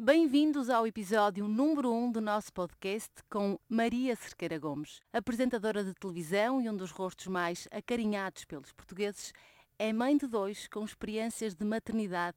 Bem-vindos 0.00 0.70
ao 0.70 0.86
episódio 0.86 1.48
número 1.48 1.90
1 1.90 2.04
um 2.04 2.12
do 2.12 2.20
nosso 2.20 2.52
podcast 2.52 3.10
com 3.28 3.58
Maria 3.68 4.14
Cerqueira 4.14 4.56
Gomes, 4.56 5.00
apresentadora 5.12 5.82
de 5.82 5.92
televisão 5.92 6.60
e 6.60 6.70
um 6.70 6.76
dos 6.76 6.92
rostos 6.92 7.26
mais 7.26 7.66
acarinhados 7.72 8.44
pelos 8.44 8.70
portugueses. 8.70 9.32
É 9.76 9.92
mãe 9.92 10.16
de 10.16 10.28
dois 10.28 10.68
com 10.68 10.84
experiências 10.84 11.56
de 11.56 11.64
maternidade 11.64 12.36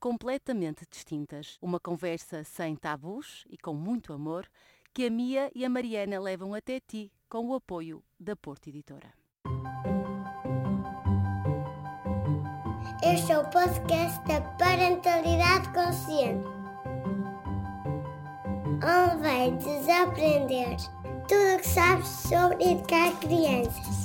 completamente 0.00 0.86
distintas. 0.90 1.58
Uma 1.60 1.78
conversa 1.78 2.44
sem 2.44 2.74
tabus 2.74 3.44
e 3.50 3.58
com 3.58 3.74
muito 3.74 4.14
amor 4.14 4.48
que 4.94 5.06
a 5.06 5.10
Mia 5.10 5.50
e 5.54 5.66
a 5.66 5.68
Mariana 5.68 6.18
levam 6.18 6.54
até 6.54 6.80
ti 6.80 7.12
com 7.28 7.46
o 7.46 7.54
apoio 7.54 8.02
da 8.18 8.34
Porto 8.34 8.68
Editora. 8.68 9.12
Este 13.04 13.32
é 13.32 13.38
o 13.38 13.44
podcast 13.50 14.24
da 14.26 14.40
Parentalidade 14.56 15.72
Consciente, 15.74 16.61
onde 18.82 19.22
vai 19.22 19.50
desaprender 19.52 20.76
tudo 21.28 21.56
o 21.56 21.58
que 21.58 21.68
sabes 21.68 22.08
sobre 22.08 22.72
educar 22.72 23.12
crianças. 23.20 24.01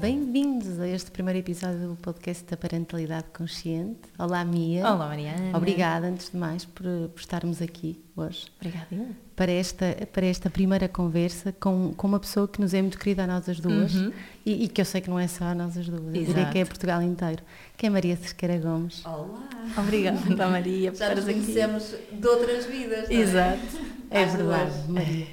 Bem-vindos 0.00 0.78
a 0.80 0.86
este 0.88 1.10
primeiro 1.10 1.38
episódio 1.40 1.88
do 1.88 1.96
podcast 1.96 2.44
da 2.44 2.56
Parentalidade 2.56 3.26
Consciente. 3.36 4.00
Olá, 4.18 4.44
Mia. 4.44 4.80
Olá, 4.86 5.08
Mariana. 5.08 5.56
Obrigada, 5.56 6.06
antes 6.06 6.30
de 6.30 6.36
mais, 6.36 6.64
por, 6.64 6.84
por 6.84 7.18
estarmos 7.18 7.60
aqui 7.62 8.00
hoje. 8.16 8.46
Obrigada. 8.60 8.86
Para 9.34 9.50
esta, 9.52 9.96
para 10.12 10.26
esta 10.26 10.50
primeira 10.50 10.88
conversa 10.88 11.52
com, 11.58 11.92
com 11.96 12.06
uma 12.06 12.20
pessoa 12.20 12.46
que 12.46 12.60
nos 12.60 12.74
é 12.74 12.82
muito 12.82 12.98
querida 12.98 13.24
a 13.24 13.26
nós 13.26 13.48
as 13.48 13.58
duas 13.60 13.94
Uhum. 13.94 14.12
e, 14.44 14.64
e 14.64 14.68
que 14.68 14.80
eu 14.80 14.84
sei 14.84 15.00
que 15.00 15.08
não 15.10 15.18
é 15.18 15.26
só 15.26 15.46
a 15.46 15.54
nós 15.54 15.76
as 15.76 15.88
duas, 15.88 16.14
eu 16.14 16.24
diria 16.24 16.46
que 16.50 16.58
é 16.58 16.64
Portugal 16.64 17.02
inteiro, 17.02 17.42
que 17.76 17.86
é 17.86 17.90
Maria 17.90 18.16
Cerqueira 18.16 18.58
Gomes. 18.58 19.04
Olá! 19.04 19.48
Obrigada, 19.76 20.18
Maria, 20.48 20.92
por 20.92 20.98
Já 20.98 21.14
nos 21.14 21.18
estares 21.18 21.28
aqui. 21.28 21.40
conhecemos 21.40 21.94
de 22.12 22.26
outras 22.26 22.66
vidas, 22.66 23.08
não 23.08 23.16
é? 23.16 23.20
Exato. 23.20 23.60
É 24.10 24.24
Às 24.24 24.32
verdade, 24.34 24.70
duas. 24.70 24.88
Maria. 24.88 25.26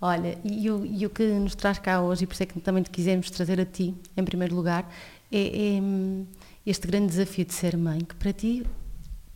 Olha, 0.00 0.38
e 0.44 0.70
o, 0.70 0.84
e 0.86 1.04
o 1.04 1.10
que 1.10 1.22
nos 1.26 1.54
traz 1.54 1.78
cá 1.78 2.00
hoje, 2.00 2.24
e 2.24 2.26
por 2.26 2.32
isso 2.32 2.42
é 2.42 2.46
que 2.46 2.58
também 2.60 2.82
te 2.82 2.90
quisemos 2.90 3.30
trazer 3.30 3.60
a 3.60 3.66
ti, 3.66 3.94
em 4.16 4.24
primeiro 4.24 4.54
lugar, 4.54 4.90
é, 5.30 5.76
é, 5.76 5.80
hum, 5.80 6.26
este 6.64 6.86
grande 6.86 7.08
desafio 7.08 7.44
de 7.44 7.52
ser 7.52 7.76
mãe, 7.76 8.00
que 8.00 8.14
para 8.14 8.32
ti 8.32 8.66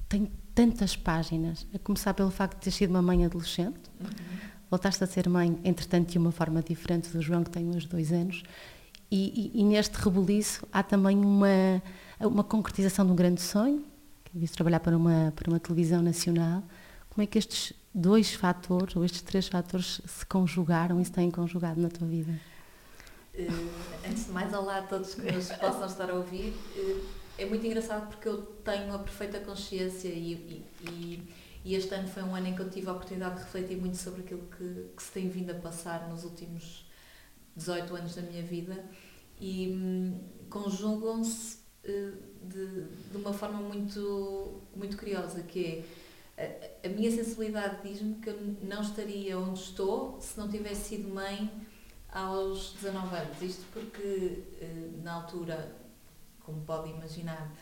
tem 0.08 0.30
tantas 0.54 0.96
páginas, 0.96 1.66
a 1.74 1.78
começar 1.78 2.14
pelo 2.14 2.30
facto 2.30 2.56
de 2.58 2.64
ter 2.64 2.70
sido 2.70 2.90
uma 2.90 3.02
mãe 3.02 3.24
adolescente, 3.26 3.78
voltaste 4.70 5.04
a 5.04 5.06
ser 5.06 5.28
mãe, 5.28 5.58
entretanto, 5.64 6.10
de 6.12 6.18
uma 6.18 6.32
forma 6.32 6.62
diferente 6.62 7.10
do 7.10 7.20
João, 7.20 7.44
que 7.44 7.50
tem 7.50 7.68
uns 7.68 7.84
dois 7.84 8.10
anos, 8.12 8.42
e, 9.10 9.50
e- 9.54 9.60
e 9.60 9.64
neste 9.64 9.94
rebuliço 9.96 10.66
há 10.72 10.82
também 10.82 11.18
uma, 11.18 11.82
uma 12.20 12.42
concretização 12.42 13.04
de 13.04 13.12
um 13.12 13.16
grande 13.16 13.42
sonho, 13.42 13.84
que 14.24 14.42
é 14.42 14.46
trabalhar 14.48 14.80
para 14.80 14.96
uma, 14.96 15.30
para 15.36 15.50
uma 15.50 15.60
televisão 15.60 16.00
nacional. 16.00 16.62
Como 17.10 17.22
é 17.22 17.26
que 17.26 17.38
estes 17.38 17.72
dois 17.94 18.34
fatores, 18.34 18.96
ou 18.96 19.04
estes 19.04 19.22
três 19.22 19.48
fatores, 19.48 20.00
se 20.06 20.26
conjugaram 20.26 21.00
e 21.00 21.04
se 21.04 21.12
têm 21.12 21.30
conjugado 21.30 21.80
na 21.80 21.88
tua 21.88 22.06
vida? 22.06 22.32
Eh, 23.34 23.46
antes 24.08 24.26
de 24.26 24.32
mais, 24.32 24.52
olá 24.52 24.78
a 24.78 24.82
todos 24.82 25.14
que 25.14 25.22
nos 25.32 25.48
possam 25.58 25.86
estar 25.86 26.10
a 26.10 26.14
ouvir. 26.14 26.52
Eh, 26.76 27.42
é 27.42 27.46
muito 27.46 27.66
engraçado 27.66 28.08
porque 28.08 28.28
eu 28.28 28.42
tenho 28.64 28.92
a 28.94 28.98
perfeita 28.98 29.40
consciência 29.40 30.08
e, 30.08 30.32
e- 30.80 31.22
e- 31.64 31.74
este 31.74 31.94
ano 31.94 32.06
foi 32.08 32.22
um 32.22 32.34
ano 32.34 32.48
em 32.48 32.54
que 32.54 32.60
eu 32.62 32.70
tive 32.70 32.88
a 32.88 32.92
oportunidade 32.92 33.36
de 33.36 33.42
refletir 33.42 33.76
muito 33.76 33.96
sobre 33.96 34.22
aquilo 34.22 34.42
que, 34.56 34.90
que 34.96 35.02
se 35.02 35.10
tem 35.12 35.28
vindo 35.28 35.50
a 35.50 35.54
passar 35.54 36.08
nos 36.08 36.22
últimos 36.24 36.86
18 37.56 37.96
anos 37.96 38.14
da 38.14 38.22
minha 38.22 38.42
vida 38.42 38.84
e 39.40 39.68
hum, 39.74 40.20
conjugam-se 40.50 41.58
eh, 41.84 42.12
de, 42.42 42.84
de 43.10 43.16
uma 43.16 43.32
forma 43.32 43.60
muito, 43.60 44.62
muito 44.76 44.96
curiosa, 44.96 45.42
que 45.42 45.64
é 45.66 45.84
a, 46.36 46.88
minha 46.88 47.10
sensibilidade 47.10 47.88
diz-me 47.88 48.16
que 48.16 48.30
eu 48.30 48.56
não 48.62 48.82
estaria 48.82 49.38
onde 49.38 49.60
estou 49.60 50.20
se 50.20 50.38
não 50.38 50.48
tivesse 50.48 50.96
sido 50.96 51.08
mãe 51.08 51.50
aos 52.11 52.72
19 52.72 53.17
anos. 53.17 53.42
Isto 53.42 53.64
porque, 53.72 54.42
eh, 54.61 54.90
na 55.02 55.14
altura, 55.14 55.72
como 56.40 56.61
pode 56.62 56.90
imaginar, 56.90 57.52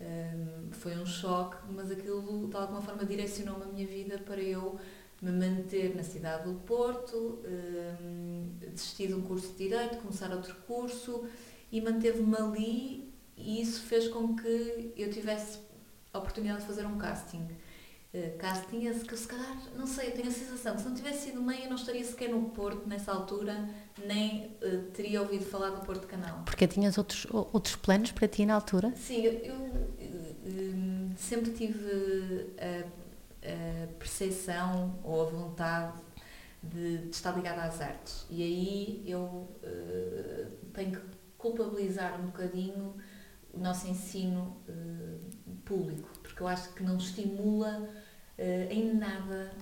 eh, 0.00 0.34
foi 0.72 0.96
um 0.96 1.06
choque, 1.06 1.56
mas 1.70 1.90
aquilo 1.90 2.48
de 2.48 2.56
alguma 2.56 2.82
forma 2.82 3.04
direcionou-me 3.04 3.64
a 3.64 3.66
minha 3.66 3.86
vida 3.86 4.18
para 4.18 4.40
eu 4.40 4.78
me 5.20 5.32
manter 5.32 5.94
na 5.94 6.02
cidade 6.02 6.44
do 6.44 6.58
Porto, 6.60 7.40
eh, 7.44 7.94
desistir 8.70 9.08
de 9.08 9.14
um 9.14 9.22
curso 9.22 9.48
de 9.52 9.68
Direito, 9.68 9.98
começar 9.98 10.30
outro 10.30 10.54
curso 10.66 11.26
e 11.70 11.80
manteve-me 11.80 12.36
ali 12.36 13.12
e 13.36 13.60
isso 13.60 13.82
fez 13.82 14.08
com 14.08 14.34
que 14.36 14.92
eu 14.96 15.10
tivesse 15.10 15.58
a 16.12 16.18
oportunidade 16.18 16.60
de 16.60 16.66
fazer 16.66 16.86
um 16.86 16.98
casting. 16.98 17.46
Uh, 18.12 18.36
casting 18.38 18.86
esse 18.86 19.04
que 19.04 19.16
se 19.16 19.28
calhar, 19.28 19.56
não 19.76 19.86
sei, 19.86 20.08
eu 20.08 20.12
tenho 20.12 20.26
a 20.26 20.32
sensação 20.32 20.74
que 20.74 20.82
se 20.82 20.88
não 20.88 20.96
tivesse 20.96 21.26
sido 21.26 21.40
mãe 21.40 21.62
eu 21.62 21.68
não 21.68 21.76
estaria 21.76 22.04
sequer 22.04 22.28
no 22.28 22.50
Porto 22.50 22.88
nessa 22.88 23.12
altura, 23.12 23.68
nem 24.04 24.46
uh, 24.60 24.82
teria 24.92 25.22
ouvido 25.22 25.44
falar 25.44 25.70
do 25.70 25.86
Porto 25.86 26.08
Canal. 26.08 26.42
Porque 26.44 26.66
tinhas 26.66 26.98
outros, 26.98 27.26
outros 27.30 27.76
planos 27.76 28.10
para 28.10 28.26
ti 28.26 28.44
na 28.44 28.54
altura? 28.54 28.92
Sim, 28.96 29.22
eu, 29.22 29.32
eu, 29.34 29.54
hum, 30.44 31.12
sempre 31.16 31.52
tive 31.52 32.52
a, 32.58 32.84
a 33.48 33.86
percepção 33.96 34.98
ou 35.04 35.22
a 35.22 35.24
vontade 35.26 35.92
de, 36.62 36.98
de 36.98 37.14
estar 37.14 37.32
ligada 37.36 37.62
às 37.62 37.80
artes. 37.80 38.26
E 38.28 38.42
aí 38.42 39.04
eu 39.06 39.20
uh, 39.20 40.50
tenho 40.72 40.92
que 40.92 41.02
culpabilizar 41.38 42.20
um 42.20 42.26
bocadinho 42.26 42.94
o 43.52 43.58
nosso 43.58 43.88
ensino 43.88 44.56
uh, 44.68 45.54
público, 45.64 46.08
porque 46.22 46.42
eu 46.42 46.46
acho 46.46 46.72
que 46.72 46.82
não 46.82 46.96
estimula 46.96 47.80
uh, 47.80 47.99
em 48.70 48.94
nada 48.94 49.52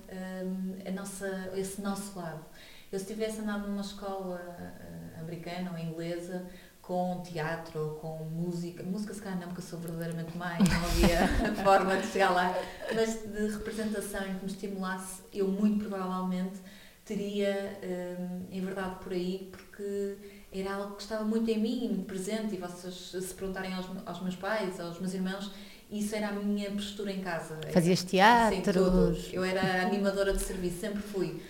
um, 0.43 0.87
a 0.87 0.91
nossa, 0.91 1.51
esse 1.55 1.81
nosso 1.81 2.17
lado. 2.17 2.45
Eu 2.91 2.99
se 2.99 3.05
tivesse 3.05 3.39
andado 3.41 3.67
numa 3.67 3.81
escola 3.81 4.39
uh, 4.39 5.19
americana 5.19 5.71
ou 5.71 5.77
inglesa, 5.77 6.45
com 6.81 7.21
teatro 7.21 7.79
ou 7.79 7.89
com 7.99 8.23
música, 8.25 8.81
música 8.81 9.13
se 9.13 9.21
calhar 9.21 9.37
não, 9.37 9.49
porque 9.49 9.61
eu 9.61 9.65
sou 9.65 9.77
verdadeiramente 9.77 10.35
mãe, 10.35 10.57
não 10.57 10.83
havia 10.85 11.27
forma 11.63 11.97
de 11.97 12.07
chegar 12.07 12.31
lá, 12.31 12.51
mas 12.95 13.21
de 13.21 13.47
representação 13.47 14.25
em 14.25 14.39
que 14.39 14.45
me 14.45 14.51
estimulasse, 14.51 15.21
eu 15.31 15.47
muito 15.47 15.87
provavelmente 15.87 16.57
teria 17.05 17.79
hum, 18.19 18.45
em 18.51 18.61
verdade 18.61 18.95
por 19.03 19.13
aí, 19.13 19.49
porque 19.51 20.17
era 20.51 20.75
algo 20.75 20.95
que 20.95 21.03
estava 21.03 21.23
muito 21.23 21.49
em 21.51 21.59
mim, 21.59 21.89
muito 21.89 22.05
presente, 22.05 22.55
e 22.55 22.57
vocês 22.57 23.11
se 23.23 23.33
perguntarem 23.35 23.73
aos, 23.73 23.85
aos 24.05 24.21
meus 24.21 24.35
pais, 24.35 24.79
aos 24.79 24.99
meus 24.99 25.13
irmãos, 25.13 25.51
isso 25.89 26.15
era 26.15 26.29
a 26.29 26.33
minha 26.33 26.69
postura 26.71 27.11
em 27.11 27.21
casa. 27.21 27.59
Fazias 27.71 28.03
teatro? 28.03 29.15
Eu 29.33 29.43
era 29.43 29.81
animadora 29.81 30.33
de 30.33 30.41
serviço, 30.41 30.79
sempre 30.79 31.01
fui. 31.01 31.41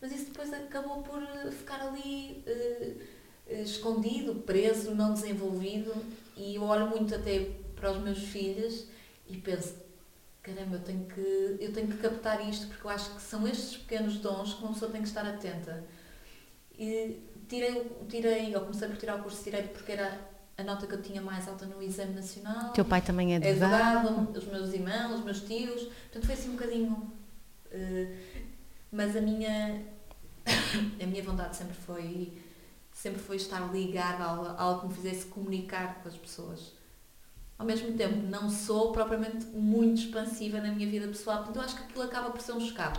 Mas 0.00 0.12
isso 0.12 0.26
depois 0.26 0.52
acabou 0.52 1.02
por 1.02 1.22
ficar 1.52 1.80
ali 1.80 2.42
eh, 2.46 2.94
escondido, 3.62 4.34
preso, 4.36 4.94
não 4.94 5.14
desenvolvido. 5.14 5.94
E 6.36 6.56
eu 6.56 6.62
olho 6.62 6.88
muito 6.88 7.14
até 7.14 7.50
para 7.76 7.92
os 7.92 8.02
meus 8.02 8.18
filhos 8.18 8.86
e 9.28 9.36
penso, 9.36 9.76
caramba, 10.42 10.76
eu 10.76 10.82
tenho 10.82 11.06
que, 11.06 11.56
eu 11.60 11.72
tenho 11.72 11.88
que 11.88 11.96
captar 11.98 12.46
isto 12.48 12.66
porque 12.66 12.86
eu 12.86 12.90
acho 12.90 13.14
que 13.14 13.22
são 13.22 13.46
estes 13.46 13.76
pequenos 13.78 14.18
dons 14.18 14.54
que 14.54 14.62
uma 14.62 14.72
pessoa 14.72 14.90
tem 14.90 15.02
que 15.02 15.08
estar 15.08 15.24
atenta. 15.24 15.84
E 16.76 17.20
tirei, 17.48 17.90
tirei, 18.08 18.54
ou 18.54 18.62
comecei 18.62 18.88
por 18.88 18.96
tirar 18.96 19.16
o 19.16 19.22
curso 19.22 19.38
de 19.38 19.44
Direito 19.44 19.70
porque 19.70 19.92
era 19.92 20.33
a 20.56 20.62
nota 20.62 20.86
que 20.86 20.94
eu 20.94 21.02
tinha 21.02 21.20
mais 21.20 21.46
alta 21.48 21.66
no 21.66 21.82
exame 21.82 22.14
nacional. 22.14 22.72
Teu 22.72 22.84
pai 22.84 23.00
também 23.02 23.34
é 23.34 23.38
É 23.44 23.50
advogado. 23.50 24.30
os 24.38 24.44
meus 24.46 24.72
irmãos, 24.72 25.18
os 25.18 25.24
meus 25.24 25.40
tios, 25.42 25.82
portanto 25.84 26.26
foi 26.26 26.34
assim 26.34 26.48
um 26.50 26.52
bocadinho. 26.52 27.12
eh, 27.70 28.16
mas 28.92 29.16
a 29.16 29.20
minha, 29.20 29.82
a 31.02 31.06
minha 31.06 31.22
vontade 31.24 31.56
sempre 31.56 31.74
foi, 31.74 32.32
sempre 32.92 33.20
foi 33.20 33.36
estar 33.36 33.72
ligada 33.72 34.22
a 34.22 34.62
algo 34.62 34.82
que 34.82 34.88
me 34.88 34.94
fizesse 34.94 35.26
comunicar 35.26 36.00
com 36.02 36.08
as 36.08 36.16
pessoas. 36.16 36.72
Ao 37.58 37.66
mesmo 37.66 37.96
tempo, 37.96 38.16
não 38.28 38.48
sou 38.50 38.92
propriamente 38.92 39.46
muito 39.46 40.00
expansiva 40.02 40.60
na 40.60 40.70
minha 40.72 40.88
vida 40.88 41.06
pessoal, 41.08 41.38
portanto 41.38 41.56
eu 41.56 41.62
acho 41.62 41.76
que 41.76 41.82
aquilo 41.84 42.02
acaba 42.02 42.30
por 42.30 42.40
ser 42.40 42.52
um 42.52 42.58
escape. 42.58 42.98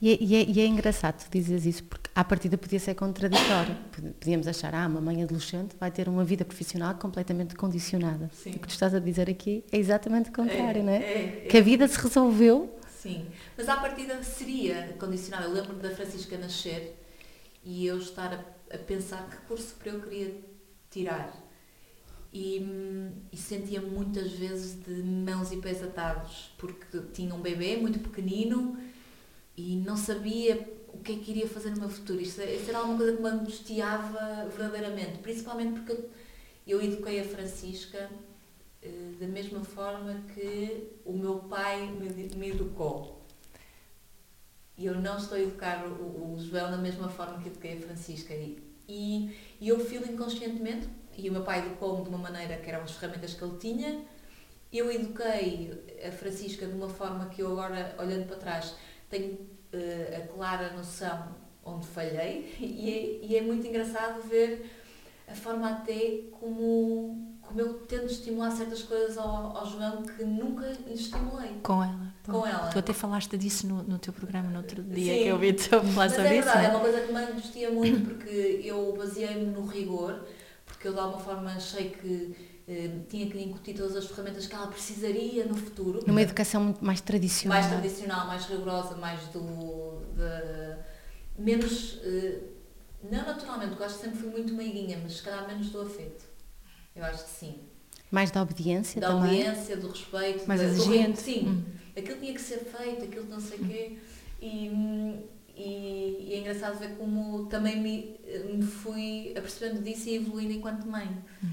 E 0.00 0.12
é, 0.12 0.18
e 0.20 0.34
é- 0.36 0.44
e 0.50 0.60
é 0.60 0.66
engraçado 0.66 1.24
tu 1.24 1.30
dizes 1.30 1.64
isso, 1.64 1.84
porque 1.84 2.10
à 2.14 2.22
partida 2.22 2.58
podia 2.58 2.78
ser 2.78 2.94
contraditório. 2.94 3.74
Pod- 3.92 4.10
Podíamos 4.20 4.46
achar, 4.46 4.74
ah, 4.74 4.86
uma 4.86 5.00
mãe 5.00 5.22
adolescente 5.22 5.74
vai 5.80 5.90
ter 5.90 6.08
uma 6.08 6.24
vida 6.24 6.44
profissional 6.44 6.94
completamente 6.96 7.54
condicionada. 7.54 8.30
Sim. 8.34 8.50
O 8.50 8.52
que 8.58 8.68
tu 8.68 8.70
estás 8.70 8.94
a 8.94 8.98
dizer 8.98 9.30
aqui 9.30 9.64
é 9.72 9.78
exatamente 9.78 10.28
o 10.30 10.32
contrário, 10.32 10.82
não 10.82 10.92
é? 10.92 10.96
é, 10.98 11.42
é. 11.44 11.48
Que 11.48 11.56
a 11.58 11.62
vida 11.62 11.88
se 11.88 11.98
resolveu. 11.98 12.78
Sim, 13.00 13.26
mas 13.56 13.68
à 13.68 13.76
partida 13.76 14.22
seria 14.22 14.94
condicionado. 14.98 15.44
Eu 15.46 15.52
lembro 15.52 15.74
da 15.76 15.90
Francisca 15.90 16.36
nascer 16.38 16.98
e 17.64 17.86
eu 17.86 17.98
estar 17.98 18.32
a, 18.70 18.74
a 18.74 18.78
pensar 18.78 19.28
que 19.30 19.36
curso 19.48 19.68
superior 19.68 20.02
eu 20.02 20.08
queria 20.08 20.34
tirar. 20.90 21.42
E, 22.32 22.66
e 23.32 23.36
sentia 23.36 23.80
muitas 23.80 24.32
vezes 24.32 24.82
de 24.84 24.90
mãos 25.04 25.52
e 25.52 25.56
pés 25.58 25.82
atados, 25.84 26.52
porque 26.58 26.98
tinha 27.12 27.32
um 27.34 27.40
bebê 27.40 27.76
muito 27.76 28.00
pequenino 28.00 28.76
e 29.56 29.76
não 29.76 29.96
sabia 29.96 30.68
o 30.88 30.98
que 30.98 31.12
é 31.12 31.16
que 31.16 31.30
iria 31.30 31.48
fazer 31.48 31.70
no 31.70 31.80
meu 31.80 31.88
futuro. 31.88 32.20
Isto, 32.20 32.40
é- 32.40 32.54
isso 32.54 32.68
era 32.70 32.78
alguma 32.78 32.96
coisa 32.98 33.16
que 33.16 33.22
me 33.22 33.28
angustiava 33.28 34.48
verdadeiramente, 34.48 35.18
principalmente 35.18 35.80
porque 35.80 35.92
eu, 35.92 36.10
eu 36.66 36.82
eduquei 36.82 37.20
a 37.20 37.24
Francisca 37.24 38.10
eh, 38.82 39.12
da 39.20 39.26
mesma 39.26 39.64
forma 39.64 40.14
que 40.34 40.88
o 41.04 41.12
meu 41.12 41.40
pai 41.40 41.86
me, 41.90 42.08
me 42.36 42.50
educou. 42.50 43.22
E 44.76 44.86
eu 44.86 44.94
não 45.00 45.16
estou 45.18 45.36
a 45.38 45.40
educar 45.40 45.86
o, 45.86 46.34
o 46.34 46.38
Joel 46.40 46.70
da 46.70 46.76
mesma 46.76 47.08
forma 47.08 47.40
que 47.40 47.48
eduquei 47.48 47.78
a 47.78 47.80
Francisca. 47.80 48.34
E, 48.34 48.58
e, 48.88 49.36
e 49.60 49.68
eu 49.68 49.78
filo 49.78 50.04
inconscientemente, 50.10 50.88
e 51.16 51.28
o 51.28 51.32
meu 51.32 51.42
pai 51.44 51.60
educou-me 51.64 52.02
de 52.02 52.08
uma 52.08 52.18
maneira 52.18 52.56
que 52.56 52.68
eram 52.68 52.82
as 52.82 52.92
ferramentas 52.92 53.34
que 53.34 53.44
ele 53.44 53.56
tinha, 53.58 54.04
eu 54.72 54.90
eduquei 54.90 55.70
a 56.04 56.10
Francisca 56.10 56.66
de 56.66 56.72
uma 56.72 56.88
forma 56.88 57.26
que 57.26 57.40
eu 57.40 57.52
agora, 57.52 57.94
olhando 57.98 58.26
para 58.26 58.36
trás, 58.36 58.74
tenho 59.14 59.32
uh, 59.32 60.16
a 60.16 60.26
clara 60.34 60.72
noção 60.72 61.28
onde 61.64 61.86
falhei 61.86 62.54
e 62.60 62.90
é, 62.90 63.26
e 63.26 63.36
é, 63.36 63.42
muito 63.42 63.66
engraçado 63.66 64.22
ver 64.28 64.70
a 65.26 65.34
forma 65.34 65.70
até 65.70 66.20
como, 66.32 67.38
como 67.40 67.60
eu 67.60 67.74
tento 67.74 68.06
estimular 68.06 68.50
certas 68.50 68.82
coisas 68.82 69.16
ao, 69.16 69.56
ao 69.56 69.66
João 69.66 70.02
que 70.02 70.22
nunca 70.22 70.66
lhe 70.86 70.94
estimulei. 70.94 71.58
Com 71.62 71.82
ela. 71.82 72.14
Com 72.26 72.46
ela. 72.46 72.68
Tu 72.68 72.78
até 72.78 72.92
falaste 72.92 73.38
disso 73.38 73.66
no, 73.66 73.82
no 73.84 73.98
teu 73.98 74.12
programa 74.12 74.50
no 74.50 74.58
outro 74.58 74.82
dia 74.82 75.14
Sim. 75.14 75.22
que 75.22 75.28
eu 75.28 75.38
vi-te 75.38 75.68
falar 75.70 76.10
sobre 76.10 76.28
é 76.28 76.38
isso. 76.38 76.44
Verdade, 76.44 76.66
é 76.66 76.68
uma 76.68 76.80
coisa 76.80 77.00
que 77.00 77.12
me 77.12 77.18
angustia 77.18 77.70
muito 77.70 78.10
porque 78.10 78.60
eu 78.62 78.94
baseei-me 78.96 79.46
no 79.46 79.64
rigor, 79.64 80.26
porque 80.66 80.88
eu 80.88 80.92
de 80.92 80.98
alguma 80.98 81.20
forma 81.20 81.52
achei 81.52 81.88
que 81.88 82.53
tinha 83.08 83.26
que 83.26 83.36
lhe 83.36 83.44
incutir 83.44 83.76
todas 83.76 83.94
as 83.94 84.06
ferramentas 84.06 84.46
que 84.46 84.54
ela 84.54 84.66
precisaria 84.66 85.44
no 85.44 85.54
futuro. 85.54 86.02
Numa 86.06 86.22
educação 86.22 86.64
muito 86.64 86.84
mais 86.84 87.00
tradicional. 87.00 87.60
Mais 87.60 87.70
tradicional, 87.70 88.26
mais 88.26 88.46
rigorosa, 88.46 88.96
mais 88.96 89.20
do. 89.28 90.00
De, 90.14 91.42
menos. 91.42 92.00
Eh, 92.02 92.40
não 93.10 93.26
naturalmente, 93.26 93.70
porque 93.70 93.82
eu 93.82 93.86
acho 93.86 93.96
que 93.96 94.04
sempre 94.04 94.18
fui 94.18 94.30
muito 94.30 94.54
meiguinha, 94.54 94.98
mas 95.02 95.16
se 95.16 95.22
calhar 95.22 95.46
menos 95.46 95.68
do 95.68 95.82
afeto. 95.82 96.24
Eu 96.96 97.04
acho 97.04 97.24
que 97.24 97.30
sim. 97.30 97.60
Mais 98.10 98.30
da 98.30 98.40
obediência 98.40 99.00
da 99.00 99.08
também? 99.08 99.44
Da 99.44 99.50
obediência, 99.50 99.76
do 99.76 99.88
respeito. 99.88 100.48
Mais 100.48 100.60
da, 100.60 100.66
exigente. 100.66 101.20
Sim. 101.20 101.48
Hum. 101.48 101.64
Aquilo 101.96 102.18
tinha 102.18 102.32
que 102.32 102.40
ser 102.40 102.60
feito, 102.60 103.04
aquilo 103.04 103.28
não 103.28 103.40
sei 103.40 103.58
o 103.58 103.64
quê. 103.66 103.98
E, 104.40 104.66
e, 105.54 106.28
e, 106.28 106.32
é 106.32 106.38
engraçado 106.38 106.78
ver 106.78 106.96
como 106.96 107.46
também 107.46 107.80
me, 107.80 108.20
me 108.56 108.62
fui 108.62 109.34
apercebendo 109.36 109.82
disso 109.82 110.08
e 110.08 110.16
evoluindo 110.16 110.52
enquanto 110.52 110.86
mãe. 110.86 111.08
Hum. 111.42 111.50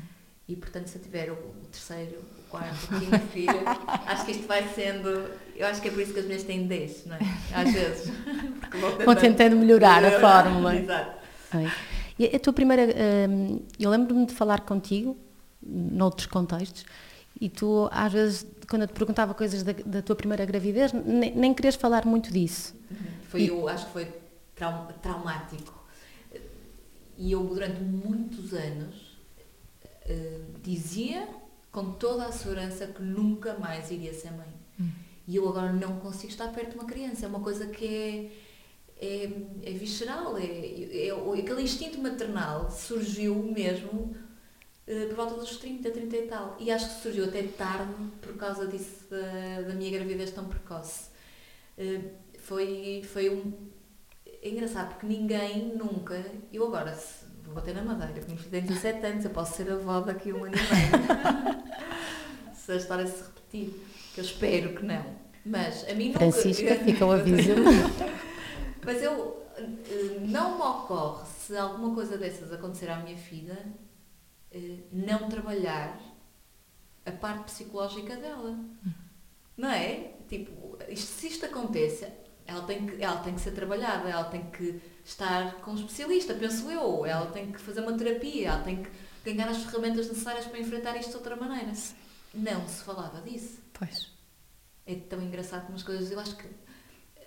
E 0.51 0.55
portanto, 0.57 0.87
se 0.87 0.97
eu 0.97 1.01
tiver 1.01 1.31
o, 1.31 1.33
o 1.33 1.65
terceiro, 1.71 2.19
o 2.19 2.49
quarto, 2.49 2.93
o 2.93 2.99
quinto 2.99 3.19
filho, 3.31 3.61
acho 4.05 4.25
que 4.25 4.31
isto 4.31 4.45
vai 4.47 4.67
sendo. 4.67 5.31
Eu 5.55 5.65
acho 5.65 5.81
que 5.81 5.87
é 5.87 5.91
por 5.91 6.01
isso 6.01 6.11
que 6.11 6.19
as 6.19 6.25
mulheres 6.25 6.43
têm 6.43 6.67
10, 6.67 7.05
não 7.05 7.15
é? 7.15 7.19
Às 7.53 7.71
vezes. 7.71 8.11
Vão 9.05 9.15
tentando 9.15 9.55
melhorar 9.55 10.03
a 10.03 10.19
fórmula. 10.19 10.75
Exato. 10.75 11.21
E 12.19 12.35
a 12.35 12.39
tua 12.39 12.51
primeira. 12.51 12.83
Hum, 13.29 13.61
eu 13.79 13.89
lembro-me 13.89 14.25
de 14.25 14.33
falar 14.33 14.59
contigo, 14.59 15.17
noutros 15.65 16.27
contextos, 16.27 16.83
e 17.39 17.47
tu, 17.47 17.87
às 17.89 18.11
vezes, 18.11 18.45
quando 18.69 18.81
eu 18.81 18.89
te 18.89 18.93
perguntava 18.93 19.33
coisas 19.33 19.63
da, 19.63 19.71
da 19.71 20.01
tua 20.01 20.17
primeira 20.17 20.43
gravidez, 20.43 20.91
nem, 20.91 21.33
nem 21.33 21.53
querias 21.53 21.75
falar 21.75 22.05
muito 22.05 22.29
disso. 22.29 22.75
Foi, 23.29 23.43
e... 23.43 23.47
eu 23.47 23.69
acho 23.69 23.85
que 23.85 23.93
foi 23.93 24.07
traum, 24.53 24.87
traumático. 25.01 25.81
E 27.17 27.31
eu, 27.31 27.41
durante 27.45 27.81
muitos 27.81 28.53
anos, 28.53 29.10
uh, 30.11 30.59
dizia 30.61 31.27
com 31.71 31.93
toda 31.93 32.25
a 32.25 32.31
segurança 32.31 32.87
que 32.87 33.01
nunca 33.01 33.57
mais 33.57 33.89
iria 33.89 34.13
ser 34.13 34.31
mãe. 34.31 34.53
Hum. 34.79 34.89
E 35.27 35.35
eu 35.35 35.47
agora 35.47 35.71
não 35.71 35.99
consigo 35.99 36.27
estar 36.27 36.49
perto 36.49 36.71
de 36.71 36.75
uma 36.75 36.85
criança. 36.85 37.25
É 37.25 37.29
uma 37.29 37.39
coisa 37.39 37.67
que 37.67 38.31
é, 38.99 39.05
é, 39.05 39.31
é 39.63 39.71
visceral. 39.71 40.37
É, 40.37 40.43
é, 40.43 41.07
é, 41.07 41.39
aquele 41.39 41.61
instinto 41.61 41.99
maternal 41.99 42.69
surgiu 42.69 43.35
mesmo 43.35 44.15
uh, 44.87 45.07
por 45.07 45.15
volta 45.15 45.35
dos 45.35 45.57
30, 45.57 45.89
30 45.89 46.17
e 46.17 46.21
tal. 46.27 46.57
E 46.59 46.69
acho 46.69 46.89
que 46.89 47.01
surgiu 47.01 47.25
até 47.25 47.43
tarde 47.43 47.93
por 48.21 48.35
causa 48.35 48.67
disso, 48.67 49.05
da, 49.09 49.61
da 49.61 49.73
minha 49.73 49.91
gravidez 49.91 50.31
tão 50.31 50.45
precoce. 50.45 51.09
Uh, 51.77 52.09
foi, 52.39 53.01
foi 53.05 53.29
um. 53.29 53.53
É 54.43 54.49
engraçado 54.49 54.89
porque 54.89 55.05
ninguém 55.05 55.75
nunca. 55.77 56.25
Eu 56.51 56.65
agora, 56.67 56.93
se, 56.95 57.20
vou 57.51 57.55
bater 57.55 57.75
na 57.75 57.83
madeira, 57.83 58.25
porque 58.25 58.49
tem 58.49 58.61
17 58.61 59.05
anos, 59.05 59.25
eu 59.25 59.31
posso 59.31 59.57
ser 59.57 59.71
avó 59.71 59.99
daqui 59.99 60.31
a 60.31 60.35
um 60.35 60.45
ano 60.45 60.55
e 60.55 60.59
meio. 60.59 62.53
se 62.55 62.71
a 62.71 62.75
história 62.75 63.05
se 63.05 63.23
repetir, 63.23 63.85
que 64.13 64.21
eu 64.21 64.23
espero 64.23 64.73
que 64.73 64.85
não. 64.85 65.05
Mas 65.45 65.87
a 65.89 65.93
mim 65.93 66.07
nunca. 66.07 66.19
Francisca, 66.19 66.75
fica 66.83 67.05
o 67.05 67.11
aviso. 67.11 67.51
Mas 68.83 69.03
eu. 69.03 69.39
Não 70.21 70.55
me 70.55 70.63
ocorre, 70.63 71.25
se 71.25 71.55
alguma 71.55 71.93
coisa 71.93 72.17
dessas 72.17 72.51
acontecer 72.51 72.89
à 72.89 72.97
minha 72.97 73.17
filha, 73.17 73.63
não 74.91 75.29
trabalhar 75.29 75.99
a 77.05 77.11
parte 77.11 77.43
psicológica 77.43 78.15
dela. 78.15 78.57
Não 79.55 79.69
é? 79.69 80.13
Tipo, 80.27 80.79
isto, 80.87 81.11
se 81.11 81.27
isto 81.27 81.45
acontece, 81.45 82.07
ela 82.47 82.63
tem, 82.63 82.87
que, 82.87 83.03
ela 83.03 83.19
tem 83.19 83.35
que 83.35 83.41
ser 83.41 83.51
trabalhada, 83.51 84.09
ela 84.09 84.23
tem 84.23 84.49
que 84.49 84.81
estar 85.03 85.55
com 85.55 85.71
um 85.71 85.75
especialista, 85.75 86.33
penso 86.33 86.69
eu, 86.69 87.05
ela 87.05 87.27
tem 87.27 87.51
que 87.51 87.59
fazer 87.59 87.81
uma 87.81 87.93
terapia, 87.93 88.49
ela 88.49 88.63
tem 88.63 88.83
que 88.83 88.89
ganhar 89.23 89.47
as 89.49 89.63
ferramentas 89.63 90.07
necessárias 90.07 90.45
para 90.45 90.59
enfrentar 90.59 90.97
isto 90.97 91.09
de 91.09 91.15
outra 91.17 91.35
maneira. 91.35 91.71
Não 92.33 92.67
se 92.67 92.83
falava 92.83 93.21
disso. 93.21 93.59
Pois. 93.73 94.09
É 94.85 94.95
tão 94.95 95.21
engraçado 95.21 95.65
como 95.65 95.75
as 95.75 95.83
coisas. 95.83 96.11
Eu 96.11 96.19
acho 96.19 96.35
que 96.35 96.47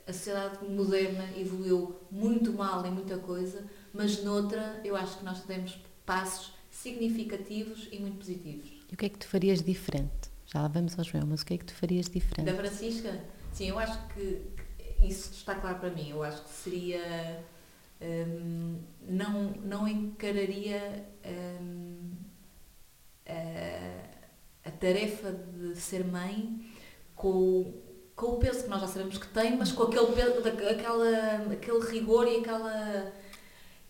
a 0.06 0.12
sociedade 0.12 0.64
moderna 0.68 1.30
evoluiu 1.36 1.96
muito 2.10 2.52
mal 2.52 2.84
em 2.84 2.90
muita 2.90 3.18
coisa, 3.18 3.64
mas 3.92 4.22
noutra 4.22 4.80
eu 4.84 4.96
acho 4.96 5.18
que 5.18 5.24
nós 5.24 5.42
temos 5.44 5.78
passos 6.04 6.52
significativos 6.70 7.88
e 7.90 7.98
muito 7.98 8.18
positivos. 8.18 8.70
E 8.90 8.94
o 8.94 8.96
que 8.96 9.06
é 9.06 9.08
que 9.08 9.18
tu 9.18 9.26
farias 9.26 9.62
diferente? 9.62 10.30
Já 10.46 10.62
lá 10.62 10.68
vamos 10.68 10.98
ao 10.98 11.04
João, 11.04 11.24
mas 11.26 11.42
o 11.42 11.46
que 11.46 11.54
é 11.54 11.58
que 11.58 11.64
tu 11.64 11.74
farias 11.74 12.06
diferente? 12.06 12.44
Da 12.44 12.54
Francisca? 12.54 13.24
Sim, 13.52 13.68
eu 13.68 13.78
acho 13.78 13.98
que, 14.08 14.42
que 14.98 15.06
isso 15.06 15.32
está 15.32 15.54
claro 15.54 15.78
para 15.78 15.90
mim. 15.90 16.10
Eu 16.10 16.22
acho 16.22 16.42
que 16.42 16.50
seria. 16.50 17.42
Hum, 18.00 18.80
não, 19.02 19.50
não 19.64 19.88
encararia 19.88 21.06
hum, 21.24 22.12
a, 23.26 24.68
a, 24.68 24.70
tarefa 24.72 25.32
de 25.32 25.76
ser 25.76 26.04
mãe 26.04 26.70
com, 27.14 27.72
com 28.14 28.26
o 28.26 28.38
peso 28.38 28.64
que 28.64 28.68
nós 28.68 28.80
já 28.80 28.88
sabemos 28.88 29.18
que 29.18 29.28
tem, 29.28 29.56
mas 29.56 29.72
com 29.72 29.84
aquele, 29.84 30.06
peso, 30.08 30.40
aquela, 30.70 31.52
aquele 31.52 31.80
rigor 31.86 32.26
e 32.26 32.38
aquela. 32.38 33.12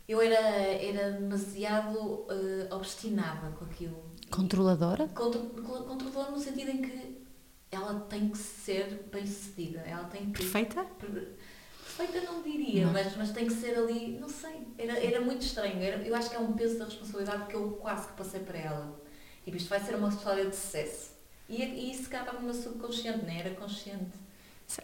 Eu 0.07 0.21
era, 0.21 0.39
era 0.39 1.13
demasiado 1.13 1.99
uh, 1.99 2.75
obstinada 2.75 3.51
com 3.53 3.65
aquilo. 3.65 4.05
Controladora? 4.31 5.09
Contro, 5.09 5.41
controladora 5.41 6.31
no 6.31 6.39
sentido 6.39 6.71
em 6.71 6.83
que 6.83 7.25
ela 7.71 8.01
tem 8.01 8.29
que 8.29 8.39
ser 8.39 9.09
bem 9.11 9.27
sucedida. 9.27 9.81
Ela 9.81 10.05
tem 10.05 10.31
que. 10.31 10.43
Perfeita? 10.43 10.87
Perfeita 11.97 12.31
não 12.31 12.43
diria, 12.43 12.87
não. 12.87 12.93
Mas, 12.93 13.17
mas 13.17 13.31
tem 13.31 13.47
que 13.47 13.53
ser 13.53 13.77
ali, 13.77 14.19
não 14.21 14.29
sei. 14.29 14.67
Era, 14.79 14.99
era 14.99 15.21
muito 15.21 15.43
estranho. 15.43 15.81
Era, 15.81 16.03
eu 16.03 16.15
acho 16.15 16.31
que 16.31 16.37
é 16.37 16.39
um 16.39 16.53
peso 16.53 16.79
da 16.79 16.85
responsabilidade 16.85 17.47
que 17.47 17.55
eu 17.55 17.71
quase 17.81 18.09
que 18.09 18.15
passei 18.15 18.41
para 18.41 18.59
ela. 18.59 19.01
Tipo, 19.45 19.57
isto 19.57 19.69
vai 19.69 19.81
ser 19.81 19.95
uma 19.95 20.09
história 20.09 20.49
de 20.49 20.57
sucesso. 20.57 21.13
E, 21.49 21.63
e 21.63 21.93
isso 21.93 22.07
acaba 22.07 22.33
no 22.33 22.43
meu 22.43 22.55
subconsciente, 22.55 23.25
nem 23.25 23.39
era 23.39 23.51
consciente. 23.55 24.25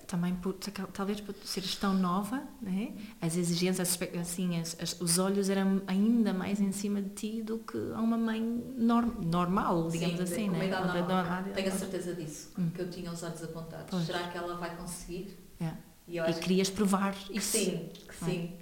Também 0.06 0.34
por, 0.34 0.54
talvez 0.92 1.22
por 1.22 1.34
seres 1.42 1.74
tão 1.74 1.94
nova, 1.94 2.42
né? 2.60 2.92
as 3.20 3.34
exigências, 3.34 3.98
assim, 4.20 4.60
as, 4.60 4.76
as, 4.78 5.00
os 5.00 5.18
olhos 5.18 5.48
eram 5.48 5.80
ainda 5.86 6.34
mais 6.34 6.60
em 6.60 6.70
cima 6.70 7.00
de 7.00 7.08
ti 7.08 7.42
do 7.42 7.58
que 7.60 7.78
a 7.94 7.98
uma 7.98 8.18
mãe 8.18 8.42
norm, 8.76 9.10
normal, 9.22 9.88
digamos 9.88 10.16
Sim, 10.16 10.22
assim. 10.22 10.50
Né? 10.50 10.68
Normal. 10.68 11.44
Tenho 11.54 11.68
a 11.68 11.70
certeza 11.70 12.14
disso, 12.14 12.52
hum. 12.58 12.70
que 12.74 12.82
eu 12.82 12.90
tinha 12.90 13.10
os 13.10 13.22
olhos 13.22 13.42
apontados. 13.42 13.86
Pois. 13.88 14.04
Será 14.04 14.28
que 14.28 14.36
ela 14.36 14.54
vai 14.56 14.76
conseguir? 14.76 15.34
É. 15.58 15.72
E, 16.10 16.18
e 16.18 16.34
querias 16.34 16.68
que... 16.68 16.74
provar 16.74 17.16
isso. 17.30 17.56
Sim, 17.56 17.88
que 18.08 18.24
sim. 18.24 18.56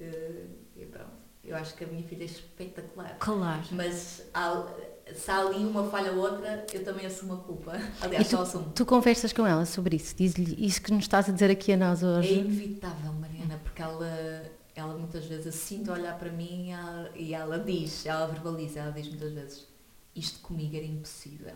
Uh, 0.00 0.48
e 0.76 0.86
pronto. 0.86 1.10
Eu 1.44 1.56
acho 1.56 1.74
que 1.74 1.82
a 1.82 1.86
minha 1.88 2.04
filha 2.04 2.22
é 2.22 2.26
espetacular. 2.26 3.16
Claro. 3.18 3.62
Mas 3.72 4.22
há, 4.32 4.64
se 5.12 5.28
há 5.28 5.40
ali 5.40 5.64
uma 5.64 5.90
falha 5.90 6.12
ou 6.12 6.18
outra, 6.18 6.64
eu 6.72 6.84
também 6.84 7.04
assumo 7.04 7.34
a 7.34 7.36
culpa. 7.38 7.72
Aliás, 8.00 8.28
tu, 8.28 8.36
só 8.36 8.42
assumo. 8.42 8.72
Tu 8.72 8.86
conversas 8.86 9.32
com 9.32 9.44
ela 9.44 9.66
sobre 9.66 9.96
isso? 9.96 10.14
Diz-lhe 10.16 10.64
isso 10.64 10.80
que 10.80 10.92
nos 10.92 11.02
estás 11.02 11.28
a 11.28 11.32
dizer 11.32 11.50
aqui 11.50 11.72
a 11.72 11.76
nós 11.76 12.04
hoje? 12.04 12.28
É 12.28 12.38
inevitável, 12.38 13.12
Mariana, 13.14 13.60
porque 13.64 13.82
ela, 13.82 14.52
ela 14.76 14.96
muitas 14.96 15.24
vezes 15.24 15.46
eu 15.46 15.52
sinto 15.52 15.90
olhar 15.90 16.16
para 16.16 16.30
mim 16.30 16.70
ela, 16.70 17.10
e 17.16 17.34
ela 17.34 17.58
diz, 17.58 18.06
ela 18.06 18.26
verbaliza, 18.28 18.78
ela 18.78 18.92
diz 18.92 19.08
muitas 19.08 19.32
vezes, 19.32 19.66
isto 20.14 20.38
comigo 20.40 20.76
era 20.76 20.86
impossível. 20.86 21.54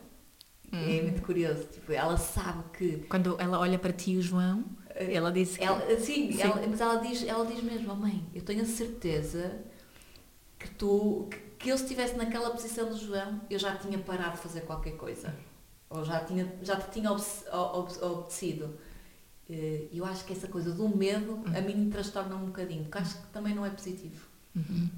Hum. 0.72 0.98
É 0.98 1.02
muito 1.02 1.22
curioso, 1.22 1.62
tipo, 1.72 1.92
ela 1.92 2.16
sabe 2.16 2.64
que... 2.76 3.06
Quando 3.08 3.36
ela 3.38 3.60
olha 3.60 3.78
para 3.78 3.92
ti 3.92 4.14
e 4.14 4.16
o 4.16 4.22
João, 4.22 4.64
ela 4.98 5.30
diz... 5.30 5.56
Que... 5.56 5.64
Ela, 5.64 5.80
sim, 5.98 6.32
sim. 6.32 6.42
Ela, 6.42 6.66
mas 6.66 6.80
ela 6.80 6.96
diz, 6.96 7.22
ela 7.26 7.44
diz 7.46 7.62
mesmo, 7.62 7.92
oh, 7.92 7.96
mãe, 7.96 8.24
eu 8.34 8.42
tenho 8.42 8.62
a 8.62 8.66
certeza 8.66 9.60
que 10.58 10.68
tu... 10.70 11.28
Que, 11.30 11.46
que 11.58 11.68
eu 11.70 11.76
estivesse 11.76 12.16
naquela 12.16 12.50
posição 12.50 12.88
do 12.88 12.96
João, 12.96 13.40
eu 13.50 13.58
já 13.58 13.76
tinha 13.76 13.98
parado 13.98 14.32
de 14.32 14.42
fazer 14.42 14.60
qualquer 14.62 14.92
coisa. 14.92 15.34
Ou 15.88 16.04
já, 16.04 16.20
tinha, 16.20 16.52
já 16.62 16.76
te 16.76 16.90
tinha 16.92 17.10
obedecido. 17.10 18.74
Eh, 19.48 19.88
eu 19.92 20.04
acho 20.04 20.24
que 20.24 20.32
essa 20.32 20.48
coisa 20.48 20.72
do 20.72 20.88
medo 20.88 21.42
a 21.56 21.60
mim 21.60 21.88
transtorna 21.90 22.34
um 22.34 22.46
bocadinho, 22.46 22.82
porque 22.84 22.98
acho 22.98 23.16
que 23.16 23.26
também 23.28 23.54
não 23.54 23.64
é 23.64 23.70
positivo. 23.70 24.26
Uhum. 24.54 24.88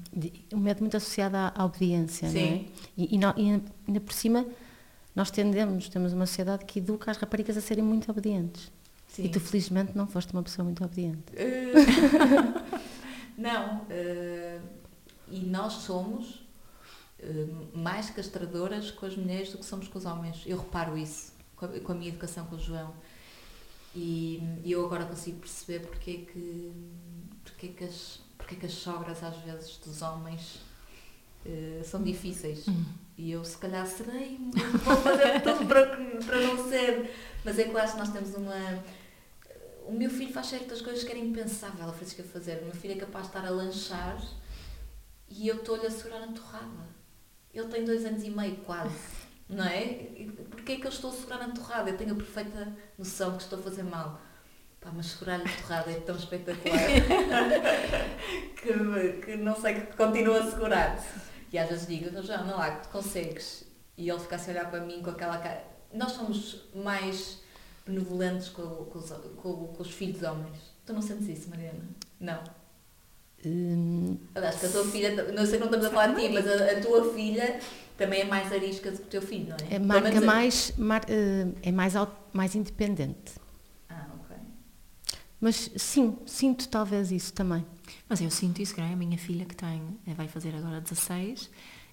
O 0.53 0.57
medo 0.57 0.79
muito 0.79 0.97
associado 0.97 1.35
à, 1.35 1.53
à 1.55 1.65
obediência, 1.65 2.29
Sim. 2.29 2.39
não 2.39 2.47
é? 2.47 2.65
E, 2.97 3.15
e, 3.15 3.17
não, 3.17 3.33
e 3.37 3.61
ainda 3.87 3.99
por 3.99 4.13
cima, 4.13 4.45
nós 5.15 5.29
tendemos, 5.29 5.89
temos 5.89 6.13
uma 6.13 6.25
sociedade 6.25 6.65
que 6.65 6.79
educa 6.79 7.11
as 7.11 7.17
raparigas 7.17 7.57
a 7.57 7.61
serem 7.61 7.83
muito 7.83 8.09
obedientes. 8.09 8.71
Sim. 9.09 9.25
E 9.25 9.29
tu, 9.29 9.39
felizmente, 9.39 9.97
não 9.97 10.07
foste 10.07 10.31
uma 10.33 10.43
pessoa 10.43 10.63
muito 10.63 10.83
obediente. 10.83 11.23
Eh, 11.35 11.73
não. 13.37 13.85
eh, 13.89 14.59
e 15.27 15.39
nós 15.41 15.73
somos 15.73 16.47
eh, 17.19 17.47
mais 17.73 18.09
castradoras 18.11 18.91
com 18.91 19.05
as 19.07 19.15
mulheres 19.17 19.51
do 19.51 19.57
que 19.57 19.65
somos 19.65 19.87
com 19.87 19.97
os 19.97 20.05
homens. 20.05 20.43
Eu 20.45 20.57
reparo 20.57 20.97
isso 20.97 21.33
com 21.55 21.65
a, 21.65 21.79
com 21.79 21.91
a 21.91 21.95
minha 21.95 22.09
educação 22.09 22.45
com 22.45 22.55
o 22.55 22.59
João. 22.59 22.93
E, 23.95 24.41
e 24.63 24.71
eu 24.71 24.85
agora 24.85 25.05
consigo 25.05 25.39
perceber 25.39 25.79
porque 25.87 26.11
é 26.11 26.31
que, 26.31 26.71
porque 27.43 27.65
é 27.65 27.69
que, 27.69 27.83
as, 27.83 28.19
porque 28.37 28.55
é 28.55 28.57
que 28.59 28.65
as 28.67 28.73
sogras, 28.73 29.23
às 29.23 29.37
vezes, 29.37 29.77
dos 29.77 30.01
homens 30.03 30.61
são 31.83 32.03
difíceis. 32.03 32.65
E 33.17 33.31
eu, 33.31 33.43
se 33.43 33.57
calhar, 33.57 33.85
serei, 33.87 34.39
vou 34.85 34.95
fazer 34.97 35.41
tudo 35.41 35.65
para, 35.65 35.87
para 35.87 36.39
não 36.41 36.69
ser. 36.69 37.11
Mas 37.43 37.57
é 37.57 37.63
que 37.63 37.71
eu 37.71 37.77
acho 37.79 37.93
que 37.93 37.99
nós 37.99 38.09
temos 38.11 38.35
uma. 38.35 38.83
O 39.87 39.91
meu 39.91 40.09
filho 40.09 40.31
faz 40.31 40.47
certas 40.47 40.81
coisas 40.81 41.03
que 41.03 41.09
era 41.11 41.19
impensável 41.19 41.89
a 41.89 41.93
Francisca 41.93 42.23
fazer. 42.23 42.59
O 42.61 42.65
meu 42.65 42.73
filho 42.73 42.93
é 42.93 42.97
capaz 42.97 43.25
de 43.25 43.29
estar 43.35 43.47
a 43.47 43.49
lanchar 43.49 44.21
e 45.27 45.47
eu 45.47 45.55
estou-lhe 45.57 45.85
a 45.85 45.91
segurar 45.91 46.23
a 46.23 46.27
torrada. 46.27 46.87
Ele 47.53 47.67
tem 47.67 47.83
dois 47.83 48.05
anos 48.05 48.23
e 48.23 48.29
meio, 48.29 48.57
quase. 48.57 48.95
Não 49.47 49.63
é? 49.63 50.07
Porquê 50.51 50.73
é 50.73 50.75
que 50.75 50.85
eu 50.85 50.91
estou 50.91 51.09
a 51.09 51.13
segurar 51.13 51.41
a 51.41 51.49
torrada? 51.49 51.89
Eu 51.89 51.97
tenho 51.97 52.13
a 52.13 52.15
perfeita 52.15 52.71
noção 52.97 53.35
que 53.35 53.43
estou 53.43 53.57
a 53.59 53.61
fazer 53.63 53.83
mal. 53.83 54.21
Pá, 54.79 54.91
mas 54.93 55.07
segurar-lhe 55.07 55.43
a 55.43 55.61
torrada 55.61 55.91
é 55.91 55.99
tão 55.99 56.15
espetacular 56.15 56.79
que, 58.55 59.21
que 59.25 59.35
não 59.37 59.55
sei 59.59 59.73
que 59.73 59.97
continuo 59.97 60.35
a 60.35 60.49
segurar. 60.49 61.03
E 61.51 61.57
às 61.57 61.67
vezes 61.69 61.87
digo, 61.87 62.05
"Então, 62.09 62.21
João, 62.23 62.45
não 62.45 62.57
lá, 62.57 62.75
que 62.77 62.87
consegues. 62.89 63.65
E 63.97 64.09
ele 64.09 64.19
fica 64.19 64.35
assim 64.35 64.51
a 64.51 64.53
olhar 64.53 64.69
para 64.69 64.81
mim 64.81 65.01
com 65.01 65.09
aquela 65.09 65.37
cara. 65.39 65.63
Nós 65.91 66.11
somos 66.11 66.69
mais 66.73 67.41
benevolentes 67.85 68.49
com, 68.49 68.61
com, 68.63 68.99
os, 68.99 69.09
com, 69.09 69.67
com 69.67 69.81
os 69.81 69.91
filhos 69.91 70.21
homens. 70.23 70.55
Tu 70.85 70.93
não 70.93 71.01
sentes 71.01 71.27
isso, 71.29 71.49
Mariana? 71.49 71.81
Não. 72.19 72.39
Hum, 73.45 74.17
Aliás, 74.35 74.59
que 74.59 74.65
a 74.65 74.69
tua 74.69 74.83
filha, 74.85 75.31
não 75.31 75.45
sei 75.45 75.53
que 75.53 75.59
não 75.59 75.65
estamos 75.67 75.85
a 75.85 75.89
falar 75.89 76.07
de 76.13 76.21
ti, 76.21 76.29
mas 76.33 76.45
a, 76.47 76.71
a 76.77 76.81
tua 76.81 77.13
filha 77.13 77.59
também 77.97 78.21
é 78.21 78.25
mais 78.25 78.51
arisca 78.51 78.91
do 78.91 78.97
que 78.97 79.03
o 79.03 79.07
teu 79.07 79.21
filho, 79.21 79.49
não 79.49 79.55
é? 79.71 79.75
é, 79.75 79.79
marca 79.79 80.17
a- 80.17 80.21
mais, 80.21 80.73
mar- 80.77 81.05
eh, 81.07 81.47
é 81.63 81.71
mais, 81.71 81.93
mais 82.33 82.53
independente. 82.55 83.33
Ah, 83.89 84.07
ok. 84.15 84.35
Mas 85.39 85.71
sim, 85.77 86.17
sinto 86.25 86.67
talvez 86.67 87.11
isso 87.11 87.31
também. 87.33 87.65
Mas 88.09 88.19
eu 88.21 88.29
sinto 88.29 88.61
isso, 88.61 88.79
é? 88.79 88.91
A 88.91 88.95
minha 88.95 89.17
filha 89.17 89.45
que 89.45 89.55
tem, 89.55 89.81
eh, 90.05 90.13
vai 90.13 90.27
fazer 90.27 90.53
agora 90.53 90.81
16 90.81 91.49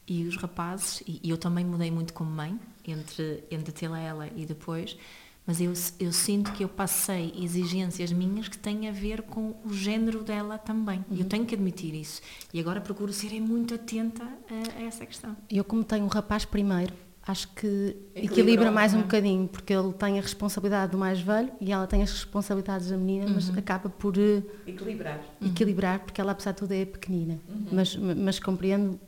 e 0.09 0.25
os 0.25 0.37
rapazes, 0.37 1.03
e, 1.07 1.21
e 1.23 1.31
eu 1.31 1.39
também 1.39 1.65
mudei 1.65 1.91
muito 1.93 2.13
como 2.13 2.31
mãe, 2.31 2.59
entre, 2.85 3.45
entre 3.51 3.73
tê-la 3.73 4.01
ela 4.01 4.29
e 4.35 4.45
depois, 4.47 4.97
mas 5.47 5.61
eu, 5.61 5.73
eu 6.01 6.13
sinto 6.13 6.53
que 6.53 6.65
eu 6.65 6.69
passei 6.69 7.33
exigências 7.39 8.11
minhas 8.13 8.49
que 8.49 8.59
têm 8.59 8.89
a 8.89 8.93
ver 8.93 9.23
com 9.23 9.55
o 9.65 9.73
género 9.73 10.23
dela 10.25 10.59
também. 10.59 11.05
E 11.11 11.21
eu 11.21 11.27
tenho 11.27 11.45
que 11.47 11.55
admitir 11.55 11.95
isso. 11.95 12.21
E 12.53 12.59
agora 12.61 12.81
procuro 12.81 13.13
ser 13.13 13.41
muito 13.41 13.75
atenta 13.75 14.25
a, 14.25 14.79
a 14.81 14.83
essa 14.83 15.07
questão. 15.07 15.37
Eu, 15.51 15.63
como 15.65 15.85
tenho 15.85 16.05
um 16.05 16.09
rapaz 16.09 16.45
primeiro, 16.45 16.93
acho 17.29 17.49
que 17.55 17.67
Equilibrou, 17.67 18.25
equilibra 18.25 18.71
mais 18.73 18.93
um 18.95 18.99
é? 19.01 19.03
bocadinho, 19.03 19.49
porque 19.49 19.73
ele 19.73 19.93
tem 19.93 20.19
a 20.19 20.23
responsabilidade 20.23 20.93
do 20.93 20.99
mais 20.99 21.21
velho 21.21 21.51
e 21.61 21.73
ela 21.73 21.87
tem 21.87 22.03
as 22.03 22.11
responsabilidades 22.13 22.89
da 22.91 22.97
menina, 22.97 23.27
mas 23.33 23.49
acaba 23.57 23.89
por 23.89 24.17
eh, 24.19 24.43
Equilibrar. 24.67 25.21
equilibrar, 25.41 26.01
porque 26.01 26.21
ela, 26.21 26.33
apesar 26.33 26.53
de 26.53 26.59
tudo, 26.59 26.73
é 26.73 26.85
pequenina. 26.85 27.39
Mas, 27.73 27.97
mas 27.97 28.39
compreendo 28.41 28.99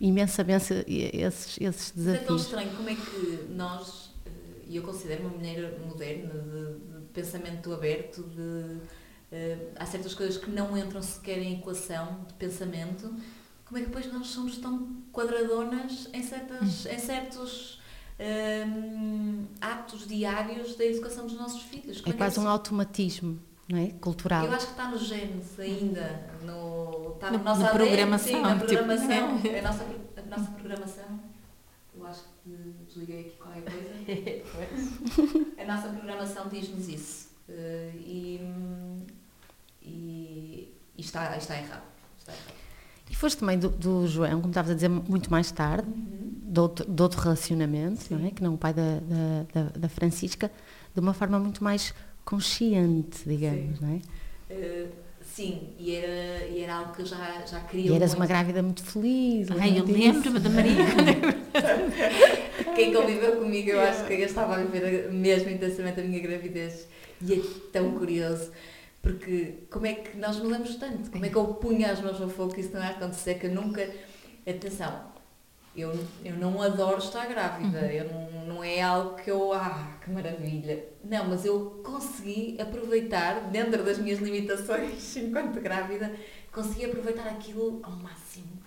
imensamente 0.00 0.72
esses, 0.86 1.58
esses 1.60 1.92
Mas 1.96 2.06
é 2.06 2.18
tão 2.18 2.36
desafios. 2.36 2.42
estranho 2.42 2.70
como 2.76 2.88
é 2.88 2.94
que 2.94 3.44
nós, 3.54 4.07
e 4.68 4.76
eu 4.76 4.82
considero 4.82 5.22
uma 5.22 5.30
mulher 5.36 5.78
moderna, 5.86 6.34
de, 6.34 6.98
de 7.00 7.06
pensamento 7.12 7.72
aberto, 7.72 8.22
de, 8.22 8.80
eh, 9.32 9.58
há 9.76 9.86
certas 9.86 10.14
coisas 10.14 10.36
que 10.36 10.50
não 10.50 10.76
entram 10.76 11.00
sequer 11.02 11.38
em 11.38 11.58
equação 11.58 12.24
de 12.28 12.34
pensamento, 12.34 13.12
como 13.64 13.78
é 13.78 13.80
que 13.80 13.86
depois 13.88 14.12
nós 14.12 14.26
somos 14.28 14.58
tão 14.58 15.02
quadradonas 15.12 16.08
em, 16.12 16.22
certas, 16.22 16.86
em 16.86 16.98
certos 16.98 17.80
hum, 18.66 19.44
atos 19.60 20.06
diários 20.06 20.74
da 20.76 20.84
educação 20.84 21.26
dos 21.26 21.34
nossos 21.36 21.62
filhos? 21.62 22.00
Como 22.00 22.14
É 22.14 22.16
quase 22.16 22.36
que 22.36 22.40
um 22.40 22.48
automatismo 22.48 23.38
não 23.68 23.78
é? 23.78 23.88
cultural. 24.00 24.46
Eu 24.46 24.52
acho 24.52 24.66
que 24.66 24.72
está 24.72 24.90
nos 24.90 25.02
genes 25.02 25.58
ainda, 25.60 26.30
no, 26.44 27.12
está 27.14 27.30
na 27.30 27.38
Na- 27.38 27.44
nossa 27.44 27.62
na 27.64 27.68
programação, 27.70 28.34
sim, 28.34 28.40
na 28.40 28.54
tipo, 28.54 28.66
programação, 28.66 29.40
é 29.52 29.58
a 29.60 29.62
nossa, 29.62 29.84
a 30.16 30.22
nossa 30.38 30.50
programação. 30.52 31.20
Acho 32.08 32.24
que 32.42 32.50
desliguei 32.86 33.20
aqui 33.20 33.36
qualquer 33.36 33.62
coisa. 33.62 35.46
a 35.60 35.64
nossa 35.66 35.88
programação 35.88 36.48
diz-nos 36.48 36.88
isso. 36.88 37.28
Eh, 37.48 37.92
e, 37.96 38.40
e, 39.82 40.74
e 40.96 41.00
está, 41.00 41.36
está 41.36 41.56
errado. 41.56 41.82
Está 42.18 42.32
errado. 42.32 42.54
E 43.10 43.14
foste 43.14 43.38
também 43.38 43.58
do, 43.58 43.68
do 43.68 44.06
João, 44.06 44.40
como 44.40 44.48
estavas 44.48 44.70
a 44.70 44.74
dizer, 44.74 44.88
muito 44.88 45.30
mais 45.30 45.50
tarde, 45.50 45.88
de 45.90 46.60
outro, 46.60 46.90
de 46.90 47.02
outro 47.02 47.20
relacionamento, 47.20 48.14
não 48.14 48.26
é? 48.26 48.30
que 48.30 48.42
não 48.42 48.54
o 48.54 48.58
pai 48.58 48.74
da, 48.74 49.00
da, 49.00 49.62
da, 49.62 49.70
da 49.70 49.88
Francisca, 49.88 50.50
de 50.94 51.00
uma 51.00 51.14
forma 51.14 51.38
muito 51.38 51.64
mais 51.64 51.94
consciente, 52.24 53.26
digamos, 53.26 53.78
Sim. 53.78 53.84
não 53.84 53.94
é? 53.94 54.00
Eh, 54.50 54.88
sim, 55.38 55.68
e 55.78 55.94
era, 55.94 56.46
e 56.48 56.64
era 56.64 56.74
algo 56.74 56.92
que 56.92 57.02
eu 57.02 57.06
já, 57.06 57.44
já 57.46 57.60
queria 57.60 57.92
E 57.92 57.94
eras 57.94 58.10
muito. 58.10 58.20
uma 58.20 58.26
grávida 58.26 58.60
muito 58.60 58.82
feliz. 58.82 59.48
Ai, 59.52 59.78
eu 59.78 59.84
lembro-me 59.84 60.40
da 60.40 60.50
Maria. 60.50 60.74
Quem 62.74 62.92
conviveu 62.92 63.36
comigo, 63.36 63.70
eu 63.70 63.80
acho 63.80 64.04
que 64.04 64.14
eu 64.14 64.26
estava 64.26 64.56
a 64.56 64.64
viver 64.64 65.12
mesmo 65.12 65.48
intensamente 65.50 66.00
a 66.00 66.02
minha 66.02 66.20
gravidez. 66.20 66.88
E 67.22 67.34
é 67.34 67.40
tão 67.72 67.92
curioso, 67.92 68.50
porque 69.00 69.54
como 69.70 69.86
é 69.86 69.94
que 69.94 70.18
nós 70.18 70.38
mudamos 70.38 70.74
tanto? 70.74 71.08
Como 71.08 71.24
é 71.24 71.28
que 71.28 71.36
eu 71.36 71.46
punha 71.54 71.92
as 71.92 72.00
mãos 72.00 72.18
no 72.18 72.28
fogo 72.28 72.52
que 72.52 72.60
isso 72.60 72.74
não 72.74 72.82
ia 72.82 72.90
acontecer? 72.90 73.34
Que 73.34 73.46
eu 73.46 73.54
nunca. 73.54 73.88
Atenção, 74.44 75.02
eu, 75.80 76.06
eu 76.24 76.36
não 76.36 76.60
adoro 76.60 76.98
estar 76.98 77.26
grávida, 77.26 77.92
eu 77.92 78.12
não, 78.12 78.46
não 78.46 78.64
é 78.64 78.80
algo 78.82 79.16
que 79.16 79.30
eu. 79.30 79.52
Ah, 79.52 79.98
que 80.02 80.10
maravilha! 80.10 80.84
Não, 81.04 81.28
mas 81.28 81.44
eu 81.44 81.82
consegui 81.84 82.60
aproveitar, 82.60 83.50
dentro 83.50 83.84
das 83.84 83.98
minhas 83.98 84.18
limitações 84.18 85.16
enquanto 85.16 85.60
grávida, 85.60 86.14
consegui 86.52 86.86
aproveitar 86.86 87.28
aquilo 87.28 87.80
ao 87.82 87.92
máximo. 87.92 88.58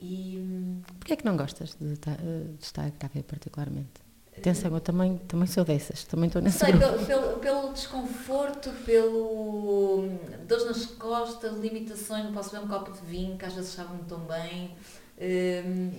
E. 0.00 0.82
Porquê 0.98 1.12
é 1.14 1.16
que 1.16 1.24
não 1.24 1.36
gostas 1.36 1.76
de, 1.80 1.94
de 1.94 2.64
estar 2.64 2.90
grávida 2.90 3.24
particularmente? 3.24 4.02
Atenção, 4.36 4.72
eu 4.72 4.80
também, 4.80 5.18
também 5.28 5.46
sou 5.46 5.62
dessas, 5.62 6.04
também 6.04 6.26
estou 6.26 6.40
Não 6.40 6.46
nesse 6.46 6.58
sei, 6.58 6.72
grupo. 6.72 7.04
pelo, 7.04 7.38
pelo, 7.38 7.72
desconforto, 7.72 8.70
pelo 8.84 10.08
dores 10.48 10.64
nas 10.64 10.86
costas, 10.86 11.58
limitações, 11.58 12.24
não 12.24 12.32
posso 12.32 12.50
beber 12.50 12.64
um 12.64 12.68
copo 12.68 12.92
de 12.92 13.06
vinho, 13.06 13.36
que 13.36 13.44
às 13.44 13.52
vezes 13.52 13.70
sabe-me 13.70 14.02
tão 14.04 14.20
bem. 14.20 14.74
Hum, 15.20 15.90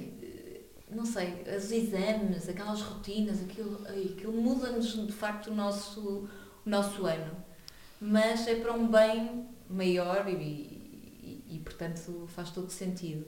não 0.95 1.05
sei, 1.05 1.43
os 1.55 1.71
exames, 1.71 2.47
aquelas 2.47 2.81
rotinas, 2.81 3.41
aquilo, 3.41 3.85
aquilo 3.87 4.33
muda-nos 4.33 4.93
de 4.93 5.11
facto 5.11 5.47
o 5.47 5.55
nosso, 5.55 6.29
o 6.65 6.69
nosso 6.69 7.05
ano. 7.05 7.35
Mas 7.99 8.47
é 8.47 8.55
para 8.55 8.73
um 8.73 8.87
bem 8.87 9.47
maior 9.69 10.27
e, 10.27 10.33
e, 10.33 11.45
e, 11.49 11.59
portanto 11.59 12.27
faz 12.27 12.51
todo 12.51 12.69
sentido. 12.69 13.25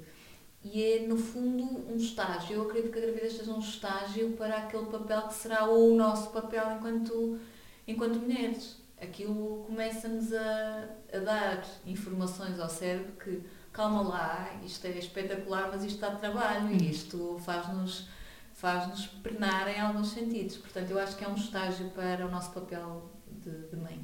E 0.64 0.84
é, 0.84 1.00
no 1.08 1.16
fundo, 1.16 1.64
um 1.64 1.96
estágio. 1.96 2.56
Eu 2.56 2.62
acredito 2.64 2.92
que 2.92 2.98
a 2.98 3.02
gravidez 3.02 3.34
seja 3.34 3.54
um 3.54 3.60
estágio 3.60 4.32
para 4.32 4.58
aquele 4.58 4.88
papel 4.88 5.22
que 5.24 5.34
será 5.36 5.70
o 5.70 5.96
nosso 5.96 6.32
papel 6.32 6.78
enquanto, 6.78 7.40
enquanto 7.88 8.20
mulheres. 8.20 8.78
Aquilo 9.00 9.64
começa-nos 9.68 10.34
a, 10.34 10.90
a 11.14 11.20
dar 11.20 11.66
informações 11.86 12.60
ao 12.60 12.70
cérebro 12.70 13.14
que, 13.14 13.44
calma 13.76 14.02
lá, 14.02 14.50
isto 14.66 14.86
é 14.88 14.92
espetacular, 14.98 15.70
mas 15.72 15.84
isto 15.84 16.00
dá 16.00 16.12
trabalho 16.12 16.70
e 16.72 16.90
isto 16.90 17.38
faz-nos 17.46 18.08
faz-nos 18.54 19.06
pernar 19.22 19.68
em 19.68 19.80
alguns 19.82 20.12
sentidos. 20.12 20.56
Portanto, 20.58 20.90
eu 20.90 20.98
acho 20.98 21.18
que 21.18 21.26
é 21.26 21.28
um 21.28 21.36
estágio 21.36 21.90
para 21.90 22.26
o 22.26 22.32
nosso 22.32 22.52
papel 22.52 23.12
de, 23.44 23.52
de 23.70 23.76
mãe. 23.76 24.00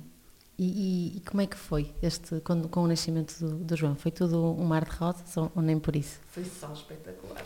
E, 0.60 0.66
e- 0.66 1.18
e 1.18 1.20
como 1.22 1.42
é 1.42 1.48
que 1.48 1.56
foi 1.56 1.92
este, 2.04 2.40
quando, 2.42 2.68
com 2.68 2.84
o 2.84 2.88
nascimento 2.88 3.34
do, 3.40 3.56
do 3.63 3.75
João? 3.78 3.96
Foi 3.96 4.12
tudo 4.12 4.38
um 4.60 4.66
mar 4.66 4.84
de 4.84 4.92
rosas 4.92 5.36
ou, 5.38 5.50
ou 5.56 5.62
nem 5.62 5.80
por 5.80 5.96
isso? 5.96 6.20
Foi 6.28 6.44
só 6.44 6.72
espetacular. 6.74 7.42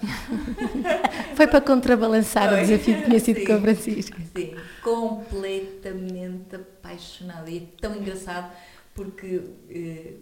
Foi 1.37 1.47
para 1.47 1.61
contrabalançar 1.61 2.47
o 2.51 2.57
Foi. 2.57 2.65
desafio 2.65 2.95
que 2.97 3.03
tinha 3.05 3.19
sido 3.19 3.39
Sim. 3.39 3.45
com 3.45 3.53
a 3.53 3.61
Francisca. 3.61 4.17
Sim, 4.35 4.55
completamente 4.81 6.55
apaixonada. 6.55 7.49
E 7.49 7.57
é 7.57 7.79
tão 7.79 7.95
engraçado 7.95 8.51
porque 8.93 9.41
eh, 9.69 10.13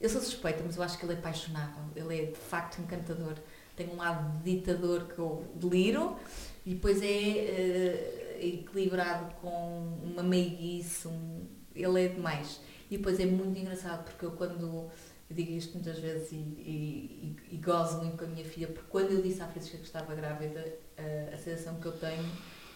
eu 0.00 0.08
sou 0.08 0.20
suspeita, 0.20 0.62
mas 0.64 0.76
eu 0.76 0.82
acho 0.82 0.98
que 0.98 1.04
ele 1.04 1.12
é 1.12 1.16
apaixonável. 1.16 1.84
Ele 1.94 2.22
é 2.22 2.24
de 2.26 2.38
facto 2.38 2.80
encantador. 2.80 3.34
Tem 3.76 3.88
um 3.88 3.96
lado 3.96 4.42
de 4.42 4.56
ditador 4.56 5.04
que 5.04 5.18
eu 5.18 5.44
deliro 5.54 6.16
e 6.64 6.74
depois 6.74 7.02
é 7.02 7.06
eh, 7.06 8.38
equilibrado 8.40 9.34
com 9.36 9.98
uma 10.02 10.22
meiguice. 10.22 11.06
Um, 11.06 11.46
ele 11.74 12.04
é 12.04 12.08
demais. 12.08 12.60
E 12.90 12.96
depois 12.96 13.20
é 13.20 13.26
muito 13.26 13.58
engraçado 13.58 14.04
porque 14.04 14.24
eu 14.24 14.32
quando 14.32 14.90
eu 15.30 15.36
digo 15.36 15.52
isto 15.52 15.74
muitas 15.74 15.98
vezes 15.98 16.32
e, 16.32 16.36
e, 16.36 17.36
e, 17.50 17.54
e 17.54 17.56
gozo 17.58 17.98
muito 17.98 18.16
com 18.16 18.24
a 18.24 18.28
minha 18.28 18.44
filha, 18.44 18.66
porque 18.66 18.88
quando 18.88 19.12
eu 19.12 19.22
disse 19.22 19.40
à 19.40 19.46
Francisca 19.46 19.78
que 19.78 19.84
estava 19.84 20.14
grávida, 20.14 20.66
a, 20.98 21.34
a 21.34 21.38
sensação 21.38 21.78
que 21.78 21.86
eu 21.86 21.92
tenho 21.92 22.28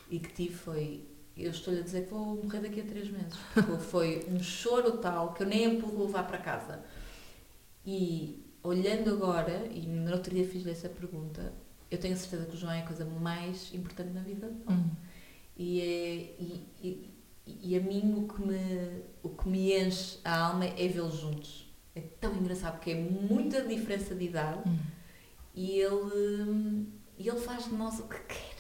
e 0.09 0.21
que 0.21 0.33
tive 0.33 0.55
foi 0.55 1.05
eu 1.37 1.51
estou-lhe 1.51 1.81
a 1.81 1.83
dizer 1.83 2.05
que 2.05 2.11
vou 2.11 2.37
morrer 2.37 2.61
daqui 2.61 2.81
a 2.81 2.85
três 2.85 3.11
meses. 3.11 3.35
Porque 3.55 3.83
foi 3.83 4.25
um 4.31 4.41
choro 4.41 4.99
tal 4.99 5.33
que 5.35 5.43
eu 5.43 5.47
nem 5.47 5.67
a 5.67 5.81
pude 5.81 5.97
levar 5.97 6.25
para 6.29 6.39
casa. 6.39 6.81
E 7.87 8.45
olhando 8.63 9.11
agora, 9.13 9.67
e 9.71 9.87
no 9.87 10.11
outro 10.13 10.35
dia 10.35 10.47
fiz-lhe 10.47 10.71
essa 10.71 10.89
pergunta, 10.89 11.53
eu 11.91 11.99
tenho 11.99 12.15
a 12.15 12.17
certeza 12.17 12.47
que 12.47 12.57
o 12.57 12.59
João 12.59 12.73
é 12.73 12.81
a 12.81 12.87
coisa 12.87 13.05
mais 13.05 13.73
importante 13.75 14.11
na 14.11 14.23
vida 14.23 14.49
dele. 14.49 14.65
Hum. 14.69 14.91
E, 15.57 15.81
é, 15.81 15.85
e, 16.43 16.67
e, 16.83 17.15
e 17.47 17.77
a 17.77 17.81
mim 17.81 18.15
o 18.17 18.27
que, 18.27 18.43
me, 18.43 19.03
o 19.23 19.29
que 19.29 19.49
me 19.49 19.79
enche 19.79 20.19
a 20.25 20.47
alma 20.49 20.65
é 20.65 20.89
vê-los 20.89 21.19
juntos. 21.19 21.73
É 21.95 22.01
tão 22.21 22.35
engraçado 22.35 22.75
porque 22.75 22.91
é 22.91 22.95
muita 22.97 23.63
diferença 23.63 24.15
de 24.15 24.25
idade 24.25 24.63
Hum. 24.67 24.79
e 25.55 25.79
ele, 25.79 26.89
ele 27.19 27.39
faz 27.39 27.67
de 27.67 27.75
nós 27.75 28.01
o 28.01 28.09
que 28.09 28.19
quer. 28.19 28.55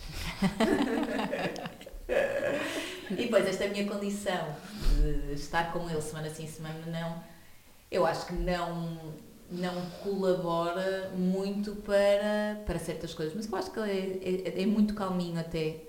e 3.10 3.16
depois, 3.16 3.46
esta 3.46 3.66
minha 3.68 3.86
condição 3.86 4.54
de 5.00 5.32
estar 5.32 5.72
com 5.72 5.88
ele 5.90 6.00
semana 6.00 6.30
sim, 6.30 6.46
semana 6.46 6.86
não, 6.86 7.22
eu 7.94 8.04
acho 8.04 8.26
que 8.26 8.32
não, 8.32 9.14
não 9.50 9.90
colabora 10.02 11.10
muito 11.16 11.76
para, 11.76 12.62
para 12.66 12.78
certas 12.78 13.14
coisas, 13.14 13.34
mas 13.34 13.50
eu 13.50 13.56
acho 13.56 13.70
que 13.70 13.78
ele 13.80 14.20
é, 14.22 14.48
é, 14.48 14.62
é 14.62 14.66
muito 14.66 14.94
calminho 14.94 15.38
até, 15.38 15.80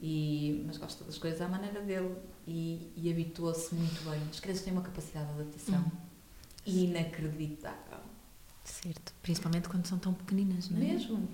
e, 0.00 0.64
mas 0.66 0.76
gosta 0.76 1.04
das 1.04 1.18
coisas 1.18 1.40
à 1.40 1.48
maneira 1.48 1.80
dele 1.80 2.14
e, 2.46 2.92
e 2.96 3.10
habitua-se 3.10 3.74
muito 3.74 4.02
bem. 4.10 4.20
As 4.30 4.40
crianças 4.40 4.64
têm 4.64 4.72
uma 4.72 4.82
capacidade 4.82 5.26
de 5.26 5.40
adaptação 5.40 5.84
inacreditável. 6.66 7.98
Certo. 8.64 9.12
Principalmente 9.22 9.68
quando 9.68 9.86
são 9.86 9.98
tão 9.98 10.12
pequeninas, 10.12 10.68
não 10.68 10.78
é? 10.78 10.92
Mesmo. 10.92 11.28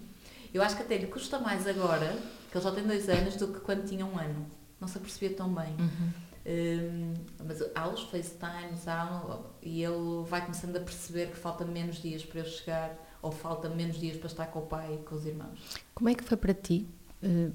Eu 0.52 0.62
acho 0.62 0.76
que 0.76 0.82
até 0.82 0.96
lhe 0.96 1.06
custa 1.06 1.38
mais 1.38 1.66
agora, 1.66 2.18
que 2.50 2.56
ele 2.56 2.62
só 2.62 2.70
tem 2.70 2.86
dois 2.86 3.08
anos, 3.08 3.36
do 3.36 3.48
que 3.48 3.60
quando 3.60 3.86
tinha 3.86 4.04
um 4.04 4.18
ano. 4.18 4.46
Não 4.80 4.88
se 4.88 4.96
apercebia 4.96 5.36
tão 5.36 5.52
bem. 5.52 5.74
Uhum. 5.78 6.10
Hum, 6.46 7.14
mas 7.44 7.62
há 7.74 7.88
os 7.88 8.02
FaceTimes, 8.04 8.88
há, 8.88 9.40
e 9.62 9.82
ele 9.82 10.24
vai 10.26 10.40
começando 10.40 10.76
a 10.76 10.80
perceber 10.80 11.30
que 11.30 11.36
falta 11.36 11.64
menos 11.64 11.96
dias 12.00 12.24
para 12.24 12.40
eu 12.40 12.44
chegar, 12.44 12.96
ou 13.20 13.30
falta 13.30 13.68
menos 13.68 13.98
dias 13.98 14.16
para 14.16 14.26
estar 14.26 14.46
com 14.46 14.60
o 14.60 14.66
pai 14.66 14.94
e 14.94 15.04
com 15.04 15.14
os 15.14 15.26
irmãos. 15.26 15.76
Como 15.94 16.08
é 16.08 16.14
que 16.14 16.24
foi 16.24 16.36
para 16.36 16.54
ti? 16.54 16.86
Eh, 17.22 17.50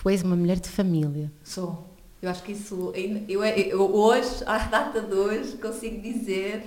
Tu 0.00 0.08
és 0.10 0.22
uma 0.22 0.36
mulher 0.36 0.60
de 0.60 0.68
família. 0.68 1.32
Sou. 1.42 1.96
Eu 2.22 2.30
acho 2.30 2.44
que 2.44 2.52
isso. 2.52 2.92
Eu, 2.94 3.44
eu 3.44 3.94
hoje, 3.94 4.42
à 4.46 4.58
data 4.58 5.00
de 5.00 5.12
hoje, 5.12 5.56
consigo 5.56 6.00
dizer 6.00 6.62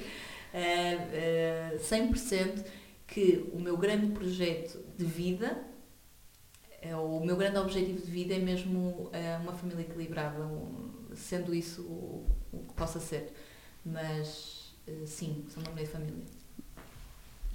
uh, 0.53 1.75
uh, 1.75 1.79
100% 1.79 2.65
que 3.07 3.49
o 3.53 3.59
meu 3.59 3.77
grande 3.77 4.07
projeto 4.07 4.79
de 4.97 5.05
vida, 5.05 5.63
é, 6.81 6.93
o 6.93 7.21
meu 7.21 7.37
grande 7.37 7.57
objetivo 7.57 8.01
de 8.01 8.11
vida 8.11 8.33
é 8.33 8.39
mesmo 8.39 8.79
uh, 8.79 9.41
uma 9.41 9.53
família 9.53 9.81
equilibrada, 9.81 10.45
um, 10.45 10.89
sendo 11.15 11.53
isso 11.53 11.81
o, 11.81 12.25
o, 12.51 12.57
que 12.59 12.73
possa 12.73 12.99
ser. 12.99 13.33
Mas 13.85 14.73
uh, 14.87 15.05
sim, 15.07 15.45
sou 15.53 15.63
uma 15.63 15.71
mulher 15.71 15.85
de 15.85 15.91
família. 15.91 16.23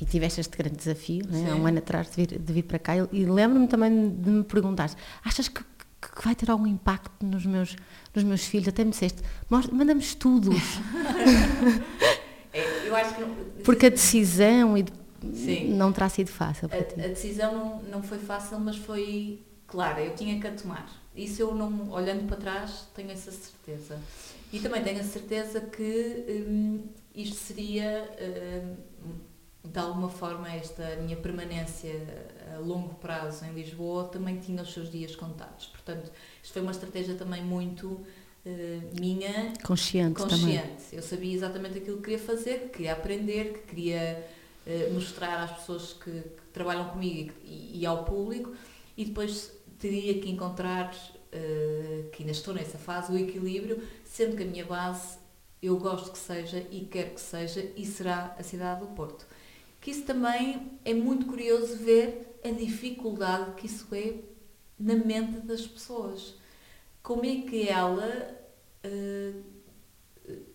E 0.00 0.04
tiveste 0.04 0.40
este 0.40 0.56
grande 0.56 0.76
desafio, 0.76 1.24
né? 1.26 1.50
há 1.50 1.54
um 1.56 1.66
ano 1.66 1.78
atrás, 1.78 2.10
de 2.10 2.16
vir, 2.16 2.38
de 2.38 2.52
vir 2.52 2.62
para 2.64 2.78
cá. 2.78 2.92
E, 2.96 3.24
lembro-me 3.24 3.66
também 3.66 4.10
de 4.10 4.30
me 4.30 4.44
perguntar: 4.44 4.90
achas 5.24 5.48
que, 5.48 5.62
que 5.62 6.22
vai 6.24 6.34
ter 6.34 6.50
algum 6.50 6.66
impacto 6.66 7.24
nos 7.24 7.46
meus, 7.46 7.76
nos 8.14 8.22
meus 8.24 8.44
filhos? 8.44 8.68
Até 8.68 8.84
me 8.84 8.90
disseste: 8.90 9.22
"Mostra- 9.48 9.74
manda-me 9.74 10.00
estudos, 10.00 10.54
É, 12.52 12.88
eu 12.88 12.96
acho 12.96 13.14
que. 13.14 13.20
Não, 13.20 13.34
porque 13.64 13.86
a 13.86 13.90
decisão 13.90 14.78
e 14.78 14.82
de- 14.82 14.92
Sim. 15.34 15.74
não 15.74 15.92
terá 15.92 16.08
sido 16.08 16.28
fácil 16.30 16.68
para 16.70 16.82
ti. 16.84 16.98
A, 16.98 17.04
a 17.04 17.08
decisão 17.08 17.52
não, 17.54 17.82
não 17.82 18.02
foi 18.02 18.18
fácil, 18.18 18.58
mas 18.60 18.76
foi 18.76 19.42
clara, 19.66 20.00
eu 20.00 20.14
tinha 20.14 20.40
que 20.40 20.46
a 20.46 20.52
tomar. 20.52 20.88
Isso 21.16 21.42
eu 21.42 21.54
não, 21.54 21.90
olhando 21.90 22.26
para 22.26 22.36
trás, 22.36 22.86
tenho 22.94 23.10
essa 23.10 23.30
certeza. 23.30 23.98
E 24.52 24.60
também 24.60 24.82
tenho 24.82 25.00
a 25.00 25.04
certeza 25.04 25.60
que 25.60 26.44
hum, 26.48 26.84
isto 27.14 27.36
seria, 27.36 28.08
hum, 28.20 28.74
de 29.64 29.78
alguma 29.78 30.08
forma, 30.08 30.48
esta 30.54 30.96
minha 30.96 31.16
permanência 31.16 31.92
a 32.54 32.58
longo 32.58 32.94
prazo 32.94 33.44
em 33.46 33.52
Lisboa 33.52 34.04
também 34.04 34.38
tinha 34.38 34.62
os 34.62 34.72
seus 34.72 34.90
dias 34.90 35.16
contados. 35.16 35.66
Portanto, 35.66 36.10
isto 36.42 36.52
foi 36.52 36.62
uma 36.62 36.70
estratégia 36.70 37.14
também 37.14 37.42
muito 37.42 38.00
eh, 38.44 38.80
minha 39.00 39.52
Consciente, 39.64 40.20
também. 40.20 40.38
consciente. 40.38 40.84
Eu 40.92 41.02
sabia 41.02 41.34
exatamente 41.34 41.78
aquilo 41.78 41.96
que 41.96 42.04
queria 42.04 42.18
fazer, 42.18 42.60
que 42.60 42.68
queria 42.68 42.92
aprender, 42.92 43.52
que 43.54 43.74
queria 43.74 44.24
eh, 44.66 44.90
mostrar 44.92 45.42
às 45.42 45.50
pessoas 45.58 45.92
que, 45.94 46.10
que 46.10 46.42
trabalham 46.52 46.88
comigo 46.90 47.32
e, 47.44 47.80
e 47.80 47.86
ao 47.86 48.04
público 48.04 48.52
e 48.96 49.04
depois 49.04 49.52
teria 49.78 50.20
que 50.20 50.30
encontrar, 50.30 50.94
eh, 51.32 52.04
que 52.12 52.22
ainda 52.22 52.32
estou 52.32 52.54
nessa 52.54 52.78
fase, 52.78 53.12
o 53.12 53.18
equilíbrio, 53.18 53.82
sendo 54.04 54.36
que 54.36 54.42
a 54.42 54.46
minha 54.46 54.64
base 54.64 55.18
eu 55.62 55.76
gosto 55.78 56.12
que 56.12 56.18
seja 56.18 56.66
e 56.70 56.82
quero 56.82 57.14
que 57.14 57.20
seja 57.20 57.72
e 57.76 57.84
será 57.84 58.34
a 58.38 58.42
cidade 58.42 58.80
do 58.80 58.88
Porto. 58.88 59.26
Que 59.80 59.90
isso 59.90 60.04
também 60.04 60.78
é 60.84 60.94
muito 60.94 61.26
curioso 61.26 61.76
ver 61.76 62.38
a 62.44 62.50
dificuldade 62.50 63.52
que 63.56 63.66
isso 63.66 63.86
é 63.94 64.14
na 64.78 64.94
mente 64.94 65.40
das 65.40 65.66
pessoas. 65.66 66.34
Como 67.02 67.24
é 67.24 67.42
que 67.42 67.68
ela 67.68 68.36
eh, 68.82 69.32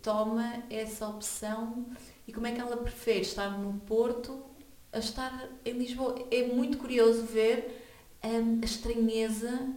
toma 0.01 0.63
essa 0.69 1.07
opção 1.07 1.85
e 2.27 2.33
como 2.33 2.47
é 2.47 2.51
que 2.51 2.59
ela 2.59 2.77
prefere 2.77 3.21
estar 3.21 3.57
no 3.59 3.79
Porto 3.81 4.43
a 4.91 4.99
estar 4.99 5.49
em 5.63 5.73
Lisboa. 5.73 6.27
É 6.29 6.47
muito 6.47 6.77
curioso 6.77 7.23
ver 7.23 7.80
a 8.23 8.65
estranheza 8.65 9.67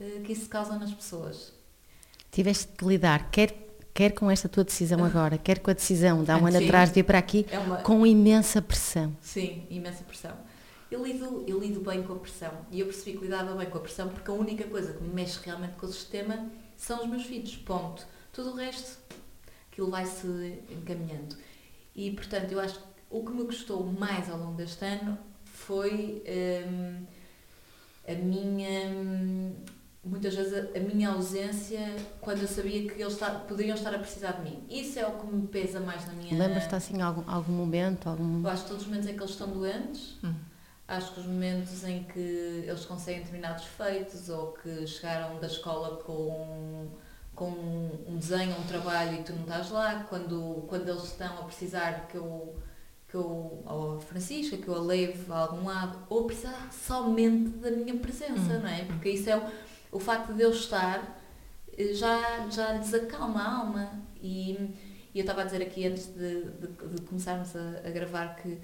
eh, 0.00 0.20
que 0.24 0.32
isso 0.32 0.48
causa 0.48 0.78
nas 0.78 0.92
pessoas. 0.92 1.52
Tiveste 2.30 2.68
que 2.68 2.84
lidar, 2.84 3.30
quer, 3.30 3.54
quer 3.92 4.12
com 4.12 4.30
esta 4.30 4.48
tua 4.48 4.64
decisão 4.64 5.04
agora, 5.04 5.38
quer 5.38 5.58
com 5.58 5.70
a 5.70 5.74
decisão 5.74 6.22
de 6.22 6.30
há 6.30 6.36
um 6.36 6.46
ano 6.46 6.58
Sim. 6.58 6.64
atrás 6.64 6.90
de 6.90 6.96
vir 6.96 7.04
para 7.04 7.18
aqui, 7.18 7.46
É 7.50 7.58
uma, 7.58 7.78
com 7.78 8.06
imensa 8.06 8.62
pressão. 8.62 9.16
Sim, 9.20 9.66
imensa 9.70 10.04
pressão. 10.04 10.36
Eu 10.90 11.04
lido, 11.04 11.44
eu 11.46 11.58
lido 11.58 11.80
bem 11.80 12.02
com 12.02 12.14
a 12.14 12.18
pressão 12.18 12.52
e 12.70 12.80
eu 12.80 12.86
percebi 12.86 13.18
que 13.18 13.24
lidava 13.24 13.54
bem 13.54 13.68
com 13.68 13.76
a 13.76 13.80
pressão 13.80 14.08
porque 14.08 14.30
a 14.30 14.34
única 14.34 14.64
coisa 14.64 14.94
que 14.94 15.02
me 15.02 15.12
mexe 15.12 15.38
realmente 15.44 15.74
com 15.76 15.84
o 15.84 15.92
sistema 15.92 16.50
são 16.76 17.02
os 17.02 17.08
meus 17.08 17.24
filhos, 17.24 17.56
ponto. 17.56 18.06
Tudo 18.32 18.52
o 18.52 18.54
resto, 18.54 18.98
aquilo 19.70 19.90
vai-se 19.90 20.26
encaminhando. 20.70 21.36
E, 21.94 22.10
portanto, 22.12 22.52
eu 22.52 22.60
acho 22.60 22.74
que 22.78 22.84
o 23.10 23.24
que 23.24 23.32
me 23.32 23.44
custou 23.44 23.84
mais 23.84 24.30
ao 24.30 24.38
longo 24.38 24.56
deste 24.56 24.84
ano 24.84 25.18
foi 25.44 26.22
hum, 26.66 27.04
a 28.08 28.14
minha, 28.14 28.70
muitas 30.04 30.34
vezes, 30.34 30.54
a, 30.74 30.78
minha 30.80 31.10
ausência 31.10 31.94
quando 32.20 32.40
eu 32.42 32.48
sabia 32.48 32.88
que 32.88 33.00
eles 33.00 33.12
esta- 33.14 33.30
poderiam 33.40 33.74
estar 33.76 33.94
a 33.94 33.98
precisar 33.98 34.32
de 34.32 34.42
mim. 34.50 34.64
Isso 34.70 34.98
é 34.98 35.06
o 35.06 35.12
que 35.18 35.26
me 35.26 35.46
pesa 35.46 35.80
mais 35.80 36.06
na 36.06 36.12
minha... 36.14 36.36
Lembras-te 36.36 36.74
assim 36.74 37.00
algum, 37.02 37.28
algum 37.30 37.52
momento, 37.52 38.08
algum... 38.08 38.42
Eu 38.42 38.50
acho 38.50 38.62
que 38.62 38.68
todos 38.68 38.82
os 38.84 38.88
momentos 38.88 39.08
em 39.10 39.14
que 39.14 39.20
eles 39.20 39.30
estão 39.32 39.48
doentes, 39.50 40.16
Hum. 40.24 40.34
acho 40.86 41.12
que 41.14 41.20
os 41.20 41.26
momentos 41.26 41.84
em 41.84 42.04
que 42.04 42.18
eles 42.66 42.84
conseguem 42.86 43.20
determinados 43.20 43.64
feitos 43.64 44.28
ou 44.28 44.52
que 44.52 44.86
chegaram 44.86 45.38
da 45.38 45.46
escola 45.46 46.02
com, 46.02 46.88
com 47.34 47.50
um 48.06 48.16
desenho, 48.16 48.56
um 48.58 48.66
trabalho 48.66 49.20
e 49.20 49.22
tu 49.22 49.32
não 49.34 49.42
estás 49.42 49.70
lá, 49.70 50.06
quando, 50.08 50.64
quando 50.68 50.88
eles 50.88 51.04
estão 51.04 51.38
a 51.38 51.42
precisar 51.42 52.06
que 52.08 52.16
eu, 52.16 52.56
que 53.08 53.14
eu, 53.14 53.62
ou 53.66 53.96
a 53.96 54.00
Francisca, 54.00 54.56
que 54.56 54.68
eu 54.68 54.74
a 54.74 54.80
leve 54.80 55.32
a 55.32 55.38
algum 55.38 55.64
lado, 55.66 55.98
ou 56.10 56.24
precisar 56.26 56.70
somente 56.72 57.48
da 57.58 57.70
minha 57.70 57.96
presença, 57.98 58.54
Hum. 58.54 58.60
não 58.62 58.68
é? 58.68 58.84
Porque 58.84 59.10
isso 59.10 59.30
é 59.30 59.36
o, 59.38 59.42
o 59.92 59.98
facto 60.00 60.32
de 60.34 60.42
eu 60.42 60.50
estar 60.50 61.18
eh, 61.76 61.92
já, 61.94 62.48
já 62.50 62.72
lhes 62.74 62.92
acalma 62.94 63.40
a 63.42 63.58
alma. 63.60 63.90
E, 64.22 64.52
e 65.14 65.18
eu 65.18 65.22
estava 65.22 65.42
a 65.42 65.44
dizer 65.44 65.62
aqui 65.62 65.86
antes 65.86 66.06
de, 66.08 66.44
de- 66.44 66.88
de 66.96 67.02
começarmos 67.02 67.54
a, 67.56 67.78
a 67.86 67.90
gravar 67.90 68.36
que 68.36 68.58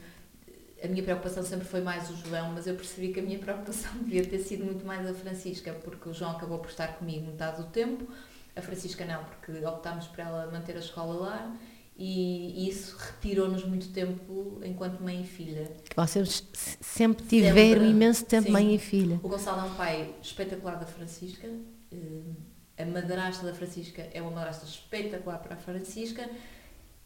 a 0.82 0.88
minha 0.88 1.02
preocupação 1.02 1.42
sempre 1.42 1.66
foi 1.66 1.80
mais 1.80 2.10
o 2.10 2.16
João, 2.16 2.52
mas 2.52 2.66
eu 2.66 2.74
percebi 2.74 3.12
que 3.12 3.20
a 3.20 3.22
minha 3.22 3.38
preocupação 3.40 3.90
devia 4.02 4.26
ter 4.26 4.38
sido 4.40 4.64
muito 4.64 4.84
mais 4.84 5.08
a 5.08 5.14
Francisca, 5.14 5.72
porque 5.82 6.08
o 6.10 6.12
João 6.12 6.32
acabou 6.32 6.58
por 6.58 6.68
estar 6.68 6.88
comigo 6.98 7.26
metade 7.26 7.62
do 7.62 7.68
tempo, 7.68 8.06
a 8.54 8.60
Francisca 8.60 9.04
não, 9.06 9.24
porque 9.24 9.64
optámos 9.64 10.06
por 10.08 10.20
ela 10.20 10.50
manter 10.52 10.76
a 10.76 10.80
escola 10.80 11.14
lá 11.14 11.56
e 11.96 12.68
isso 12.68 12.96
retirou-nos 12.98 13.64
muito 13.64 13.88
tempo 13.90 14.60
enquanto 14.64 15.00
mãe 15.00 15.22
e 15.22 15.26
filha. 15.26 15.70
Que 15.88 15.94
vocês 15.96 16.44
se- 16.52 16.78
sempre 16.80 17.24
tiveram 17.24 17.56
Sempre. 17.82 17.88
imenso 17.90 18.24
tempo 18.24 18.46
Sim. 18.46 18.52
mãe 18.52 18.74
e 18.74 18.78
filha. 18.78 19.20
O 19.22 19.28
Gonçalo 19.28 19.60
é 19.60 19.64
um 19.70 19.74
pai 19.74 20.14
espetacular 20.20 20.74
da 20.76 20.86
Francisca, 20.86 21.48
eh, 21.92 22.82
a 22.82 22.84
madrasta 22.86 23.46
da 23.46 23.54
Francisca 23.54 24.08
é 24.12 24.20
uma 24.20 24.32
madrasta 24.32 24.64
espetacular 24.66 25.38
para 25.38 25.54
a 25.54 25.56
Francisca, 25.58 26.28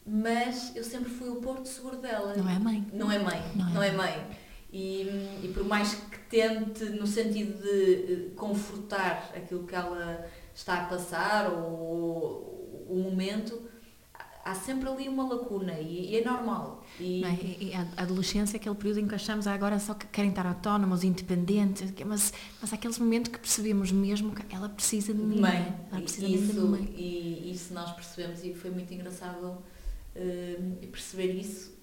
mas 0.07 0.75
eu 0.75 0.83
sempre 0.83 1.11
fui 1.11 1.29
o 1.29 1.37
porto 1.37 1.67
seguro 1.69 1.99
dela. 1.99 2.35
Não 2.35 2.49
é 2.49 2.59
mãe. 2.59 2.87
Não 2.93 3.13
é 3.13 3.19
mãe, 3.19 3.43
Não 3.55 3.69
é 3.69 3.73
não 3.75 3.83
é 3.83 3.93
mãe. 3.93 4.27
E, 4.73 5.03
e 5.43 5.51
por 5.55 5.65
mais 5.65 5.95
que 5.95 6.19
tente, 6.31 6.85
no 6.85 7.07
sentido 7.07 7.63
de 7.63 8.31
confortar 8.37 9.33
aquilo 9.37 9.65
que 9.67 9.75
ela 9.75 10.27
está 10.55 10.83
a 10.83 10.85
passar 10.87 11.51
ou 11.53 12.87
o 12.89 12.97
momento, 13.03 13.68
há 14.51 14.55
sempre 14.55 14.89
ali 14.89 15.09
uma 15.09 15.27
lacuna 15.29 15.75
e, 15.81 16.11
e 16.13 16.17
é 16.17 16.25
normal. 16.25 16.85
E, 17.01 17.21
Não 17.21 17.29
é? 17.29 17.35
E 17.35 17.73
a 17.75 18.03
adolescência 18.03 18.57
é 18.57 18.59
aquele 18.59 18.75
período 18.75 19.01
em 19.01 19.09
que 19.09 19.15
achamos 19.15 19.47
ah, 19.47 19.55
agora 19.55 19.79
só 19.79 19.95
que 19.95 20.07
querem 20.07 20.31
estar 20.31 20.47
autónomos, 20.47 21.05
independentes, 21.05 21.93
mas, 22.07 22.33
mas 22.61 22.73
há 22.73 22.77
aqueles 22.77 22.99
momentos 22.99 23.31
que 23.33 23.39
percebemos 23.39 23.93
mesmo 23.93 24.33
que 24.35 24.43
ela 24.55 24.69
precisa 24.69 25.13
de 25.15 25.21
mim. 25.21 25.41
mãe, 25.41 25.75
Ela 25.93 26.01
precisa 26.01 26.29
mesmo 26.29 26.47
de 26.47 26.53
isso, 26.53 26.67
mãe. 26.67 26.95
e 26.97 27.51
isso 27.53 27.75
nós 27.75 27.93
percebemos 27.93 28.45
e 28.45 28.55
foi 28.55 28.71
muito 28.71 28.93
engraçado 28.93 29.59
eh, 30.17 30.59
perceber 30.91 31.33
isso. 31.33 31.77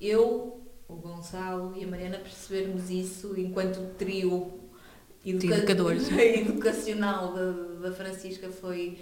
Eu, 0.00 0.60
o 0.88 0.94
Gonçalo 0.96 1.74
e 1.76 1.84
a 1.84 1.86
Mariana 1.86 2.18
percebermos 2.18 2.90
isso 2.90 3.34
enquanto 3.38 3.94
trio 3.96 4.60
educa- 5.24 5.54
educadores. 5.56 6.10
educacional 6.12 7.32
da, 7.32 7.88
da 7.88 7.92
Francisca 7.92 8.50
foi, 8.50 8.98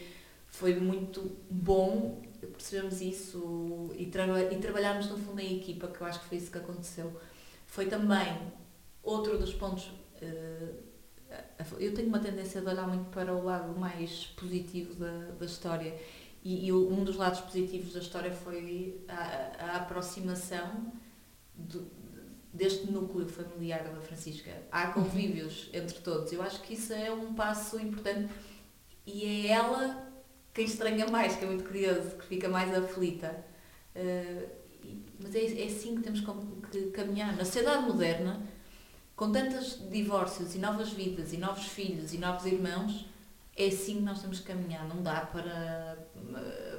foi 0.49 0.79
muito 0.79 1.33
bom 1.51 2.23
percebemos 2.47 3.01
isso 3.01 3.91
e, 3.97 4.07
traba 4.07 4.43
e 4.43 4.59
trabalharmos 4.59 5.09
no 5.09 5.17
fundo 5.17 5.41
em 5.41 5.59
equipa, 5.59 5.89
que 5.89 6.01
eu 6.01 6.07
acho 6.07 6.21
que 6.21 6.27
foi 6.27 6.39
isso 6.39 6.51
que 6.51 6.59
aconteceu. 6.59 7.21
Foi 7.67 7.87
também 7.87 8.53
outro 9.03 9.39
dos 9.39 9.55
pontos. 9.55 9.91
eh, 10.21 10.75
eu 11.79 11.95
tenho 11.95 12.09
uma 12.09 12.19
tendência 12.19 12.61
de 12.61 12.69
olhar 12.69 12.87
muito 12.87 13.09
para 13.11 13.35
o 13.35 13.43
lado 13.43 13.79
mais 13.79 14.27
positivo 14.37 14.95
da, 14.95 15.31
da 15.39 15.47
história 15.47 15.99
e, 16.45 16.67
e 16.67 16.73
um 16.73 17.05
dos 17.05 17.17
lados 17.17 17.41
positivos 17.41 17.95
da 17.95 18.01
história 18.01 18.31
foi 18.33 19.03
a, 19.09 19.65
a 19.65 19.77
aproximação 19.77 20.93
do, 21.55 21.87
deste 22.53 22.91
núcleo 22.91 23.29
familiar 23.29 23.85
da 23.85 24.01
Francisca. 24.01 24.51
Há 24.71 24.89
convívios 24.89 25.71
entre 25.73 26.01
todos. 26.01 26.33
Eu 26.33 26.43
acho 26.43 26.61
que 26.63 26.75
isso 26.75 26.93
é 26.93 27.11
um 27.13 27.33
passo 27.35 27.79
importante 27.81 28.31
e 29.07 29.25
é 29.25 29.53
ela 29.53 30.12
quem 30.53 30.65
estranha 30.65 31.07
mais, 31.07 31.37
que 31.37 31.45
é 31.45 31.49
muito 31.49 31.65
curioso, 31.65 32.17
que 32.17 32.27
fica 32.27 32.49
mais 32.49 32.75
aflita. 32.75 33.45
Uh, 33.97 34.49
mas 35.21 35.35
é, 35.35 35.63
é 35.63 35.67
assim 35.67 35.97
que 35.97 36.03
temos 36.03 36.21
que 36.71 36.91
caminhar. 36.91 37.37
Na 37.37 37.45
sociedade 37.45 37.87
moderna, 37.87 38.41
com 39.15 39.31
tantos 39.31 39.79
divórcios 39.91 40.55
e 40.55 40.59
novas 40.59 40.91
vidas 40.93 41.33
e 41.33 41.37
novos 41.37 41.65
filhos 41.67 42.13
e 42.13 42.19
novos 42.19 42.45
irmãos, 42.45 43.07
é 43.57 43.67
assim 43.67 43.97
que 43.97 44.03
nós 44.03 44.21
temos 44.21 44.41
que 44.41 44.47
caminhar. 44.47 44.87
Não 44.89 45.03
dá 45.03 45.21
para, 45.21 45.99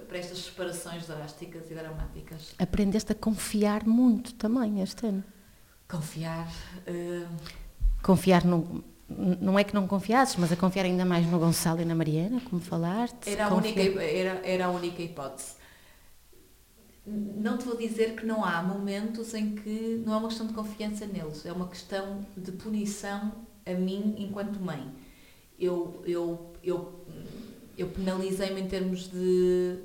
para 0.08 0.18
estas 0.18 0.40
separações 0.40 1.08
drásticas 1.08 1.70
e 1.70 1.74
dramáticas. 1.74 2.54
Aprendeste 2.60 3.12
a 3.12 3.16
confiar 3.16 3.86
muito 3.86 4.34
também 4.34 4.82
este 4.82 5.08
ano. 5.08 5.24
Confiar. 5.88 6.48
Uh... 6.88 7.28
Confiar 8.02 8.44
no. 8.44 8.84
Não 9.10 9.60
é 9.60 9.64
que 9.64 9.74
não 9.74 9.88
confiasses, 9.88 10.36
mas 10.38 10.52
a 10.52 10.56
confiar 10.56 10.86
ainda 10.86 11.06
mais 11.06 11.26
no 11.28 11.38
Gonçalo 11.38 11.82
e 11.82 11.86
na 11.86 11.94
Mariana, 11.94 12.42
como 12.50 12.62
falaste. 12.62 13.30
Era 13.30 13.48
a, 13.48 13.54
única, 13.54 13.82
era, 13.82 14.42
era 14.48 14.66
a 14.66 14.70
única 14.70 15.02
hipótese. 15.02 15.56
Não 17.06 17.58
te 17.58 17.66
vou 17.66 17.76
dizer 17.76 18.16
que 18.16 18.26
não 18.26 18.46
há 18.46 18.64
momentos 18.64 19.34
em 19.34 19.56
que 19.56 20.02
não 20.06 20.14
é 20.14 20.18
uma 20.18 20.30
questão 20.30 20.48
de 20.48 20.54
confiança 20.54 21.06
neles, 21.06 21.46
é 21.46 21.52
uma 21.52 21.68
questão 21.68 22.26
de 22.36 22.52
punição 22.54 23.34
a 23.66 23.74
mim 23.74 24.16
enquanto 24.18 24.58
mãe. 24.60 24.90
Eu, 25.60 26.02
eu, 26.06 26.54
eu, 26.64 27.06
eu 27.78 27.90
penalizei-me 27.90 28.62
em 28.62 28.68
termos 28.68 29.10
de 29.12 29.80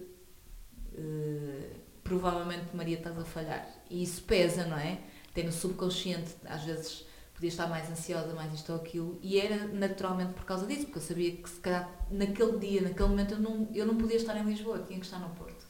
uh, 0.95 1.79
provavelmente 2.05 2.65
Maria 2.73 2.97
estás 2.97 3.19
a 3.19 3.25
falhar. 3.25 3.69
E 3.91 4.03
isso 4.03 4.23
pesa, 4.23 4.65
não 4.65 4.79
é? 4.79 5.01
Tem 5.35 5.45
no 5.45 5.53
subconsciente, 5.53 6.35
às 6.47 6.63
vezes 6.63 7.05
podia 7.39 7.51
estar 7.51 7.69
mais 7.69 7.89
ansiosa, 7.89 8.35
mais 8.35 8.53
isto 8.53 8.73
ou 8.73 8.81
aquilo, 8.81 9.17
e 9.23 9.39
era 9.39 9.69
naturalmente 9.69 10.33
por 10.33 10.45
causa 10.45 10.67
disso, 10.67 10.87
porque 10.87 10.99
eu 10.99 11.03
sabia 11.03 11.31
que 11.37 11.49
se 11.49 11.61
calhar 11.61 11.89
naquele 12.11 12.59
dia, 12.59 12.83
naquele 12.83 13.09
momento, 13.09 13.35
eu 13.35 13.39
não, 13.39 13.69
eu 13.73 13.87
não 13.87 13.97
podia 13.97 14.17
estar 14.17 14.37
em 14.37 14.43
Lisboa, 14.45 14.85
tinha 14.85 14.99
que 14.99 15.07
estar 15.07 15.21
no 15.21 15.31
Porto. 15.37 15.65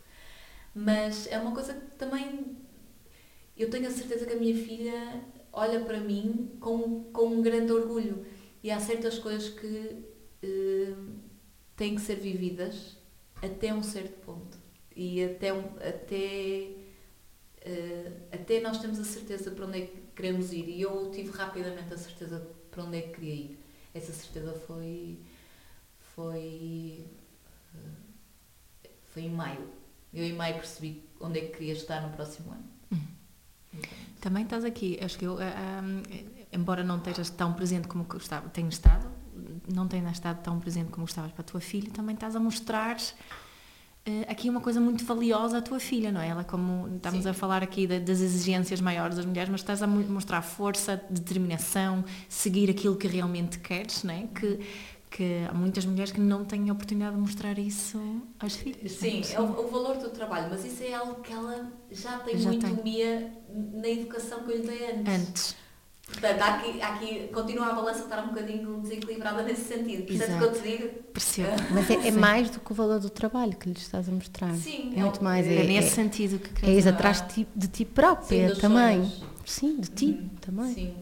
Mas 0.74 1.26
é 1.26 1.38
uma 1.38 1.52
coisa 1.52 1.74
que 1.74 1.96
também 1.96 2.56
eu 3.54 3.68
tenho 3.68 3.86
a 3.86 3.90
certeza 3.90 4.24
que 4.24 4.32
a 4.32 4.36
minha 4.36 4.54
filha 4.54 5.22
olha 5.52 5.80
para 5.80 6.00
mim 6.00 6.56
com, 6.58 7.04
com 7.12 7.26
um 7.26 7.42
grande 7.42 7.70
orgulho. 7.70 8.24
E 8.62 8.70
há 8.70 8.80
certas 8.80 9.18
coisas 9.18 9.50
que 9.50 10.04
eh, 10.42 10.94
têm 11.76 11.94
que 11.96 12.00
ser 12.00 12.16
vividas 12.16 12.96
até 13.42 13.74
um 13.74 13.82
certo 13.82 14.18
ponto. 14.24 14.56
E 14.96 15.22
até, 15.22 15.50
até, 15.50 16.70
eh, 17.60 18.12
até 18.32 18.60
nós 18.60 18.78
temos 18.80 18.98
a 18.98 19.04
certeza 19.04 19.50
para 19.50 19.66
onde 19.66 19.78
é 19.78 19.86
que 19.86 20.07
queremos 20.18 20.52
ir. 20.52 20.68
E 20.68 20.82
eu 20.82 21.10
tive 21.14 21.30
rapidamente 21.30 21.94
a 21.94 21.96
certeza 21.96 22.44
para 22.70 22.82
onde 22.82 22.98
é 22.98 23.02
que 23.02 23.14
queria 23.14 23.34
ir. 23.34 23.64
Essa 23.94 24.12
certeza 24.12 24.52
foi. 24.66 25.20
foi. 26.14 27.06
foi 29.12 29.22
em 29.22 29.30
maio. 29.30 29.68
Eu 30.12 30.24
em 30.24 30.32
maio 30.32 30.56
percebi 30.56 31.08
onde 31.20 31.38
é 31.38 31.42
que 31.42 31.56
queria 31.56 31.72
estar 31.72 32.00
no 32.00 32.12
próximo 32.14 32.50
ano. 32.50 32.64
Uhum. 32.90 33.80
Também 34.20 34.42
estás 34.42 34.64
aqui, 34.64 34.98
acho 35.00 35.16
que 35.18 35.24
eu, 35.24 35.36
um, 35.36 36.02
embora 36.52 36.82
não 36.82 36.96
estejas 36.98 37.30
tão 37.30 37.52
presente 37.52 37.86
como 37.86 38.04
gostava, 38.04 38.48
tenho 38.48 38.68
estado, 38.68 39.06
não 39.72 39.86
tenhas 39.86 40.12
estado 40.12 40.42
tão 40.42 40.58
presente 40.58 40.90
como 40.90 41.06
gostavas 41.06 41.30
para 41.30 41.42
a 41.42 41.44
tua 41.44 41.60
filha, 41.60 41.90
também 41.92 42.14
estás 42.14 42.34
a 42.34 42.40
mostrar 42.40 42.96
aqui 44.28 44.48
uma 44.48 44.60
coisa 44.60 44.80
muito 44.80 45.04
valiosa 45.04 45.58
à 45.58 45.62
tua 45.62 45.80
filha, 45.80 46.10
não 46.10 46.20
é? 46.20 46.28
Ela, 46.28 46.44
como 46.44 46.96
estamos 46.96 47.22
Sim. 47.22 47.28
a 47.30 47.34
falar 47.34 47.62
aqui 47.62 47.86
de, 47.86 48.00
das 48.00 48.20
exigências 48.20 48.80
maiores 48.80 49.16
das 49.16 49.24
mulheres, 49.24 49.50
mas 49.50 49.60
estás 49.60 49.82
a 49.82 49.86
mostrar 49.86 50.42
força, 50.42 51.02
determinação, 51.08 52.04
seguir 52.28 52.70
aquilo 52.70 52.96
que 52.96 53.06
realmente 53.06 53.58
queres, 53.58 54.02
não 54.02 54.14
é? 54.14 54.26
Que, 54.34 54.60
que 55.10 55.46
há 55.48 55.54
muitas 55.54 55.84
mulheres 55.86 56.12
que 56.12 56.20
não 56.20 56.44
têm 56.44 56.68
a 56.70 56.72
oportunidade 56.72 57.14
de 57.14 57.20
mostrar 57.20 57.58
isso 57.58 58.22
às 58.38 58.54
filhas. 58.54 58.92
Sim, 58.92 59.22
é 59.32 59.40
o, 59.40 59.44
o, 59.44 59.68
valor 59.70 59.96
do 59.96 60.10
trabalho, 60.10 60.48
mas 60.50 60.64
isso 60.64 60.82
é 60.82 60.94
algo 60.94 61.22
que 61.22 61.32
ela 61.32 61.72
já 61.90 62.18
tem 62.18 62.38
já 62.38 62.50
muito 62.50 62.66
tem. 62.66 63.32
na 63.72 63.88
educação 63.88 64.42
que 64.42 64.52
eu 64.52 64.56
lhe 64.58 64.66
dei 64.66 64.90
antes. 64.90 65.28
Antes. 65.28 65.67
Portanto, 66.08 66.40
há 66.40 66.54
aqui, 66.54 66.80
há 66.80 66.94
aqui 66.94 67.28
continua 67.32 67.66
a 67.66 67.74
balança 67.74 68.00
estar 68.00 68.24
um 68.24 68.28
bocadinho 68.28 68.80
desequilibrada 68.80 69.42
nesse 69.42 69.64
sentido. 69.64 70.06
Percebes 70.06 70.34
o 70.34 70.38
que 70.38 70.44
eu 70.44 70.52
te 70.52 70.60
digo? 70.62 70.88
Percebo. 71.12 71.50
Mas 71.70 71.90
é, 71.90 72.08
é 72.08 72.10
mais 72.12 72.50
do 72.50 72.60
que 72.60 72.72
o 72.72 72.74
valor 72.74 72.98
do 72.98 73.10
trabalho 73.10 73.54
que 73.54 73.68
lhe 73.68 73.76
estás 73.76 74.08
a 74.08 74.12
mostrar. 74.12 74.54
Sim. 74.54 74.92
É 74.96 75.00
muito 75.00 75.22
mais. 75.22 75.46
É, 75.46 75.54
é 75.54 75.64
nesse 75.64 75.94
sentido 75.94 76.38
que 76.38 76.64
É 76.64 76.70
ir 76.70 76.88
atrás 76.88 77.22
de 77.22 77.34
ti, 77.34 77.48
de 77.54 77.68
ti 77.68 77.84
própria 77.84 78.54
Sim, 78.54 78.60
também. 78.60 79.04
Sonhos. 79.04 79.22
Sim, 79.44 79.80
de 79.80 79.90
ti 79.90 80.06
uhum. 80.06 80.28
também. 80.40 80.74
Sim. 80.74 80.94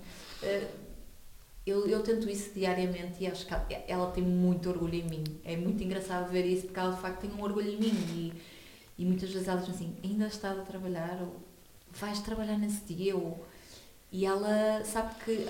Uh, 0.42 0.66
eu, 1.66 1.87
eu 1.87 2.01
tento 2.03 2.29
isso 2.29 2.53
diariamente 2.55 3.25
e 3.25 3.27
acho 3.27 3.45
que 3.47 3.55
ela 3.88 4.11
tem 4.11 4.23
muito 4.23 4.69
orgulho 4.69 4.95
em 4.95 5.05
mim. 5.05 5.25
É 5.45 5.57
muito 5.57 5.83
engraçado 5.83 6.31
ver 6.31 6.47
isso 6.47 6.66
porque 6.66 6.79
ela 6.79 6.95
de 6.95 7.01
facto 7.01 7.21
tem 7.21 7.31
um 7.31 7.42
orgulho 7.42 7.71
em 7.71 7.77
mim 7.77 7.92
e, 8.14 8.33
e 8.99 9.05
muitas 9.05 9.31
vezes 9.31 9.49
ela 9.49 9.61
diz 9.61 9.75
assim, 9.75 9.97
ainda 10.05 10.27
estás 10.27 10.59
a 10.59 10.62
trabalhar 10.62 11.19
ou 11.23 11.37
vais 11.92 12.21
trabalhar 12.21 12.59
nesse 12.59 12.85
dia 12.85 13.16
ou... 13.16 13.45
E 14.16 14.24
ela 14.24 14.83
sabe 14.83 15.14
que 15.22 15.46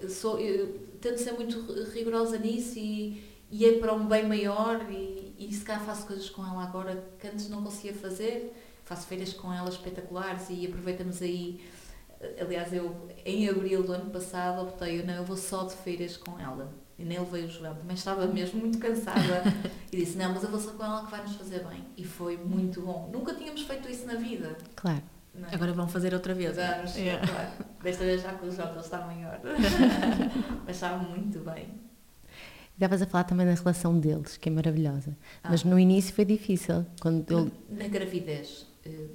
eu, 0.00 0.08
sou, 0.08 0.38
eu 0.38 0.78
tento 1.00 1.18
ser 1.18 1.32
muito 1.32 1.60
rigorosa 1.90 2.38
nisso 2.38 2.78
e, 2.78 3.24
e 3.50 3.66
é 3.66 3.80
para 3.80 3.92
um 3.92 4.06
bem 4.06 4.24
maior 4.28 4.86
e, 4.88 5.34
e 5.36 5.52
se 5.52 5.64
calhar 5.64 5.84
faço 5.84 6.06
coisas 6.06 6.30
com 6.30 6.46
ela 6.46 6.62
agora 6.62 7.04
que 7.18 7.26
antes 7.26 7.48
não 7.48 7.64
conseguia 7.64 7.92
fazer. 7.92 8.54
Faço 8.84 9.08
feiras 9.08 9.32
com 9.32 9.52
ela 9.52 9.68
espetaculares 9.68 10.46
e 10.48 10.64
aproveitamos 10.64 11.20
aí 11.22 11.60
Aliás, 12.40 12.72
eu 12.72 13.08
em 13.26 13.48
abril 13.48 13.82
do 13.82 13.92
ano 13.92 14.10
passado 14.10 14.62
optei, 14.62 15.00
eu 15.00 15.06
não, 15.06 15.14
eu 15.14 15.24
vou 15.24 15.36
só 15.36 15.64
de 15.64 15.74
feiras 15.74 16.16
com 16.16 16.38
ela. 16.38 16.72
E 16.96 17.04
nem 17.04 17.18
levei 17.18 17.44
o 17.44 17.50
João, 17.50 17.76
mas 17.84 17.98
estava 17.98 18.26
mesmo 18.28 18.60
muito 18.60 18.78
cansada. 18.78 19.42
E 19.92 19.96
disse, 19.96 20.16
não, 20.16 20.32
mas 20.32 20.42
eu 20.42 20.50
vou 20.50 20.58
só 20.60 20.72
com 20.72 20.84
ela 20.84 21.04
que 21.04 21.10
vai 21.10 21.22
nos 21.22 21.36
fazer 21.36 21.64
bem. 21.64 21.84
E 21.96 22.04
foi 22.04 22.36
muito 22.36 22.80
bom. 22.80 23.10
Nunca 23.12 23.34
tínhamos 23.34 23.62
feito 23.62 23.88
isso 23.88 24.06
na 24.06 24.14
vida. 24.14 24.56
Claro. 24.74 25.02
Não. 25.34 25.48
Agora 25.50 25.72
vão 25.72 25.88
fazer 25.88 26.14
outra 26.14 26.34
vez. 26.34 26.56
Vamos, 26.56 26.96
yeah. 26.96 27.26
claro. 27.26 27.50
Desta 27.82 28.04
vez 28.04 28.22
já 28.22 28.32
com 28.34 28.46
o 28.46 28.50
João, 28.50 28.70
ele 28.70 28.80
está 28.80 28.98
maior. 28.98 29.40
mas 30.66 30.76
estava 30.76 31.02
muito 31.02 31.40
bem. 31.40 31.68
Estavas 32.74 33.02
a 33.02 33.06
falar 33.06 33.24
também 33.24 33.46
da 33.46 33.54
relação 33.54 33.98
deles, 33.98 34.36
que 34.36 34.48
é 34.48 34.52
maravilhosa. 34.52 35.16
Ah. 35.42 35.48
Mas 35.50 35.64
no 35.64 35.78
início 35.78 36.14
foi 36.14 36.24
difícil. 36.24 36.84
Quando 37.00 37.24
ele... 37.30 37.52
Na 37.70 37.88
gravidez 37.88 38.66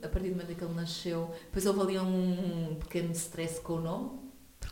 a 0.01 0.07
partir 0.07 0.29
do 0.29 0.35
momento 0.35 0.51
em 0.51 0.55
que 0.55 0.63
ele 0.63 0.73
nasceu, 0.73 1.29
depois 1.45 1.65
houve 1.65 1.81
ali 1.81 1.99
um 1.99 2.75
pequeno 2.79 3.11
stress 3.11 3.61
com 3.61 3.73
o 3.73 3.81
nome. 3.81 4.28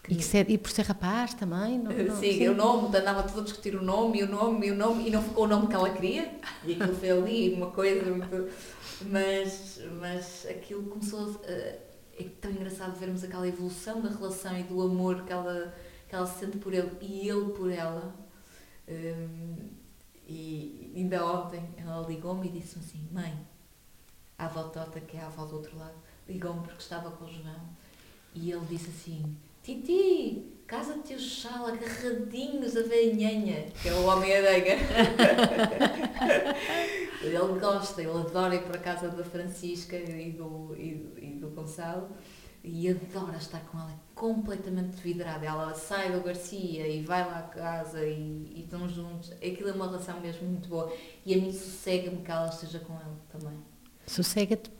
Porque... 0.07 0.21
E, 0.21 0.23
ser, 0.23 0.49
e, 0.49 0.57
por 0.57 0.71
ser 0.71 0.83
rapaz 0.83 1.33
também? 1.33 1.77
Não, 1.77 1.91
não, 1.91 2.15
sim, 2.15 2.37
sim, 2.37 2.47
o 2.47 2.55
nome, 2.55 2.95
andava 2.95 3.23
tudo 3.23 3.41
a 3.41 3.43
discutir 3.43 3.75
o 3.75 3.83
nome, 3.83 4.19
e 4.19 4.23
o 4.23 4.27
nome, 4.27 4.67
e 4.67 4.71
o 4.71 4.75
nome, 4.75 5.07
e 5.07 5.11
não 5.11 5.21
ficou 5.21 5.43
o 5.43 5.47
nome 5.47 5.67
que 5.67 5.75
ela 5.75 5.89
queria. 5.89 6.39
E 6.63 6.73
aquilo 6.73 6.95
foi 6.95 7.11
ali 7.11 7.53
uma 7.53 7.71
coisa 7.71 8.09
muito... 8.09 8.49
Mas, 9.01 9.81
mas 9.99 10.47
aquilo 10.49 10.83
começou 10.83 11.41
a... 11.45 11.51
É 12.19 12.23
tão 12.41 12.49
engraçado 12.49 12.97
vermos 12.97 13.23
aquela 13.23 13.47
evolução 13.47 14.01
da 14.01 14.09
relação 14.09 14.57
e 14.57 14.63
do 14.63 14.81
amor 14.81 15.23
que 15.23 15.31
ela, 15.31 15.75
que 16.09 16.15
ela 16.15 16.25
sente 16.25 16.57
por 16.57 16.73
ele 16.73 16.89
e 16.99 17.29
ele 17.29 17.51
por 17.51 17.69
ela. 17.69 18.15
Um, 18.87 19.55
e 20.27 20.93
ainda 20.95 21.23
ontem 21.23 21.63
ela 21.77 22.07
ligou-me 22.07 22.47
e 22.47 22.51
disse-me 22.51 22.83
assim, 22.83 23.07
mãe, 23.11 23.37
a 24.37 24.45
avó 24.45 24.63
Tota, 24.63 24.99
que 24.99 25.15
é 25.15 25.21
a 25.21 25.27
avó 25.27 25.45
do 25.45 25.57
outro 25.57 25.77
lado, 25.77 25.93
ligou-me 26.27 26.61
porque 26.61 26.81
estava 26.81 27.11
com 27.11 27.25
o 27.25 27.31
João 27.31 27.69
e 28.33 28.51
ele 28.51 28.65
disse 28.65 28.89
assim: 28.89 29.37
Titi, 29.67 30.63
casa 30.65 30.93
de 30.93 31.01
teu 31.01 31.19
chal, 31.19 31.67
agarradinhos 31.67 32.77
a 32.77 32.83
velhinha, 32.83 33.65
que 33.81 33.89
é 33.89 33.93
o 33.93 34.05
Homem-Aranha. 34.05 34.77
Ele 37.21 37.59
gosta, 37.59 38.01
ele 38.01 38.11
adora 38.11 38.55
ir 38.55 38.63
para 38.63 38.77
a 38.77 38.81
casa 38.81 39.09
da 39.09 39.25
Francisca 39.25 39.97
e 39.97 40.31
do, 40.31 40.73
e, 40.77 41.13
e 41.17 41.37
do 41.37 41.49
Gonçalo 41.49 42.07
e 42.63 42.87
adora 42.87 43.35
estar 43.35 43.59
com 43.65 43.77
ela, 43.77 43.91
é 43.91 43.97
completamente 44.15 45.01
vidrada. 45.01 45.45
Ela 45.45 45.73
sai 45.73 46.13
do 46.13 46.21
Garcia 46.21 46.87
e 46.87 47.03
vai 47.03 47.25
lá 47.25 47.39
a 47.39 47.43
casa 47.43 48.05
e, 48.05 48.53
e 48.55 48.61
estão 48.63 48.87
juntos. 48.87 49.33
Aquilo 49.33 49.67
é 49.67 49.73
uma 49.73 49.87
relação 49.87 50.21
mesmo 50.21 50.47
muito 50.47 50.69
boa. 50.69 50.93
E 51.25 51.33
a 51.33 51.37
mim 51.37 51.51
sossega-me 51.51 52.21
que 52.21 52.31
ela 52.31 52.47
esteja 52.47 52.79
com 52.79 52.93
ele 52.93 53.17
também. 53.29 53.59
Sossega-te 54.05 54.71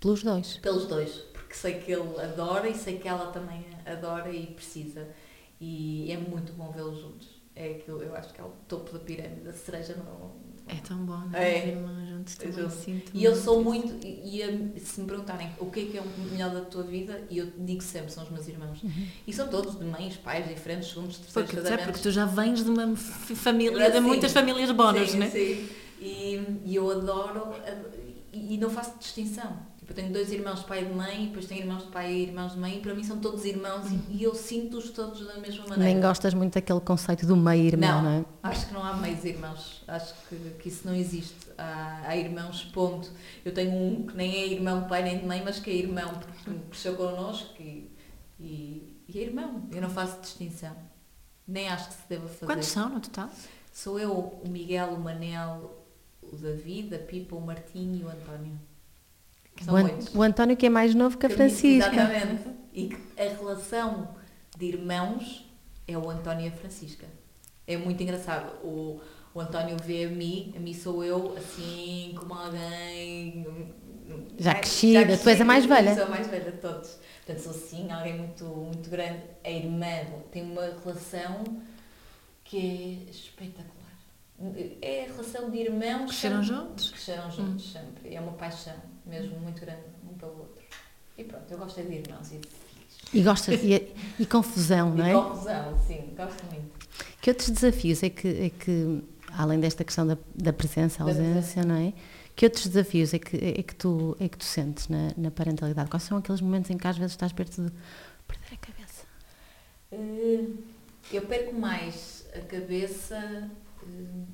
pelos 0.00 0.24
dois. 0.24 0.56
Pelos 0.56 0.86
dois, 0.86 1.22
porque 1.54 1.58
sei 1.60 1.74
que 1.74 1.92
ele 1.92 2.20
adora 2.20 2.68
e 2.68 2.74
sei 2.74 2.98
que 2.98 3.06
ela 3.08 3.30
também 3.30 3.64
adora 3.86 4.30
e 4.30 4.46
precisa. 4.46 5.08
E 5.60 6.10
é 6.10 6.16
muito 6.16 6.52
bom 6.52 6.70
vê-los 6.72 6.98
juntos. 7.00 7.28
É 7.54 7.70
aquilo, 7.72 8.02
eu 8.02 8.14
acho 8.16 8.32
que 8.34 8.40
é 8.40 8.44
o 8.44 8.50
topo 8.66 8.92
da 8.92 8.98
pirâmide, 8.98 9.48
a 9.48 9.52
cereja 9.52 9.94
no, 9.94 10.34
É 10.66 10.74
tão 10.76 10.98
bom, 11.06 11.16
não 11.16 11.38
É. 11.38 11.58
é? 11.58 11.62
Os 11.62 11.68
irmãos 11.68 12.08
juntos 12.08 12.34
também 12.36 12.52
Junto. 12.54 12.70
sinto 12.74 13.12
E 13.14 13.22
eu 13.24 13.36
sou 13.36 13.62
muito, 13.62 14.04
e, 14.04 14.40
e, 14.42 14.80
se 14.80 15.00
me 15.00 15.06
perguntarem 15.06 15.52
o 15.60 15.66
que 15.70 15.80
é 15.80 15.84
que 15.84 15.98
é 15.98 16.00
o 16.00 16.20
melhor 16.32 16.52
da 16.52 16.62
tua 16.62 16.82
vida, 16.82 17.22
e 17.30 17.38
eu 17.38 17.46
digo 17.56 17.82
sempre, 17.82 18.10
são 18.10 18.24
os 18.24 18.30
meus 18.30 18.48
irmãos. 18.48 18.80
E 19.24 19.32
são 19.32 19.46
todos 19.46 19.78
de 19.78 19.84
mães, 19.84 20.16
pais 20.16 20.48
diferentes, 20.48 20.88
segundos, 20.88 21.18
terceiros 21.18 21.50
Porque, 21.52 21.56
casamentos. 21.62 21.84
porque 21.84 22.02
tu 22.02 22.10
já 22.10 22.26
vens 22.26 22.64
de 22.64 22.70
uma 22.70 22.96
família, 22.96 23.88
de 23.90 23.98
Sim. 23.98 24.02
muitas 24.02 24.32
famílias 24.32 24.70
bónus, 24.72 25.10
sim, 25.12 25.18
né? 25.18 25.30
Sim, 25.30 25.68
e, 26.00 26.60
e 26.64 26.74
eu 26.74 26.90
adoro, 26.90 27.54
e 28.32 28.58
não 28.58 28.68
faço 28.68 28.98
distinção. 28.98 29.56
Tipo, 29.84 29.92
eu 29.92 29.96
tenho 29.96 30.12
dois 30.14 30.32
irmãos 30.32 30.60
de 30.60 30.64
pai 30.64 30.82
e 30.82 30.86
de 30.86 30.94
mãe, 30.94 31.24
e 31.24 31.26
depois 31.26 31.44
tenho 31.44 31.60
irmãos 31.60 31.82
de 31.84 31.90
pai 31.90 32.10
e 32.10 32.22
irmãos 32.22 32.52
de 32.52 32.58
mãe, 32.58 32.78
e 32.78 32.80
para 32.80 32.94
mim 32.94 33.04
são 33.04 33.18
todos 33.18 33.44
irmãos, 33.44 33.90
e- 33.92 34.12
e 34.16 34.22
eu 34.22 34.34
sinto-os 34.34 34.88
todos 34.90 35.26
da 35.26 35.34
mesma 35.38 35.66
maneira. 35.66 35.92
Nem 35.92 36.00
gostas 36.00 36.32
muito 36.32 36.54
daquele 36.54 36.80
conceito 36.80 37.26
do 37.26 37.36
meio-irmão, 37.36 38.00
não, 38.02 38.10
Não, 38.12 38.20
é? 38.20 38.24
acho 38.44 38.66
que 38.68 38.72
não 38.72 38.82
há 38.82 38.94
meios 38.96 39.22
irmãos. 39.26 39.82
Acho 39.86 40.14
que, 40.28 40.36
que 40.58 40.68
isso 40.70 40.86
não 40.86 40.94
existe. 40.94 41.36
Há, 41.58 42.00
há 42.06 42.16
irmãos, 42.16 42.64
ponto. 42.72 43.10
Eu 43.44 43.52
tenho 43.52 43.72
um 43.72 44.06
que 44.06 44.16
nem 44.16 44.34
é 44.34 44.46
irmão 44.46 44.82
de 44.84 44.88
pai 44.88 45.02
nem 45.02 45.18
de 45.18 45.26
mãe, 45.26 45.42
mas 45.44 45.58
que 45.60 45.68
é 45.70 45.74
irmão 45.74 46.14
porque 46.14 46.58
cresceu 46.70 46.96
connosco 46.96 47.54
e, 47.60 47.90
e, 48.40 49.02
e 49.06 49.18
é 49.18 49.22
irmão. 49.22 49.68
Eu 49.70 49.82
não 49.82 49.90
faço 49.90 50.18
distinção. 50.22 50.74
Nem 51.46 51.68
acho 51.68 51.88
que 51.88 51.94
se 51.94 52.08
deva 52.08 52.26
fazer. 52.26 52.46
Quantos 52.46 52.68
são 52.68 52.88
no 52.88 53.00
total? 53.00 53.28
Sou 53.70 54.00
eu, 54.00 54.12
o 54.42 54.48
Miguel, 54.48 54.94
o 54.94 54.98
Manel, 55.00 55.84
o 56.22 56.34
David, 56.36 56.94
a 56.94 56.98
Pipa, 57.00 57.36
o 57.36 57.40
Martinho 57.40 57.96
e 58.00 58.04
o 58.04 58.08
António. 58.08 58.58
São 59.62 59.74
O, 59.74 60.18
o 60.18 60.22
António 60.22 60.56
que 60.56 60.66
é 60.66 60.70
mais 60.70 60.94
novo 60.94 61.18
que 61.18 61.26
a 61.26 61.30
Francisca. 61.30 61.92
Exatamente. 61.92 62.48
E 62.72 62.88
que 62.88 62.96
a 63.20 63.28
relação 63.28 64.08
de 64.56 64.66
irmãos 64.66 65.48
é 65.86 65.96
o 65.96 66.10
António 66.10 66.46
e 66.46 66.48
a 66.48 66.52
Francisca. 66.52 67.06
É 67.66 67.76
muito 67.76 68.02
engraçado. 68.02 68.50
O, 68.64 69.00
o 69.34 69.40
António 69.40 69.76
vê 69.82 70.04
a 70.04 70.08
mim, 70.08 70.52
a 70.56 70.60
mim 70.60 70.74
sou 70.74 71.04
eu, 71.04 71.36
assim, 71.36 72.14
como 72.18 72.34
alguém. 72.34 73.46
Já 74.38 74.52
é, 74.52 74.54
crescida, 74.54 75.16
tu 75.16 75.28
és 75.28 75.40
a 75.40 75.44
mais 75.44 75.64
velha. 75.64 75.94
Sou 75.94 76.04
a 76.04 76.08
mais 76.08 76.26
velha 76.26 76.50
de 76.50 76.58
todos. 76.58 76.98
Portanto, 77.24 77.42
sou 77.42 77.52
assim, 77.52 77.90
alguém 77.90 78.18
muito, 78.18 78.44
muito 78.44 78.90
grande. 78.90 79.22
A 79.42 79.50
irmã 79.50 79.86
tem 80.30 80.42
uma 80.42 80.62
relação 80.84 81.42
que 82.44 82.58
é 83.06 83.10
espetacular. 83.10 83.72
É 84.82 85.04
a 85.04 85.12
relação 85.12 85.50
de 85.50 85.58
irmãos. 85.58 86.06
Cresceram 86.10 86.42
sempre- 86.44 86.56
juntos? 86.56 86.90
Cresceram 86.90 87.30
juntos 87.30 87.72
sempre. 87.72 88.14
É 88.14 88.20
uma 88.20 88.32
paixão 88.32 88.74
mesmo 89.06 89.38
muito 89.40 89.60
grande, 89.60 89.82
um 90.08 90.14
pelo 90.14 90.38
outro. 90.38 90.62
E 91.16 91.24
pronto, 91.24 91.44
eu 91.50 91.58
gosto 91.58 91.78
é 91.80 91.82
de 91.84 91.92
irmãos 91.94 92.32
e 92.32 92.38
de 92.38 92.48
filhos. 92.48 93.14
E 93.14 93.22
gostas, 93.22 93.60
e, 93.62 93.92
e 94.18 94.26
confusão, 94.26 94.90
não 94.94 95.06
E 95.06 95.10
é? 95.10 95.12
confusão, 95.14 95.78
sim, 95.86 96.14
gosto 96.16 96.44
muito. 96.46 96.88
Que 97.20 97.30
outros 97.30 97.50
desafios 97.50 98.02
é 98.02 98.10
que, 98.10 98.28
é 98.28 98.50
que 98.50 99.02
além 99.36 99.60
desta 99.60 99.84
questão 99.84 100.06
da, 100.06 100.16
da 100.34 100.52
presença, 100.52 100.98
Da 101.04 101.10
ausência, 101.10 101.64
não 101.64 101.76
é? 101.76 101.92
Que 102.36 102.46
outros 102.46 102.66
desafios 102.66 103.14
é 103.14 103.18
que, 103.18 103.36
é 103.36 103.62
que, 103.62 103.74
tu, 103.76 104.16
é 104.18 104.28
que 104.28 104.36
tu 104.36 104.44
sentes 104.44 104.88
na, 104.88 105.10
na 105.16 105.30
parentalidade? 105.30 105.88
Quais 105.88 106.02
são 106.02 106.18
aqueles 106.18 106.40
momentos 106.40 106.70
em 106.70 106.76
que 106.76 106.86
às 106.86 106.96
vezes 106.98 107.12
estás 107.12 107.32
perto 107.32 107.62
de 107.62 107.70
perder 108.26 108.54
a 108.54 108.56
cabeça? 108.56 109.04
Eh, 109.92 110.46
Eu 111.12 111.22
perco 111.26 111.54
mais 111.54 112.26
a 112.34 112.40
cabeça, 112.40 113.48
eh, 113.84 114.24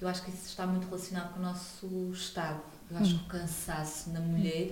eu 0.00 0.06
acho 0.08 0.22
que 0.24 0.30
isso 0.30 0.46
está 0.46 0.66
muito 0.66 0.86
relacionado 0.86 1.32
com 1.34 1.40
o 1.40 1.42
nosso 1.42 2.10
estado. 2.12 2.62
Eu 2.90 2.96
acho 2.98 3.18
que 3.18 3.24
o 3.24 3.28
cansaço 3.28 4.10
na 4.10 4.20
mulher 4.20 4.70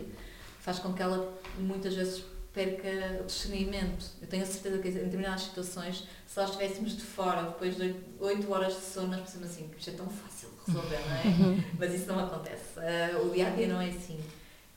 faz 0.61 0.79
com 0.79 0.93
que 0.93 1.03
ela 1.03 1.33
muitas 1.59 1.95
vezes 1.95 2.25
perca 2.57 3.21
o 3.21 3.27
discernimento. 3.27 4.07
Eu 4.21 4.27
tenho 4.27 4.43
a 4.43 4.47
certeza 4.47 4.79
que 4.79 4.89
em 4.89 4.93
determinadas 4.93 5.43
situações, 5.43 6.09
se 6.27 6.37
nós 6.41 6.51
estivéssemos 6.51 6.97
de 6.97 7.03
fora 7.03 7.43
depois 7.43 7.77
de 7.77 7.95
8 8.19 8.51
horas 8.51 8.75
de 8.75 8.81
sono, 8.81 9.09
nós 9.09 9.21
pensamos 9.21 9.51
assim, 9.51 9.71
isto 9.77 9.91
é 9.91 9.93
tão 9.93 10.09
fácil 10.09 10.49
de 10.49 10.73
resolver, 10.73 10.99
não 11.07 11.17
é? 11.17 11.65
Mas 11.79 11.95
isso 11.95 12.07
não 12.07 12.19
acontece. 12.19 12.79
Eh, 12.79 13.21
o 13.23 13.29
dia 13.29 13.49
a 13.49 13.51
dia 13.51 13.69
não 13.69 13.81
é 13.81 13.91
assim. 13.91 14.19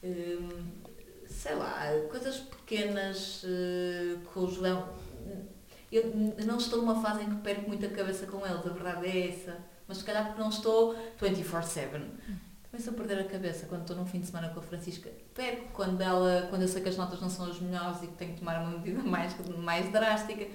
Hum, 0.04 0.49
sei 1.25 1.56
lá, 1.56 1.86
coisas 2.10 2.38
pequenas 2.38 3.45
eh, 3.45 4.17
com 4.34 4.41
o 4.41 4.52
João. 4.52 4.89
Eu 5.89 6.12
não 6.45 6.58
estou 6.58 6.80
numa 6.80 7.02
fase 7.02 7.23
em 7.23 7.30
que 7.30 7.36
perco 7.38 7.67
muita 7.67 7.88
cabeça 7.88 8.28
com 8.28 8.45
eles, 8.45 8.65
a 8.65 8.69
verdade 8.69 9.08
é 9.08 9.30
essa. 9.30 9.58
Mas 9.88 9.99
se 9.99 10.04
calhar 10.04 10.25
porque 10.28 10.41
não 10.41 10.49
estou 10.49 10.95
24-7. 11.19 12.02
Se 12.77 12.88
eu 12.88 12.93
perder 12.93 13.19
a 13.19 13.23
cabeça 13.23 13.65
quando 13.65 13.82
estou 13.82 13.95
num 13.95 14.05
fim 14.05 14.19
de 14.19 14.27
semana 14.27 14.49
com 14.49 14.60
a 14.60 14.63
Francisca, 14.63 15.10
perco 15.34 15.69
quando, 15.73 15.99
ela, 16.01 16.47
quando 16.49 16.62
eu 16.62 16.67
sei 16.67 16.82
que 16.84 16.89
as 16.89 16.95
notas 16.97 17.19
não 17.19 17.29
são 17.29 17.49
as 17.49 17.60
melhores 17.60 18.03
e 18.03 18.08
que 18.08 18.13
tenho 18.13 18.34
que 18.34 18.39
tomar 18.39 18.62
uma 18.62 18.77
medida 18.77 19.01
mais, 19.10 19.36
mais 19.58 19.91
drástica. 19.91 20.47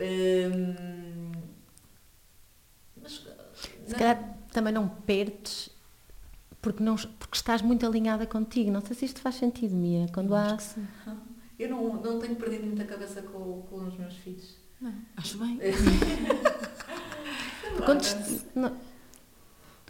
Hum, 0.00 1.32
mas, 3.00 3.24
Se 3.86 3.94
calhar 3.94 4.36
também 4.52 4.72
não 4.72 4.88
perdes 4.88 5.70
porque, 6.64 6.82
não, 6.82 6.96
porque 6.96 7.36
estás 7.36 7.60
muito 7.60 7.86
alinhada 7.86 8.26
contigo. 8.26 8.70
Não 8.70 8.80
sei 8.80 8.96
se 8.96 9.04
isto 9.04 9.20
faz 9.20 9.34
sentido, 9.34 9.74
Mia. 9.74 10.06
Quando 10.14 10.34
há. 10.34 10.56
eu 11.58 11.68
não, 11.68 11.92
não 12.02 12.18
tenho 12.18 12.34
perdido 12.36 12.64
muita 12.64 12.86
cabeça 12.86 13.20
com, 13.20 13.60
com 13.68 13.86
os 13.86 13.98
meus 13.98 14.14
filhos. 14.14 14.56
Não, 14.80 14.94
acho 15.14 15.36
bem. 15.36 15.60
Quando, 17.84 18.02
não- 18.54 18.76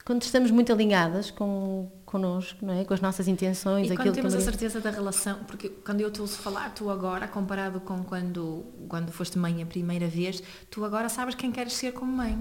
quando 0.05 0.23
estamos 0.23 0.51
muito 0.51 0.71
alinhadas 0.73 1.31
com, 1.31 1.91
connosco, 2.05 2.65
não 2.65 2.75
é? 2.79 2.85
com 2.85 2.93
as 2.93 3.01
nossas 3.01 3.27
intenções, 3.27 3.89
E 3.89 3.93
aquilo 3.93 4.09
quando 4.09 4.15
temos 4.15 4.35
que 4.35 4.41
a 4.41 4.45
certeza 4.45 4.81
da 4.81 4.91
relação, 4.91 5.43
porque 5.45 5.69
quando 5.71 6.01
eu 6.03 6.11
te 6.11 6.21
ouço 6.21 6.39
falar, 6.39 6.75
tu 6.75 6.91
agora, 6.91 7.27
comparado 7.27 7.81
com 7.81 8.05
quando, 8.05 8.65
quando 8.89 9.11
foste 9.11 9.39
mãe 9.39 9.63
a 9.63 9.67
primeira 9.67 10.07
vez, 10.07 10.43
tu 10.71 10.85
agora 10.85 11.09
sabes 11.09 11.35
quem 11.35 11.51
queres 11.51 11.73
ser 11.73 11.93
como 11.93 12.13
mãe. 12.13 12.39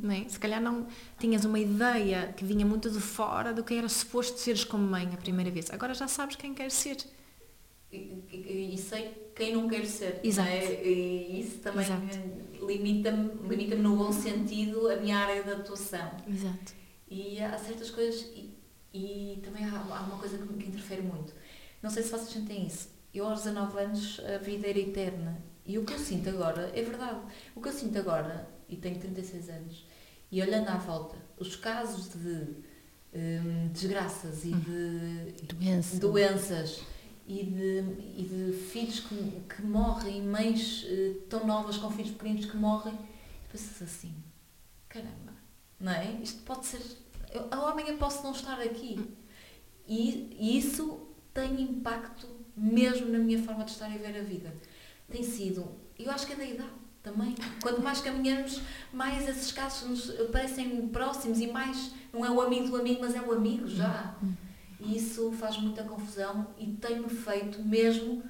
Não 0.00 0.12
é? 0.14 0.24
Se 0.28 0.38
calhar 0.38 0.60
não 0.60 0.86
tinhas 1.18 1.44
uma 1.44 1.58
ideia 1.58 2.32
que 2.36 2.44
vinha 2.44 2.64
muito 2.64 2.88
de 2.88 3.00
fora 3.00 3.52
do 3.52 3.64
que 3.64 3.74
era 3.74 3.88
suposto 3.88 4.38
seres 4.38 4.62
como 4.62 4.84
mãe 4.86 5.08
a 5.12 5.16
primeira 5.16 5.50
vez. 5.50 5.68
Agora 5.70 5.92
já 5.94 6.06
sabes 6.06 6.36
quem 6.36 6.54
queres 6.54 6.74
ser. 6.74 6.96
E, 7.92 7.96
e- 8.32 8.70
e 8.74 8.78
sei 8.78 9.10
quem 9.34 9.52
não 9.54 9.68
quer 9.68 9.84
ser. 9.84 10.20
Exato. 10.22 10.48
não 10.48 10.54
é? 10.56 10.84
E 10.84 11.40
isso 11.40 11.58
também 11.58 11.84
Exato. 11.84 12.18
limita-me 12.64 13.30
limita 13.48 13.74
no 13.74 13.96
bom 13.96 14.12
sentido 14.12 14.88
a 14.88 14.94
minha 14.96 15.18
área 15.18 15.42
de 15.42 15.50
atuação. 15.50 16.08
Exato. 16.28 16.78
E 17.10 17.40
há 17.42 17.58
certas 17.58 17.90
coisas 17.90 18.20
e, 18.34 18.56
e 18.94 19.40
também 19.42 19.64
há, 19.64 19.76
há 19.78 20.00
uma 20.02 20.18
coisa 20.18 20.38
que, 20.38 20.46
que 20.54 20.68
interfere 20.68 21.02
muito. 21.02 21.34
Não 21.82 21.90
sei 21.90 22.02
se 22.02 22.10
vocês 22.10 22.30
sentem 22.30 22.66
isso. 22.66 22.88
Eu 23.12 23.26
aos 23.26 23.42
19 23.42 23.78
anos 23.78 24.20
a 24.20 24.38
vida 24.38 24.68
era 24.68 24.78
eterna. 24.78 25.42
E 25.66 25.78
o 25.78 25.84
que 25.84 25.92
eu 25.92 25.98
sinto 25.98 26.28
agora, 26.28 26.70
é 26.74 26.82
verdade, 26.82 27.20
o 27.54 27.60
que 27.60 27.68
eu 27.68 27.72
sinto 27.72 27.98
agora, 27.98 28.48
e 28.68 28.76
tenho 28.76 28.98
36 28.98 29.48
anos, 29.50 29.86
e 30.30 30.40
olhando 30.42 30.68
à 30.68 30.76
volta, 30.76 31.16
os 31.38 31.54
casos 31.54 32.08
de 32.12 32.56
hum, 33.14 33.68
desgraças 33.72 34.44
e 34.44 34.52
de 34.52 35.32
Doença. 35.46 35.98
doenças 36.00 36.82
e 37.26 37.44
de, 37.44 37.78
e 38.16 38.22
de 38.24 38.52
filhos 38.58 39.00
que, 39.00 39.42
que 39.54 39.62
morrem, 39.62 40.18
e 40.18 40.22
mães 40.22 40.84
eh, 40.88 41.14
tão 41.28 41.46
novas 41.46 41.76
com 41.76 41.90
filhos 41.90 42.10
pequeninos 42.12 42.46
que 42.46 42.56
morrem, 42.56 42.98
pensas 43.52 43.82
assim, 43.82 44.14
caramba, 44.88 45.32
não 45.80 45.92
é? 45.92 46.12
Isto 46.22 46.42
pode 46.42 46.66
ser. 46.66 46.80
Eu, 47.32 47.48
amanhã 47.66 47.96
posso 47.96 48.22
não 48.22 48.32
estar 48.32 48.60
aqui. 48.60 49.00
E, 49.86 50.36
e 50.38 50.58
isso 50.58 51.08
tem 51.32 51.60
impacto 51.62 52.28
mesmo 52.56 53.08
na 53.08 53.18
minha 53.18 53.42
forma 53.42 53.64
de 53.64 53.70
estar 53.70 53.88
e 53.88 53.98
ver 53.98 54.18
a 54.18 54.22
vida. 54.22 54.52
Tem 55.10 55.22
sido, 55.22 55.66
eu 55.98 56.10
acho 56.10 56.26
que 56.26 56.34
é 56.34 56.36
da 56.36 56.44
idade 56.44 56.70
também. 57.02 57.34
Quanto 57.62 57.80
mais 57.82 58.00
caminhamos, 58.00 58.60
mais 58.92 59.28
esses 59.28 59.50
casos 59.50 59.88
nos 59.88 60.28
parecem 60.30 60.88
próximos 60.88 61.40
e 61.40 61.46
mais, 61.46 61.92
não 62.12 62.24
é 62.24 62.30
o 62.30 62.40
amigo 62.40 62.68
do 62.68 62.76
amigo, 62.76 63.00
mas 63.00 63.14
é 63.14 63.20
o 63.20 63.32
amigo 63.32 63.66
já. 63.66 64.14
E 64.78 64.96
isso 64.96 65.32
faz 65.32 65.58
muita 65.58 65.82
confusão 65.84 66.48
e 66.58 66.66
tem-me 66.66 67.08
feito 67.08 67.62
mesmo 67.62 68.22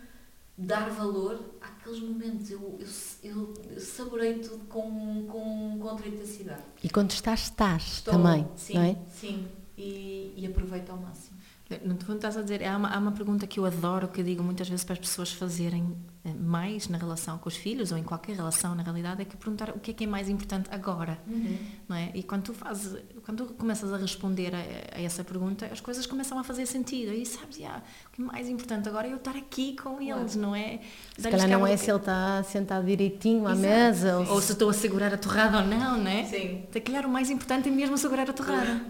dar 0.57 0.91
valor 0.91 1.55
àqueles 1.61 2.01
momentos. 2.01 2.51
Eu, 2.51 2.79
eu, 2.81 2.89
eu, 3.23 3.55
eu 3.71 3.81
saborei 3.81 4.39
tudo 4.41 4.65
com, 4.67 5.27
com, 5.27 5.79
com 5.79 5.87
outra 5.87 6.09
intensidade. 6.09 6.63
E 6.83 6.89
quando 6.91 7.11
estás, 7.11 7.41
estás 7.45 7.83
Estou- 7.99 8.15
também, 8.15 8.47
sim, 8.57 8.75
não 8.75 8.83
é? 8.83 8.97
Sim, 9.11 9.49
e, 9.77 10.35
e 10.37 10.47
aproveito 10.47 10.91
ao 10.91 10.99
máximo. 10.99 11.39
No 11.85 11.95
fundo 12.01 12.17
estás 12.17 12.37
a 12.37 12.43
dizer, 12.43 12.65
há 12.67 12.77
uma, 12.77 12.89
há 12.89 12.99
uma 12.99 13.13
pergunta 13.13 13.47
que 13.47 13.61
eu 13.61 13.65
adoro, 13.65 14.09
que 14.09 14.21
eu 14.21 14.25
digo 14.25 14.43
muitas 14.43 14.69
vezes 14.69 14.85
para 14.85 14.95
as 14.95 14.99
pessoas 14.99 15.31
fazerem 15.33 15.97
eh, 16.25 16.33
mais 16.35 16.89
na 16.89 16.99
relação 16.99 17.39
com 17.39 17.49
os 17.49 17.55
filhos 17.57 17.93
ou 17.93 17.99
em 17.99 18.03
qualquer 18.03 18.35
relação 18.35 18.75
na 18.75 18.83
realidade 18.83 19.23
é 19.23 19.25
que 19.25 19.37
perguntar 19.37 19.71
o 19.71 19.79
que 19.79 19.93
é 19.93 19.95
que 19.95 20.03
é 20.03 20.07
mais 20.07 20.29
importante 20.29 20.69
agora, 20.73 21.17
Uhum. 21.29 21.57
não 21.89 21.95
é? 21.95 22.11
E 22.13 22.25
quando 22.25 22.43
tu 22.43 22.55
fazes, 22.55 22.97
quando 23.25 23.47
tu 23.47 23.55
começas 23.55 23.93
a 23.93 23.97
responder 23.97 24.53
a, 24.53 24.97
a 24.99 25.01
essa 25.01 25.23
pergunta, 25.23 25.67
as 25.73 25.81
coisas 25.81 26.07
começam 26.07 26.37
a 26.41 26.43
fazer 26.43 26.67
sentido. 26.67 27.13
Aí 27.13 27.25
sabes, 27.25 27.59
yeah, 27.59 27.81
o 28.09 28.11
que 28.17 28.21
é 28.21 28.25
mais 28.25 28.49
importante 28.49 28.89
agora 28.89 29.07
é 29.07 29.13
eu 29.13 29.17
estar 29.19 29.37
aqui 29.37 29.77
com 29.77 30.01
eles, 30.03 30.35
não 30.35 30.57
é? 30.57 30.81
Se 31.17 31.31
calhar 31.31 31.49
não 31.49 31.65
é 31.65 31.77
do 31.77 31.79
se 31.79 31.89
ele 31.89 31.99
está 31.99 32.43
sentado 32.43 32.85
direitinho 32.85 33.47
à 33.47 33.53
Exato. 33.53 33.61
mesa 33.69 34.19
ou, 34.19 34.29
ou 34.35 34.41
se 34.43 34.53
estou 34.53 34.71
a 34.71 34.73
segurar 34.73 35.15
a 35.15 35.19
torrada 35.19 35.59
ou 35.59 35.65
não, 35.67 35.99
não 35.99 36.11
é? 36.11 36.25
Sim. 36.25 36.65
Se 36.73 36.81
calhar 36.81 37.07
o 37.07 37.09
mais 37.09 37.31
importante 37.31 37.69
é 37.69 37.73
mesmo 37.73 37.97
segurar 37.97 38.29
a 38.29 38.33
torrada. 38.33 38.81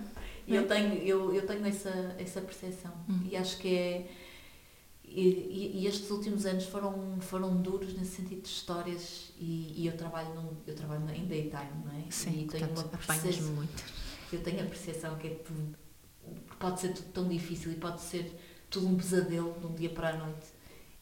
E 0.51 0.57
eu 0.57 0.67
tenho, 0.67 0.95
eu, 0.95 1.35
eu 1.35 1.47
tenho 1.47 1.65
essa, 1.67 1.91
essa 2.19 2.41
percepção. 2.41 2.93
E 3.31 3.37
acho 3.37 3.59
que 3.59 3.69
é. 3.75 4.11
E, 5.05 5.81
e- 5.83 5.87
estes 5.87 6.09
últimos 6.11 6.47
anos 6.47 6.67
foram, 6.67 7.21
foram 7.21 7.57
duros 7.57 7.95
nesse 7.95 8.17
sentido 8.17 8.43
de 8.43 8.49
histórias 8.49 9.33
e, 9.39 9.73
e 9.83 9.87
eu 9.87 9.97
trabalho 9.97 10.33
num, 10.35 10.57
eu 10.67 10.75
trabalho 10.75 11.03
em 11.11 11.27
daytime, 11.27 11.85
não 11.85 11.93
é? 11.99 12.05
Sim, 12.11 12.43
e 12.43 12.47
tenho 12.47 12.69
portanto, 12.69 12.79
uma 12.79 12.99
percepção, 12.99 13.53
muito. 13.55 13.85
eu 14.33 14.41
tenho 14.43 14.61
a 14.61 14.67
percepção 14.67 15.17
que 15.19 15.27
é 15.27 15.41
pode 16.61 16.81
ser 16.81 16.93
tudo 16.95 17.09
tão 17.13 17.29
difícil 17.29 17.73
e 17.73 17.75
pode 17.75 18.01
ser 18.01 18.33
tudo 18.69 18.87
um 18.87 18.97
pesadelo 18.97 19.53
de 19.59 19.67
um 19.67 19.75
dia 19.75 19.91
para 19.91 20.11
a 20.11 20.17
noite. 20.17 20.47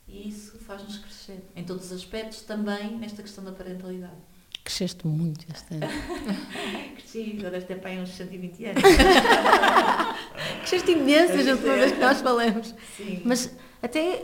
E 0.07 0.29
isso 0.29 0.59
faz-nos 0.59 0.99
crescer. 0.99 1.43
Em 1.55 1.65
todos 1.65 1.87
os 1.87 1.93
aspectos, 1.93 2.41
também 2.43 2.97
nesta 2.97 3.23
questão 3.23 3.45
da 3.45 3.53
parentalidade. 3.53 4.17
Cresceste 4.64 5.07
muito 5.07 5.47
este 5.53 5.75
ano. 5.75 5.87
Cresci, 6.97 7.38
deve 7.40 7.61
ter 7.62 7.81
pai 7.81 7.99
uns 7.99 8.11
120 8.11 8.64
anos. 8.66 8.83
Cresceste 10.61 10.90
imenso 10.92 11.33
Eu 11.33 11.53
a 11.53 11.57
última 11.57 11.75
vez 11.75 11.92
que 11.92 12.01
nós 12.01 12.21
falamos. 12.21 12.75
Sim. 12.97 13.23
Mas 13.25 13.51
até 13.83 14.23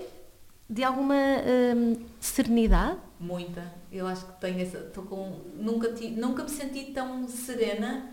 de 0.69 0.83
alguma 0.83 1.15
hum, 1.15 2.05
serenidade. 2.21 2.99
Muita. 3.21 3.73
Eu 3.93 4.07
acho 4.07 4.27
que 4.27 4.41
tenho 4.41 4.61
essa. 4.61 4.79
Estou 4.79 5.05
com. 5.05 5.41
Nunca, 5.55 5.93
ti, 5.93 6.09
nunca 6.09 6.43
me 6.43 6.51
senti 6.51 6.93
tão 6.93 7.27
serena, 7.29 8.11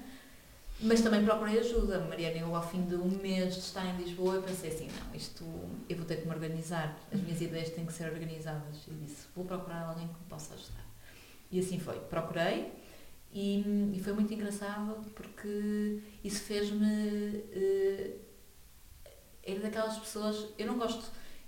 mas 0.80 1.02
também 1.02 1.24
procurei 1.24 1.60
ajuda. 1.60 2.00
Mariana, 2.02 2.38
eu 2.38 2.56
ao 2.56 2.68
fim 2.68 2.84
de 2.84 2.96
um 2.96 3.10
mês 3.22 3.56
de 3.56 3.62
estar 3.62 3.86
em 3.86 3.98
Lisboa, 3.98 4.36
eu 4.36 4.44
pensei 4.44 4.70
assim: 4.70 4.88
não, 4.88 5.16
isto. 5.16 5.44
Eu 5.90 5.98
vou 5.98 6.06
ter 6.06 6.18
que 6.18 6.28
me 6.28 6.34
organizar. 6.34 6.98
As 7.12 7.20
minhas 7.20 7.42
ideias 7.42 7.70
têm 7.70 7.86
que 7.86 7.94
ser 7.94 8.12
organizadas. 8.12 8.78
E 8.88 8.92
disse: 8.94 9.28
vou 9.36 9.46
procurar 9.46 9.88
alguém 9.88 10.08
que 10.08 10.14
me 10.14 10.26
possa 10.30 10.54
ajudar. 10.54 10.91
E 11.52 11.60
assim 11.60 11.80
foi. 11.80 12.00
Procurei. 12.02 12.72
E, 13.34 13.92
e 13.94 14.00
foi 14.04 14.14
muito 14.14 14.34
engraçado 14.34 15.06
porque 15.16 16.00
isso 16.24 16.42
fez-me. 16.44 17.44
eh, 17.54 18.18
era 19.44 19.60
daquelas 19.60 19.98
pessoas. 19.98 20.48
Eu 20.58 20.68
não 20.68 20.78
gosto. 20.78 21.04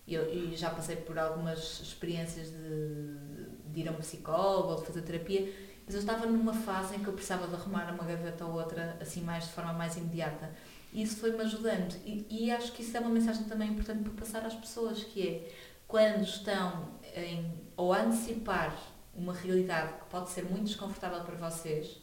Eu, 0.07 0.33
e 0.33 0.55
já 0.55 0.69
passei 0.69 0.97
por 0.97 1.17
algumas 1.17 1.79
experiências 1.79 2.49
de, 2.51 3.71
de 3.71 3.79
ir 3.81 3.87
a 3.87 3.91
um 3.91 3.95
psicólogo 3.95 4.69
ou 4.73 4.79
de 4.81 4.85
fazer 4.85 5.01
terapia, 5.01 5.49
mas 5.85 5.95
eu 5.95 6.01
estava 6.01 6.25
numa 6.25 6.53
fase 6.53 6.95
em 6.95 6.99
que 6.99 7.07
eu 7.07 7.13
precisava 7.13 7.47
de 7.47 7.55
arrumar 7.55 7.89
uma 7.93 8.03
gaveta 8.03 8.45
ou 8.45 8.53
outra, 8.53 8.97
assim, 8.99 9.21
mais 9.21 9.45
de 9.45 9.51
forma 9.51 9.71
mais 9.73 9.95
imediata. 9.95 10.53
E 10.91 11.01
isso 11.01 11.17
foi-me 11.17 11.41
ajudando. 11.41 11.95
E, 12.05 12.25
e 12.29 12.51
acho 12.51 12.73
que 12.73 12.81
isso 12.81 12.95
é 12.97 12.99
uma 12.99 13.09
mensagem 13.09 13.45
também 13.45 13.69
importante 13.69 14.03
para 14.03 14.13
passar 14.13 14.45
às 14.45 14.53
pessoas, 14.55 15.03
que 15.03 15.25
é 15.27 15.51
quando 15.87 16.23
estão 16.23 16.89
em, 17.15 17.53
ou 17.77 17.93
antecipar 17.93 18.77
uma 19.15 19.34
realidade 19.34 19.93
que 19.99 20.06
pode 20.10 20.30
ser 20.30 20.43
muito 20.43 20.65
desconfortável 20.65 21.21
para 21.21 21.49
vocês, 21.49 22.02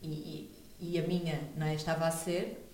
e, 0.00 0.08
e, 0.08 0.50
e 0.80 0.98
a 0.98 1.06
minha 1.06 1.40
não 1.56 1.66
é, 1.66 1.74
estava 1.74 2.06
a 2.06 2.10
ser, 2.10 2.72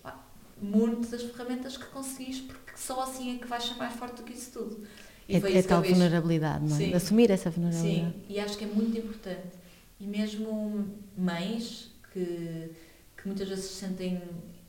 muitas 0.61 1.11
das 1.11 1.23
ferramentas 1.23 1.77
que 1.77 1.87
conseguis, 1.87 2.41
porque 2.41 2.77
só 2.77 3.03
assim 3.03 3.37
é 3.37 3.39
que 3.39 3.47
vais 3.47 3.65
ser 3.65 3.75
mais 3.75 3.95
forte 3.95 4.17
do 4.17 4.23
que 4.23 4.33
isso 4.33 4.53
tudo. 4.53 4.83
E 5.29 5.37
É, 5.37 5.41
foi 5.41 5.57
é 5.57 5.63
tal 5.63 5.83
vulnerabilidade, 5.83 6.65
não 6.65 6.75
é? 6.75 6.79
Sim. 6.79 6.95
Assumir 6.95 7.31
essa 7.31 7.51
vulnerabilidade. 7.51 8.15
Sim, 8.17 8.25
e 8.29 8.41
acho 8.41 8.57
que 8.57 8.65
é 8.65 8.67
muito 8.67 8.97
importante. 8.99 9.57
E 10.01 10.07
mesmo 10.07 10.89
mães 11.17 11.93
que, 12.13 12.71
que 13.17 13.27
muitas 13.27 13.49
vezes 13.49 13.67
se 13.67 13.75
sentem 13.75 14.23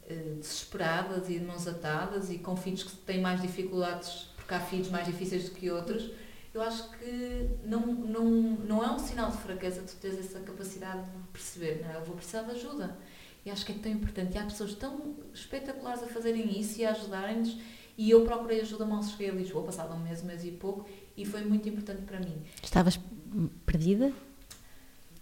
eh, 0.08 0.36
desesperadas 0.40 1.30
e 1.30 1.40
de 1.40 1.46
mãos 1.46 1.68
atadas 1.68 2.30
e 2.30 2.40
com 2.40 2.56
filhos 2.56 2.84
que 2.84 2.96
têm 2.98 3.22
mais 3.22 3.42
dificuldades, 3.42 4.28
porque 4.36 4.54
há 4.54 4.60
filhos 4.60 4.90
mais 4.90 5.06
difíceis 5.06 5.46
do 5.46 5.52
que 5.52 5.70
outros, 5.70 6.12
eu 6.54 6.62
acho 6.62 6.90
que 6.92 7.50
não, 7.66 7.86
não, 7.86 8.26
não 8.26 8.84
é 8.84 8.92
um 8.92 9.00
sinal 9.00 9.32
de 9.32 9.38
fraqueza 9.38 9.82
tu 9.82 9.96
teres 9.98 10.20
essa 10.20 10.40
capacidade 10.40 11.04
de 11.04 11.28
perceber, 11.32 11.82
não 11.84 11.92
é? 11.92 11.96
Eu 11.98 12.06
vou 12.06 12.16
precisar 12.16 12.44
de 12.44 12.52
ajuda. 12.52 12.98
E 13.46 13.52
acho 13.52 13.66
que 13.66 13.72
é 13.72 13.76
tão 13.76 13.92
importante. 13.92 14.36
E 14.36 14.38
há 14.38 14.44
pessoas 14.44 14.74
tão 14.74 15.16
espetaculares 15.34 16.04
a 16.04 16.08
fazerem 16.08 16.60
isso 16.60 16.82
e 16.82 16.86
a 16.86 16.92
ajudarem-nos. 16.92 17.58
E 17.98 18.10
eu 18.10 18.24
procurei 18.24 18.62
ajuda 18.62 18.86
mal 18.86 19.04
cheguei 19.04 19.30
a 19.30 19.34
Lisboa, 19.34 19.66
passado 19.66 19.94
um 19.94 20.00
mês, 20.00 20.24
um 20.24 20.26
mês 20.26 20.44
e 20.46 20.52
pouco, 20.52 20.88
e 21.18 21.26
foi 21.26 21.44
muito 21.44 21.68
importante 21.68 22.02
para 22.04 22.20
mim. 22.20 22.42
Estavas 22.64 23.00
perdida? 23.66 24.12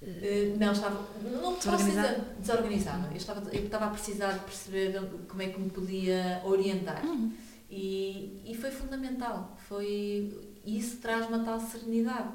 Eh, 0.02 0.56
não, 0.60 0.72
estava. 0.72 1.08
Não 1.24 1.56
Desorganizada? 1.56 2.36
desorganizada. 2.40 3.08
Eu 3.10 3.18
estava, 3.18 3.50
eu 3.52 3.66
estava 3.66 3.86
a 3.86 3.90
precisar 3.90 4.32
de 4.34 4.40
perceber 4.42 4.94
como 5.28 5.42
é 5.42 5.48
que 5.48 5.60
me 5.60 5.70
podia 5.70 6.42
orientar. 6.46 7.04
Uhum. 7.04 7.34
E, 7.70 8.44
e 8.46 8.56
foi 8.56 8.72
fundamental. 8.72 9.58
Foi, 9.68 10.57
isso 10.76 10.98
traz 10.98 11.28
uma 11.28 11.40
tal 11.44 11.60
serenidade. 11.60 12.34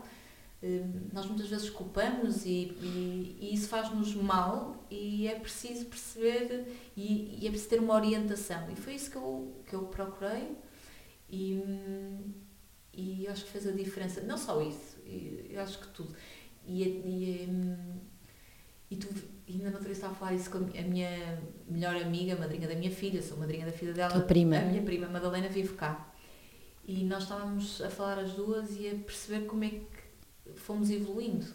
Eh, 0.63 0.85
Nós 1.13 1.27
muitas 1.27 1.49
vezes 1.49 1.69
culpamos 1.69 2.47
e, 2.47 2.73
e, 2.81 3.37
e 3.41 3.55
isso 3.55 3.69
faz-nos 3.69 4.15
mal 4.15 4.87
e 4.91 5.27
é 5.27 5.35
preciso 5.35 5.87
perceber 5.87 6.67
e, 6.97 7.39
e 7.43 7.47
é 7.47 7.51
preciso 7.51 7.71
ter 7.71 7.81
uma 7.81 7.95
orientação. 7.95 8.71
E 8.71 8.77
foi 8.77 8.95
isso 8.95 9.11
que 9.11 9.17
eu, 9.17 9.63
que 9.67 9.75
eu 9.75 9.83
procurei 9.87 10.57
e, 11.29 11.55
hum, 11.67 12.33
e 12.93 13.27
acho 13.29 13.45
que 13.45 13.51
fez 13.51 13.67
a 13.67 13.73
diferença. 13.73 14.21
Não 14.23 14.39
só 14.39 14.61
isso, 14.63 14.99
e- 15.07 15.49
eu 15.51 15.61
acho 15.61 15.79
que 15.81 15.89
tudo. 15.89 16.15
E, 16.67 16.83
e, 16.85 17.47
hum, 17.51 17.97
e 18.91 18.97
tu 18.97 19.09
ainda 19.49 19.71
não 19.71 19.79
teria 19.81 19.93
estado 19.95 20.13
a 20.13 20.15
falar 20.15 20.35
isso 20.35 20.51
com 20.51 20.59
a 20.59 20.83
minha 20.83 21.43
melhor 21.69 21.97
amiga, 21.97 22.37
madrinha 22.37 22.69
da 22.69 22.75
minha 22.75 22.91
filha, 22.91 23.21
sou 23.23 23.37
madrinha 23.39 23.67
da 23.67 23.73
filha 23.73 23.93
dela. 23.93 24.13
Tua 24.13 24.21
prima. 24.23 24.59
A 24.59 24.63
minha 24.63 24.83
prima 24.83 25.09
Madalena 25.09 25.49
vive 25.49 25.75
cá. 25.75 26.12
E 26.85 27.05
nós 27.05 27.25
estávamos 27.25 27.81
a 27.81 27.89
falar 27.91 28.19
as 28.19 28.33
duas 28.33 28.71
e 28.79 28.89
a 28.89 28.95
perceber 28.97 29.47
como 29.47 29.65
é 29.65 29.71
que 29.71 30.53
fomos 30.57 30.91
evoluindo. 30.91 31.47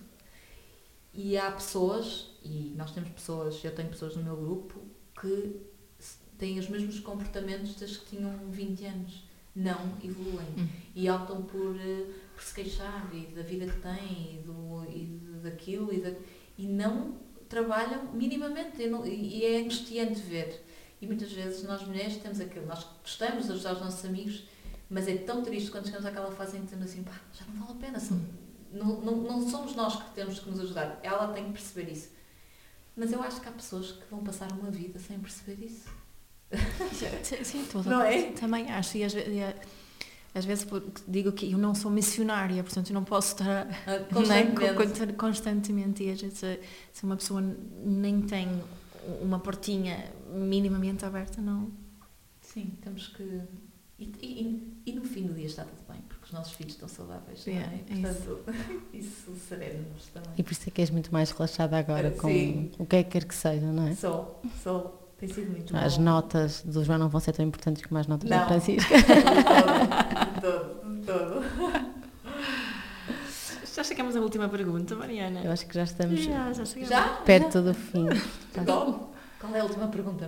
E 1.14 1.38
há 1.38 1.52
pessoas, 1.52 2.32
e 2.44 2.74
nós 2.78 2.92
temos 2.92 3.10
pessoas, 3.10 3.64
eu 3.64 3.74
tenho 3.74 3.90
pessoas 3.90 4.16
no 4.16 4.24
meu 4.24 4.36
grupo, 4.38 4.80
que 5.20 5.60
têm 6.38 6.60
os 6.60 6.70
mesmos 6.70 7.00
comportamentos 7.00 7.76
desde 7.76 8.00
que 8.00 8.16
tinham 8.18 8.38
20 8.50 8.86
anos. 8.86 9.24
Não 9.56 9.98
evoluem. 10.04 10.46
Hum. 10.58 10.68
E 10.96 11.10
optam 11.10 11.42
por, 11.42 11.76
eh, 11.76 12.06
por 12.36 12.44
se 12.44 12.54
queixar 12.54 13.10
e 13.12 13.26
da 13.34 13.42
vida 13.42 13.66
que 13.66 13.80
têm 13.80 14.36
e, 14.36 14.44
do, 14.46 14.86
e 14.88 15.20
daquilo 15.42 15.92
e, 15.92 16.00
da, 16.00 16.14
e 16.56 16.68
não 16.68 17.16
trabalham 17.50 18.12
minimamente. 18.14 18.80
Eu 18.84 18.92
não- 18.92 19.06
e, 19.08 19.40
e 19.40 19.46
é 19.46 19.58
angustiante 19.60 20.22
ver. 20.22 20.64
E 21.02 21.08
muitas 21.08 21.32
vezes 21.32 21.64
nós 21.64 21.82
mulheres 21.88 22.18
temos 22.18 22.40
aquilo, 22.40 22.68
nós 22.68 22.86
gostamos 23.02 23.48
de 23.48 23.52
ajudar 23.54 23.74
os 23.74 23.82
nossos 23.82 24.06
amigos, 24.06 24.44
mas 24.90 25.08
é 25.08 25.16
tão 25.18 25.44
triste 25.44 25.70
quando 25.72 25.86
chegamos 25.86 26.06
àquela 26.06 26.32
fase 26.32 26.58
em 26.58 26.60
que 26.62 26.66
dizemos 26.68 26.86
assim, 26.92 27.04
pá, 27.04 27.14
já 27.34 27.46
não 27.46 27.66
vale 27.66 27.78
a 27.80 27.86
pena, 27.86 28.00
são- 28.00 28.20
não, 28.72 29.02
não, 29.02 29.16
não 29.18 29.50
somos 29.50 29.76
nós 29.76 29.96
que 30.02 30.10
temos 30.16 30.40
que 30.40 30.50
nos 30.50 30.60
ajudar, 30.60 31.00
ela 31.04 31.28
tem 31.34 31.46
que 31.46 31.52
perceber 31.54 31.92
isso. 31.92 32.10
Mas 32.96 33.12
eu 33.12 33.22
acho 33.22 33.40
que 33.42 33.48
há 33.48 33.52
pessoas 33.52 33.92
que 33.92 34.04
vão 34.10 34.24
passar 34.24 34.52
uma 34.52 34.72
vida 34.72 34.98
sem 35.00 35.20
perceber 35.20 35.64
isso. 35.66 35.88
Sim, 37.24 37.44
sim, 37.44 37.66
tudo. 37.70 37.90
Não 37.90 38.02
é? 38.02 38.32
Também 38.32 38.72
acho. 38.72 38.98
E 38.98 39.04
às, 39.04 39.14
ve- 39.14 39.44
a- 39.44 39.54
às 40.34 40.46
vezes 40.46 40.66
digo 41.08 41.32
que 41.34 41.52
eu 41.52 41.58
não 41.58 41.76
sou 41.76 41.92
missionária, 41.92 42.64
portanto 42.64 42.90
eu 42.90 42.94
não 42.94 43.04
posso 43.04 43.34
estar 43.34 43.68
Ah, 43.86 44.00
Constantemente. 44.14 45.06
co- 45.08 45.14
constantemente. 45.18 46.04
E 46.04 46.12
às 46.12 46.22
vezes 46.22 46.38
se, 46.40 46.60
se 46.94 47.04
uma 47.04 47.18
pessoa 47.18 47.42
nem 47.84 48.22
tem 48.22 48.48
uma 49.22 49.40
portinha 49.40 50.12
minimamente 50.32 51.04
aberta, 51.06 51.42
não. 51.42 51.70
Sim, 52.42 52.78
temos 52.82 53.08
que. 53.10 53.42
E, 54.00 54.04
e- 54.22 54.74
e 54.86 54.94
no 54.94 55.04
fim 55.04 55.24
do 55.26 55.34
dia 55.34 55.48
está 55.48 55.64
tudo 55.64 55.82
bem, 55.90 56.00
porque 56.08 56.26
os 56.26 56.32
nossos 56.32 56.54
filhos 56.54 56.74
estão 56.74 56.88
saudáveis, 56.88 57.44
não 57.48 57.54
Yeah, 57.54 57.74
é? 57.74 57.78
é 57.78 58.02
Portanto, 58.02 58.44
isso 58.94 59.34
serena-nos 59.50 60.06
também. 60.14 60.30
E 60.38 60.44
por 60.44 60.52
isso 60.52 60.64
é 60.68 60.72
que 60.72 60.82
és 60.82 60.90
muito 60.92 61.12
mais 61.12 61.32
relaxada 61.32 61.78
agora 61.78 62.10
Ah, 62.16 62.22
com 62.22 62.28
sim. 62.30 62.72
o 62.78 62.86
que 62.86 62.96
é 62.98 63.04
que 63.04 63.10
quer 63.10 63.24
que 63.26 63.34
seja, 63.34 63.66
não 63.72 63.88
é? 63.88 63.96
Sou, 63.96 64.40
sou. 64.64 65.04
Tem 65.18 65.28
sido 65.28 65.50
muito 65.50 65.76
As 65.76 65.98
bom. 65.98 66.04
notas 66.04 66.62
do 66.64 66.84
João 66.84 67.00
não 67.00 67.10
vão 67.10 67.20
ser 67.20 67.32
tão 67.34 67.44
importantes 67.44 67.84
como 67.88 68.00
as 68.00 68.06
notas 68.06 68.30
da 68.30 68.38
Não. 68.42 68.48
Francisca. 68.48 68.96
De 68.98 69.04
todo, 70.42 70.96
de 71.00 71.06
todo. 71.08 71.44
Já 73.76 73.84
chegamos 73.84 74.16
à 74.16 74.20
última 74.20 74.48
pergunta, 74.48 74.96
Mariana. 74.96 75.42
Eu 75.44 75.52
acho 75.52 75.66
que 75.66 75.74
já 75.74 75.84
estamos 75.84 76.20
Já, 76.20 76.54
já 76.54 76.66
chegamos. 76.66 76.90
Já? 76.90 77.04
perto 77.26 77.62
do 77.64 77.74
fim. 77.74 78.06
Qual, 78.64 79.12
qual 79.40 79.56
é 79.56 79.60
a 79.60 79.64
última 79.64 79.88
pergunta? 79.88 80.28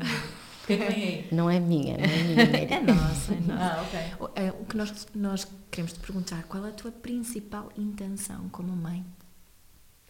É? 0.74 1.28
Não 1.32 1.50
é 1.50 1.60
minha, 1.60 1.98
não 1.98 2.04
é 2.06 2.24
minha. 2.24 2.46
Mary. 2.46 2.74
É 2.74 2.80
nossa, 2.82 3.34
é 3.34 3.40
nossa. 3.40 3.64
Ah, 3.64 3.82
ok. 3.84 4.00
O- 4.20 4.32
é, 4.36 4.52
O 4.52 4.66
que 4.66 4.78
nós, 4.78 5.08
nós 5.16 5.48
queremos 5.72 5.94
te 5.94 6.00
perguntar, 6.00 6.44
qual 6.44 6.66
é 6.66 6.70
a 6.70 6.74
tua 6.74 6.92
principal 6.92 7.72
intenção 7.78 8.50
como 8.50 8.76
mãe? 8.76 9.06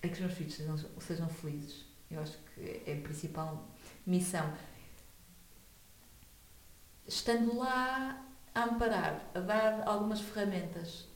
É 0.02 0.08
que 0.08 0.14
os 0.14 0.20
meus 0.20 0.34
filhos 0.34 0.54
sejam, 0.56 0.78
sejam 1.00 1.30
felizes. 1.30 1.86
Eu 2.10 2.22
acho 2.22 2.38
que 2.56 2.82
é 2.86 2.94
a 2.98 3.02
principal 3.02 3.68
missão. 4.06 4.52
Estando 7.08 7.58
lá, 7.58 8.24
a 8.54 8.64
amparar, 8.64 9.30
a 9.34 9.40
dar 9.40 9.84
algumas 9.88 10.22
ferramentas. 10.22 11.08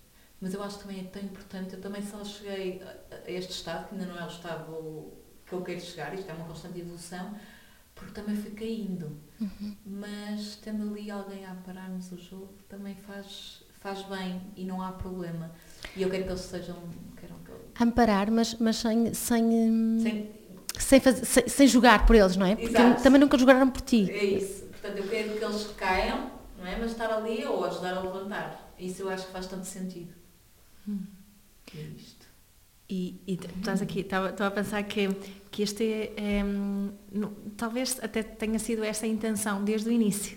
Mas 0.42 0.54
eu 0.54 0.62
acho 0.64 0.78
que 0.80 0.84
também 0.84 1.02
é 1.02 1.04
tão 1.06 1.22
importante. 1.22 1.74
Eu 1.76 1.82
também 1.82 2.02
só 2.02 2.24
cheguei 2.24 2.82
a 2.84 3.04
a 3.28 3.32
este 3.32 3.52
estado, 3.52 3.88
que 3.88 3.96
ainda 3.96 4.08
não 4.08 4.20
é 4.20 4.26
o 4.26 4.28
estado 4.28 5.14
que 5.46 5.54
eu 5.54 5.62
quero 5.62 5.80
chegar, 5.80 6.14
isto 6.14 6.30
é 6.30 6.34
uma 6.34 6.46
constante 6.46 6.80
evolução, 6.80 7.34
porque 8.04 8.22
também 8.22 8.36
fui 8.36 8.52
caindo. 8.52 9.18
Mas 9.86 10.56
tendo 10.58 10.90
ali 10.92 11.10
alguém 11.12 11.46
a 11.46 11.52
amparar-nos 11.52 12.12
o 12.12 12.18
jogo, 12.18 12.54
também 12.70 12.96
faz, 12.96 13.64
faz 13.80 14.04
bem 14.04 14.42
e 14.56 14.64
não 14.66 14.82
há 14.82 14.92
problema. 14.92 15.52
E 15.96 16.02
eu 16.02 16.10
quero 16.10 16.24
que 16.24 16.30
eles 16.30 16.42
sejam. 16.42 16.76
Quero 17.20 17.34
que 17.44 17.50
eu- 17.52 17.72
Amparar, 17.80 18.30
mas, 18.32 18.56
mas 18.56 18.78
sem, 18.78 19.14
sem, 19.14 19.44
hum, 19.44 20.00
sem, 20.02 20.32
sem, 20.80 21.00
fazer, 21.00 21.26
sem, 21.26 21.48
sem 21.48 21.68
jogar 21.68 22.06
por 22.06 22.16
eles, 22.16 22.36
não 22.38 22.46
é? 22.46 22.56
Porque 22.56 22.76
Exato. 22.76 23.04
também 23.04 23.20
nunca 23.20 23.38
jogaram 23.38 23.70
por 23.70 23.82
ti. 23.82 24.10
É 24.12 24.24
isso. 24.26 24.64
Portanto, 24.66 24.98
eu 24.98 25.08
quero 25.10 25.38
que 25.38 25.44
eles 25.44 25.68
caiam, 25.78 26.32
não 26.58 26.66
é? 26.66 26.78
Mas 26.78 26.92
estar 26.92 27.12
ali 27.12 27.44
ou 27.46 27.64
ajudar 27.66 27.98
a 27.98 28.02
levantar. 28.02 28.74
Isso 28.80 29.02
eu 29.02 29.10
acho 29.10 29.26
que 29.28 29.32
faz 29.32 29.48
tanto 29.48 29.66
sentido. 29.66 30.14
É 31.76 31.80
isto. 31.98 32.28
E, 32.90 33.22
e 33.26 33.34
estás 33.34 33.82
aqui, 33.82 34.02
estava 34.02 34.30
a 34.48 34.52
pensar 34.52 34.84
que, 34.84 35.08
que 35.54 35.62
este 35.62 35.84
é, 35.84 36.14
é, 36.18 36.44
no- 36.44 37.30
talvez 37.56 38.00
até 38.02 38.24
tenha 38.24 38.58
sido 38.58 38.84
essa 38.84 39.06
a 39.06 39.10
intenção 39.10 39.64
desde 39.64 39.88
o 39.88 39.92
início, 39.92 40.36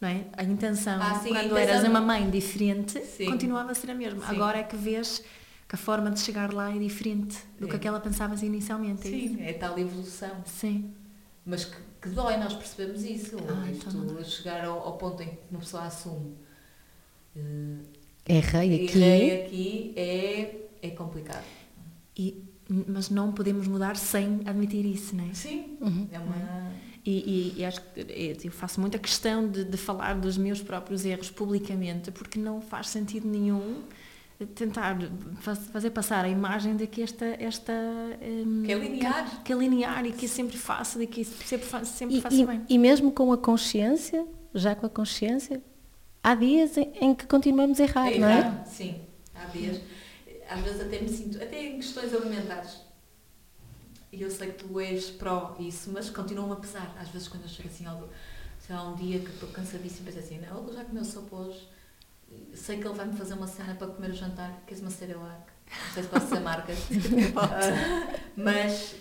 não 0.00 0.08
é? 0.08 0.24
A 0.32 0.42
intenção, 0.42 1.00
Ah, 1.02 1.20
sim, 1.22 1.28
a 1.30 1.34
quando 1.34 1.46
intenção- 1.52 1.58
eras 1.58 1.84
uma 1.88 2.00
mãe 2.00 2.30
diferente, 2.30 2.98
Sim. 3.04 3.26
continuava 3.26 3.72
a 3.72 3.74
ser 3.74 3.90
a 3.90 3.94
mesma. 3.94 4.26
Sim. 4.26 4.34
Agora 4.34 4.58
é 4.58 4.62
que 4.62 4.74
vês 4.76 5.22
que 5.68 5.74
a 5.74 5.78
forma 5.78 6.10
de 6.10 6.18
chegar 6.20 6.52
lá 6.52 6.74
é 6.74 6.78
diferente 6.78 7.36
do 7.60 7.66
que 7.68 7.74
É. 7.74 7.76
aquela 7.76 8.00
pensavas 8.00 8.42
inicialmente. 8.42 9.06
é? 9.06 9.10
Sim, 9.10 9.36
é 9.42 9.52
tal 9.52 9.78
evolução. 9.78 10.42
Sim. 10.46 10.92
Mas 11.44 11.66
que, 11.66 11.76
que 12.00 12.08
dói, 12.08 12.38
nós 12.38 12.54
percebemos 12.54 13.04
isso. 13.04 13.36
Ah, 13.46 13.70
Isto, 13.70 13.88
então 13.90 14.00
não 14.00 14.14
dói. 14.14 14.24
chegar 14.24 14.64
ao, 14.64 14.78
ao 14.80 14.96
ponto 14.96 15.22
em 15.22 15.28
que 15.28 15.38
uma 15.50 15.60
pessoa 15.60 15.82
assume. 15.84 16.36
eh, 17.36 17.76
Errei 18.26 18.86
aqui. 18.86 18.98
errei 18.98 19.42
aqui 19.44 19.92
é, 19.96 20.56
é 20.82 20.90
complicado. 20.90 21.44
E, 22.16 22.42
mas 22.68 23.10
não 23.10 23.32
podemos 23.32 23.66
mudar 23.68 23.96
sem 23.96 24.40
admitir 24.46 24.84
isso, 24.86 25.14
não 25.14 25.24
é? 25.28 25.34
Sim, 25.34 25.76
Uhum. 25.80 26.08
é 26.10 26.18
uma. 26.18 26.72
E, 27.06 27.10
e- 27.56 27.60
e 27.60 27.64
acho 27.66 27.80
que 27.82 28.00
eh, 28.00 28.36
eu 28.42 28.50
faço 28.50 28.80
muita 28.80 28.98
questão 28.98 29.46
de, 29.46 29.62
de 29.64 29.76
falar 29.76 30.14
dos 30.18 30.38
meus 30.38 30.62
próprios 30.62 31.04
erros 31.04 31.30
publicamente, 31.30 32.10
porque 32.10 32.38
não 32.38 32.62
faz 32.62 32.88
sentido 32.88 33.28
nenhum 33.28 33.82
tentar 34.54 34.96
faz- 35.40 35.58
fazer 35.72 35.90
passar 35.90 36.24
a 36.24 36.28
imagem 36.28 36.76
de 36.76 36.86
que 36.86 37.02
esta, 37.02 37.24
esta 37.38 37.72
hum, 38.22 38.62
Que 38.64 38.72
é 38.72 38.78
linear. 38.78 39.30
que, 39.30 39.42
que 39.44 39.52
é 39.52 39.56
linear 39.56 40.06
e 40.06 40.12
que 40.12 40.24
é 40.24 40.28
sempre 40.28 40.56
fácil 40.56 41.02
e 41.02 41.06
que 41.06 41.24
sempre, 41.24 41.66
fa- 41.66 41.84
sempre 41.84 42.16
E, 42.16 42.20
faço 42.20 42.40
e- 42.40 42.46
bem. 42.46 42.62
e 42.68 42.78
mesmo 42.78 43.12
com 43.12 43.30
a 43.32 43.38
consciência, 43.38 44.26
já 44.54 44.74
com 44.74 44.86
a 44.86 44.90
consciência, 44.90 45.62
há 46.22 46.34
dias 46.34 46.76
em, 46.76 46.90
em 47.00 47.14
que 47.14 47.26
continuamos 47.26 47.78
a 47.80 47.84
errar, 47.84 48.08
É 48.12 48.18
não 48.18 48.28
é? 48.28 48.64
Sim, 48.66 48.96
há 49.34 49.44
dias. 49.46 49.78
Às 50.48 50.60
vezes 50.60 50.80
até 50.80 51.00
me 51.00 51.08
sinto, 51.08 51.42
até 51.42 51.62
em 51.64 51.76
questões 51.76 52.12
alimentares. 52.14 52.80
E 54.12 54.22
eu 54.22 54.30
sei 54.30 54.52
que 54.52 54.64
tu 54.64 54.78
és 54.78 55.10
pró 55.10 55.56
isso, 55.58 55.90
mas 55.92 56.08
continua-me 56.08 56.52
a 56.52 56.56
pesar. 56.56 56.94
Às 57.00 57.08
vezes 57.08 57.26
quando 57.28 57.42
eu 57.42 57.48
chego 57.48 57.68
assim, 57.68 57.84
algo, 57.84 58.08
sei 58.60 58.74
lá, 58.74 58.88
um 58.88 58.94
dia 58.94 59.18
que 59.18 59.30
estou 59.30 59.48
cansadíssima, 59.48 60.06
penso 60.06 60.18
assim, 60.20 60.38
não, 60.38 60.72
já 60.72 60.84
comeu 60.84 61.04
sopa 61.04 61.34
hoje. 61.36 61.68
Sei 62.54 62.78
que 62.78 62.86
ele 62.86 62.94
vai-me 62.94 63.16
fazer 63.16 63.34
uma 63.34 63.46
cena 63.46 63.74
para 63.74 63.88
comer 63.88 64.10
o 64.10 64.14
jantar, 64.14 64.62
que 64.66 64.74
é 64.74 64.76
uma 64.78 64.90
Cerelac. 64.90 65.42
Não 65.66 65.94
sei 65.94 66.02
se 66.02 66.08
posso 66.08 66.26
dizer 66.26 66.40
marcas. 66.40 66.78
Ah, 67.36 68.18
mas, 68.36 68.94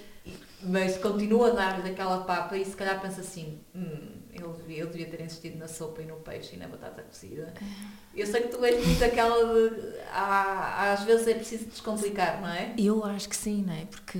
mas 0.61 0.97
continuo 0.97 1.45
a 1.45 1.49
dar-lhe 1.51 1.89
aquela 1.91 2.23
papa 2.23 2.57
e 2.57 2.65
se 2.65 2.75
calhar 2.75 2.99
penso 3.01 3.19
assim, 3.19 3.59
hum, 3.75 4.22
eu 4.35 4.53
devia, 4.53 4.79
eu 4.79 4.87
devia 4.87 5.05
ter 5.07 5.21
insistido 5.21 5.57
na 5.57 5.67
sopa 5.67 6.01
e 6.01 6.05
no 6.05 6.15
peixe 6.15 6.55
e 6.55 6.59
na 6.59 6.67
batata 6.67 7.01
cozida. 7.03 7.53
Eu 8.15 8.27
sei 8.27 8.41
que 8.41 8.47
tu 8.49 8.63
és 8.63 8.85
muito 8.85 9.03
aquela 9.03 9.35
de. 9.69 9.75
há- 10.11 10.93
às 10.93 11.03
vezes 11.03 11.27
é 11.27 11.33
preciso 11.33 11.65
descomplicar, 11.65 12.39
não 12.41 12.49
é? 12.49 12.73
Eu 12.77 13.03
acho 13.05 13.27
que 13.27 13.35
sim, 13.35 13.63
não 13.65 13.73
é? 13.73 13.85
Porque 13.89 14.19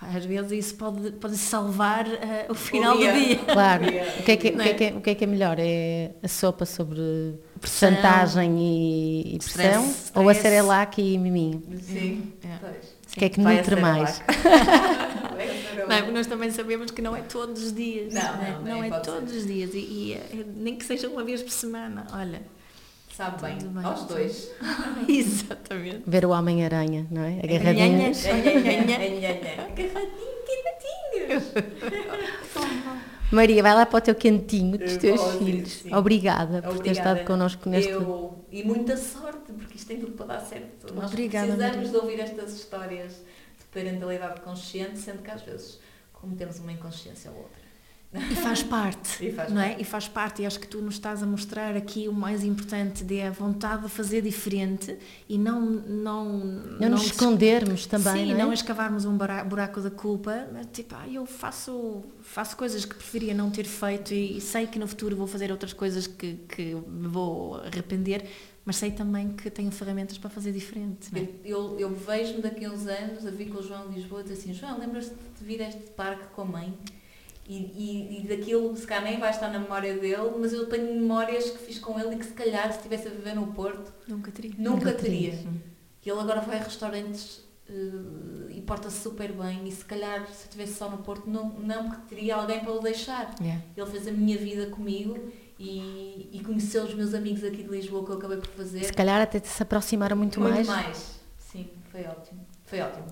pá, 0.00 0.06
às 0.16 0.24
vezes 0.24 0.52
isso 0.52 0.74
pode, 0.76 1.10
pode 1.12 1.36
salvar 1.36 2.06
eh, 2.06 2.46
o 2.48 2.54
final 2.54 2.96
dia. 2.96 3.12
do 3.12 3.18
dia. 3.18 3.36
Claro. 3.52 3.84
O 3.84 4.22
que, 4.22 4.32
é 4.32 4.36
que, 4.36 4.48
o, 4.50 4.60
é 4.62 4.68
é? 4.70 4.74
que 4.74 4.84
é, 4.84 4.92
o 4.94 5.00
que 5.00 5.10
é 5.10 5.14
que 5.14 5.24
é 5.24 5.26
melhor? 5.26 5.56
É 5.58 6.12
a 6.22 6.28
sopa 6.28 6.64
sobre 6.64 7.00
Pressão. 7.60 7.90
chantagem 7.90 8.58
e, 8.58 9.34
e 9.34 9.38
pressão? 9.38 9.84
Stress, 9.90 10.12
Ou 10.14 10.28
a 10.28 10.32
stress. 10.32 10.54
Cerelac 10.56 10.98
e 11.02 11.18
miminho? 11.18 11.62
Sim. 11.80 12.32
É. 12.44 12.56
Pois. 12.60 13.02
O 13.12 13.18
que 13.18 13.24
é 13.26 13.28
que 13.28 13.40
nutre 13.40 13.76
mais? 13.76 14.22
Cerelac. 15.82 15.88
Vai 15.88 15.88
a 15.88 15.88
Cerelac. 15.88 15.88
Não, 15.88 15.96
é? 15.96 16.00
porque 16.02 16.12
nós 16.12 16.26
também 16.26 16.50
sabemos 16.50 16.90
que 16.90 17.02
não 17.02 17.16
é 17.16 17.22
todos 17.22 17.62
os 17.62 17.72
dias. 17.72 18.12
Não, 18.12 18.20
é? 18.20 18.50
não, 18.64 18.80
nem 18.80 18.92
é 18.92 19.00
todos 19.00 19.30
ser. 19.30 19.36
os 19.38 19.46
dias. 19.46 19.74
E, 19.74 19.78
e, 19.78 20.12
eh, 20.14 20.44
nem 20.56 20.76
que 20.76 20.84
seja 20.84 21.08
uma 21.08 21.24
vez 21.24 21.42
por 21.42 21.52
semana. 21.52 22.06
Olha. 22.12 22.42
Sabe 23.14 23.42
bem, 23.42 23.58
bem. 23.58 23.84
aos 23.84 24.04
dois. 24.04 24.50
Exatamente. 25.06 26.02
Ver 26.06 26.24
o 26.24 26.30
Homem-Aranha, 26.30 27.06
não 27.10 27.22
é? 27.22 27.40
Agarradinhas. 27.42 28.24
Maria, 33.30 33.62
vai 33.62 33.74
lá 33.74 33.86
para 33.86 33.98
o 33.98 34.00
teu 34.00 34.14
cantinho 34.14 34.78
dos 34.78 34.92
Eu 34.92 34.98
teus 34.98 35.20
sim, 35.20 35.38
filhos. 35.44 35.72
sim. 35.72 35.94
Obrigada 35.94 36.62
por 36.62 36.72
ter 36.72 36.90
Obrigada. 36.90 37.10
estado 37.10 37.26
connosco 37.26 37.68
neste. 37.68 37.90
Eu, 37.92 38.44
e 38.50 38.62
muita 38.62 38.96
sorte, 38.96 39.52
porque 39.58 39.76
isto 39.76 39.88
tem 39.88 39.98
tudo 39.98 40.12
para 40.12 40.26
dar 40.26 40.40
certo. 40.40 40.94
Nós 40.94 41.10
Obrigada, 41.10 41.46
precisamos 41.46 41.76
Maria. 41.76 41.90
de 41.90 41.96
ouvir 41.96 42.20
estas 42.20 42.54
histórias 42.54 43.22
parentalidade 43.72 44.40
consciente, 44.42 44.98
sendo 44.98 45.22
que 45.22 45.30
às 45.30 45.42
vezes 45.42 45.80
cometemos 46.12 46.58
uma 46.58 46.72
inconsciência 46.72 47.30
ou 47.30 47.38
outra. 47.38 47.61
E 48.14 48.34
faz 48.36 48.62
parte, 48.62 49.24
E 49.24 49.32
faz 49.32 49.50
não 49.50 49.60
é? 49.62 49.76
E 49.80 49.84
faz 49.84 50.06
parte, 50.06 50.42
e 50.42 50.46
acho 50.46 50.60
que 50.60 50.66
tu 50.66 50.82
nos 50.82 50.94
estás 50.94 51.22
a 51.22 51.26
mostrar 51.26 51.74
aqui 51.74 52.08
o 52.08 52.12
mais 52.12 52.44
importante, 52.44 53.02
de 53.04 53.22
a 53.22 53.30
vontade 53.30 53.84
de 53.84 53.88
fazer 53.88 54.20
diferente 54.20 54.98
e 55.28 55.38
não... 55.38 55.60
Não, 55.62 56.26
Não 56.78 56.90
nos 56.90 57.00
des- 57.02 57.10
escondermos 57.12 57.86
também, 57.86 58.26
Sim, 58.26 58.32
não 58.34 58.40
é? 58.40 58.44
não 58.44 58.52
escavarmos 58.52 59.06
um 59.06 59.16
buraco 59.16 59.80
da 59.80 59.90
culpa, 59.90 60.46
mas 60.52 60.66
tipo, 60.72 60.94
ah, 60.94 61.08
eu 61.08 61.24
faço, 61.24 62.02
faço 62.20 62.54
coisas 62.56 62.84
que 62.84 62.94
preferia 62.94 63.32
não 63.32 63.50
ter 63.50 63.64
feito 63.64 64.12
e 64.12 64.40
sei 64.42 64.66
que 64.66 64.78
no 64.78 64.86
futuro 64.86 65.16
vou 65.16 65.26
fazer 65.26 65.50
outras 65.50 65.72
coisas 65.72 66.06
que, 66.06 66.34
que 66.48 66.74
me 66.86 67.08
vou 67.08 67.56
arrepender, 67.62 68.26
mas 68.64 68.76
sei 68.76 68.90
também 68.90 69.30
que 69.30 69.48
tenho 69.48 69.70
ferramentas 69.72 70.18
para 70.18 70.28
fazer 70.28 70.52
diferente, 70.52 71.08
não 71.12 71.18
é? 71.20 71.28
Eu, 71.44 71.72
eu, 71.72 71.80
eu 71.80 71.94
vejo-me 71.94 72.42
daqui 72.42 72.64
a 72.66 72.70
uns 72.70 72.86
anos 72.86 73.26
a 73.26 73.30
vir 73.30 73.48
com 73.48 73.58
o 73.58 73.62
João 73.62 73.90
em 73.90 73.94
Lisboa 73.94 74.20
e 74.20 74.24
dizer 74.24 74.34
assim, 74.34 74.52
João, 74.52 74.78
lembras-te 74.78 75.14
de 75.38 75.44
vir 75.44 75.62
a 75.62 75.68
este 75.68 75.80
parque 75.96 76.26
com 76.34 76.42
a 76.42 76.44
mãe? 76.44 76.74
E, 77.46 77.56
e, 77.56 78.20
e 78.24 78.28
daquilo 78.28 78.76
se 78.76 78.86
calhar 78.86 79.04
nem 79.04 79.18
vai 79.18 79.30
estar 79.30 79.48
na 79.50 79.58
memória 79.58 79.94
dele, 79.98 80.30
mas 80.38 80.52
eu 80.52 80.66
tenho 80.68 80.94
memórias 80.94 81.50
que 81.50 81.58
fiz 81.58 81.78
com 81.78 81.98
ele 81.98 82.14
e 82.14 82.18
que 82.18 82.24
se 82.26 82.32
calhar 82.32 82.70
se 82.70 82.78
estivesse 82.78 83.08
a 83.08 83.10
viver 83.10 83.34
no 83.34 83.48
Porto, 83.48 83.92
Nunca 84.06 84.30
teria. 84.30 84.52
nunca, 84.56 84.70
Nunca 84.86 84.92
teria. 84.94 85.32
teria. 85.32 85.50
E 86.04 86.08
ele 86.10 86.20
agora 86.20 86.40
vai 86.40 86.58
a 86.58 86.62
restaurantes 86.62 87.42
eh, 87.68 87.72
e 88.50 88.60
porta-se 88.60 89.00
super 89.02 89.32
bem 89.32 89.66
e 89.66 89.72
se 89.72 89.84
calhar 89.84 90.24
se 90.28 90.44
estivesse 90.44 90.74
só 90.74 90.88
no 90.88 90.98
Porto 90.98 91.28
não, 91.28 91.48
não 91.58 91.90
porque 91.90 92.14
teria 92.14 92.36
alguém 92.36 92.60
para 92.60 92.72
o 92.72 92.80
deixar. 92.80 93.34
Yeah. 93.40 93.60
Ele 93.76 93.86
fez 93.90 94.06
a 94.06 94.12
minha 94.12 94.38
vida 94.38 94.66
comigo 94.66 95.18
e, 95.58 96.28
e 96.32 96.40
conheceu 96.44 96.84
os 96.84 96.94
meus 96.94 97.12
amigos 97.12 97.42
aqui 97.44 97.62
de 97.64 97.68
Lisboa 97.68 98.04
que 98.04 98.12
eu 98.12 98.16
acabei 98.18 98.38
por 98.38 98.48
fazer. 98.48 98.84
Se 98.84 98.92
calhar 98.92 99.20
até 99.20 99.40
se 99.40 99.62
aproximaram 99.62 100.16
muito, 100.16 100.40
Muito 100.40 100.54
mais. 100.54 100.66
mais. 100.68 101.20
Sim, 101.38 101.68
foi 101.90 102.02
ótimo. 102.04 102.40
Foi 102.64 102.80
ótimo. 102.80 103.06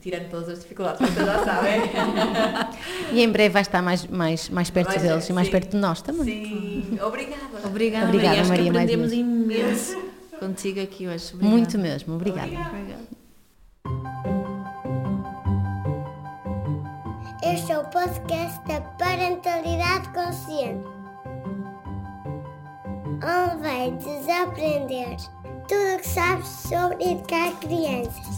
Tirando 0.00 0.30
todas 0.30 0.48
as 0.50 0.60
dificuldades, 0.60 1.00
vocês 1.00 1.26
já 1.26 1.44
sabem. 1.44 1.80
E 3.12 3.22
em 3.22 3.30
breve 3.30 3.48
vai 3.50 3.62
estar 3.62 3.82
mais, 3.82 4.06
mais, 4.06 4.48
mais 4.48 4.70
perto 4.70 4.88
Vai 4.88 4.98
deles 4.98 5.24
ser, 5.24 5.32
e 5.32 5.34
mais 5.34 5.46
sim. 5.48 5.52
perto 5.52 5.70
de 5.72 5.76
nós 5.76 6.02
também. 6.02 6.24
Sim, 6.24 6.98
obrigada. 7.02 7.42
Obrigada, 7.64 8.06
Obrigada, 8.06 8.06
Maria. 8.06 8.40
Acho 8.40 8.48
Maria, 8.50 8.64
que 8.64 8.70
mais 8.70 8.84
aprendemos 8.84 9.12
imenso 9.12 9.98
contigo 10.38 10.80
aqui 10.80 11.08
hoje. 11.08 11.30
Obrigada. 11.34 11.56
Muito 11.56 11.78
mesmo. 11.78 12.14
Obrigada. 12.14 12.46
Obrigada. 12.46 13.08
Este 17.42 17.72
é 17.72 17.78
o 17.78 17.84
podcast 17.84 18.60
da 18.68 18.80
Parentalidade 18.80 20.08
Consciente. 20.10 20.84
Onde 23.24 23.62
vai 23.62 23.90
desaprender 23.92 25.16
tudo 25.66 25.96
o 25.96 25.98
que 25.98 26.08
sabes 26.08 26.46
sobre 26.46 27.02
educar 27.04 27.52
crianças. 27.60 28.37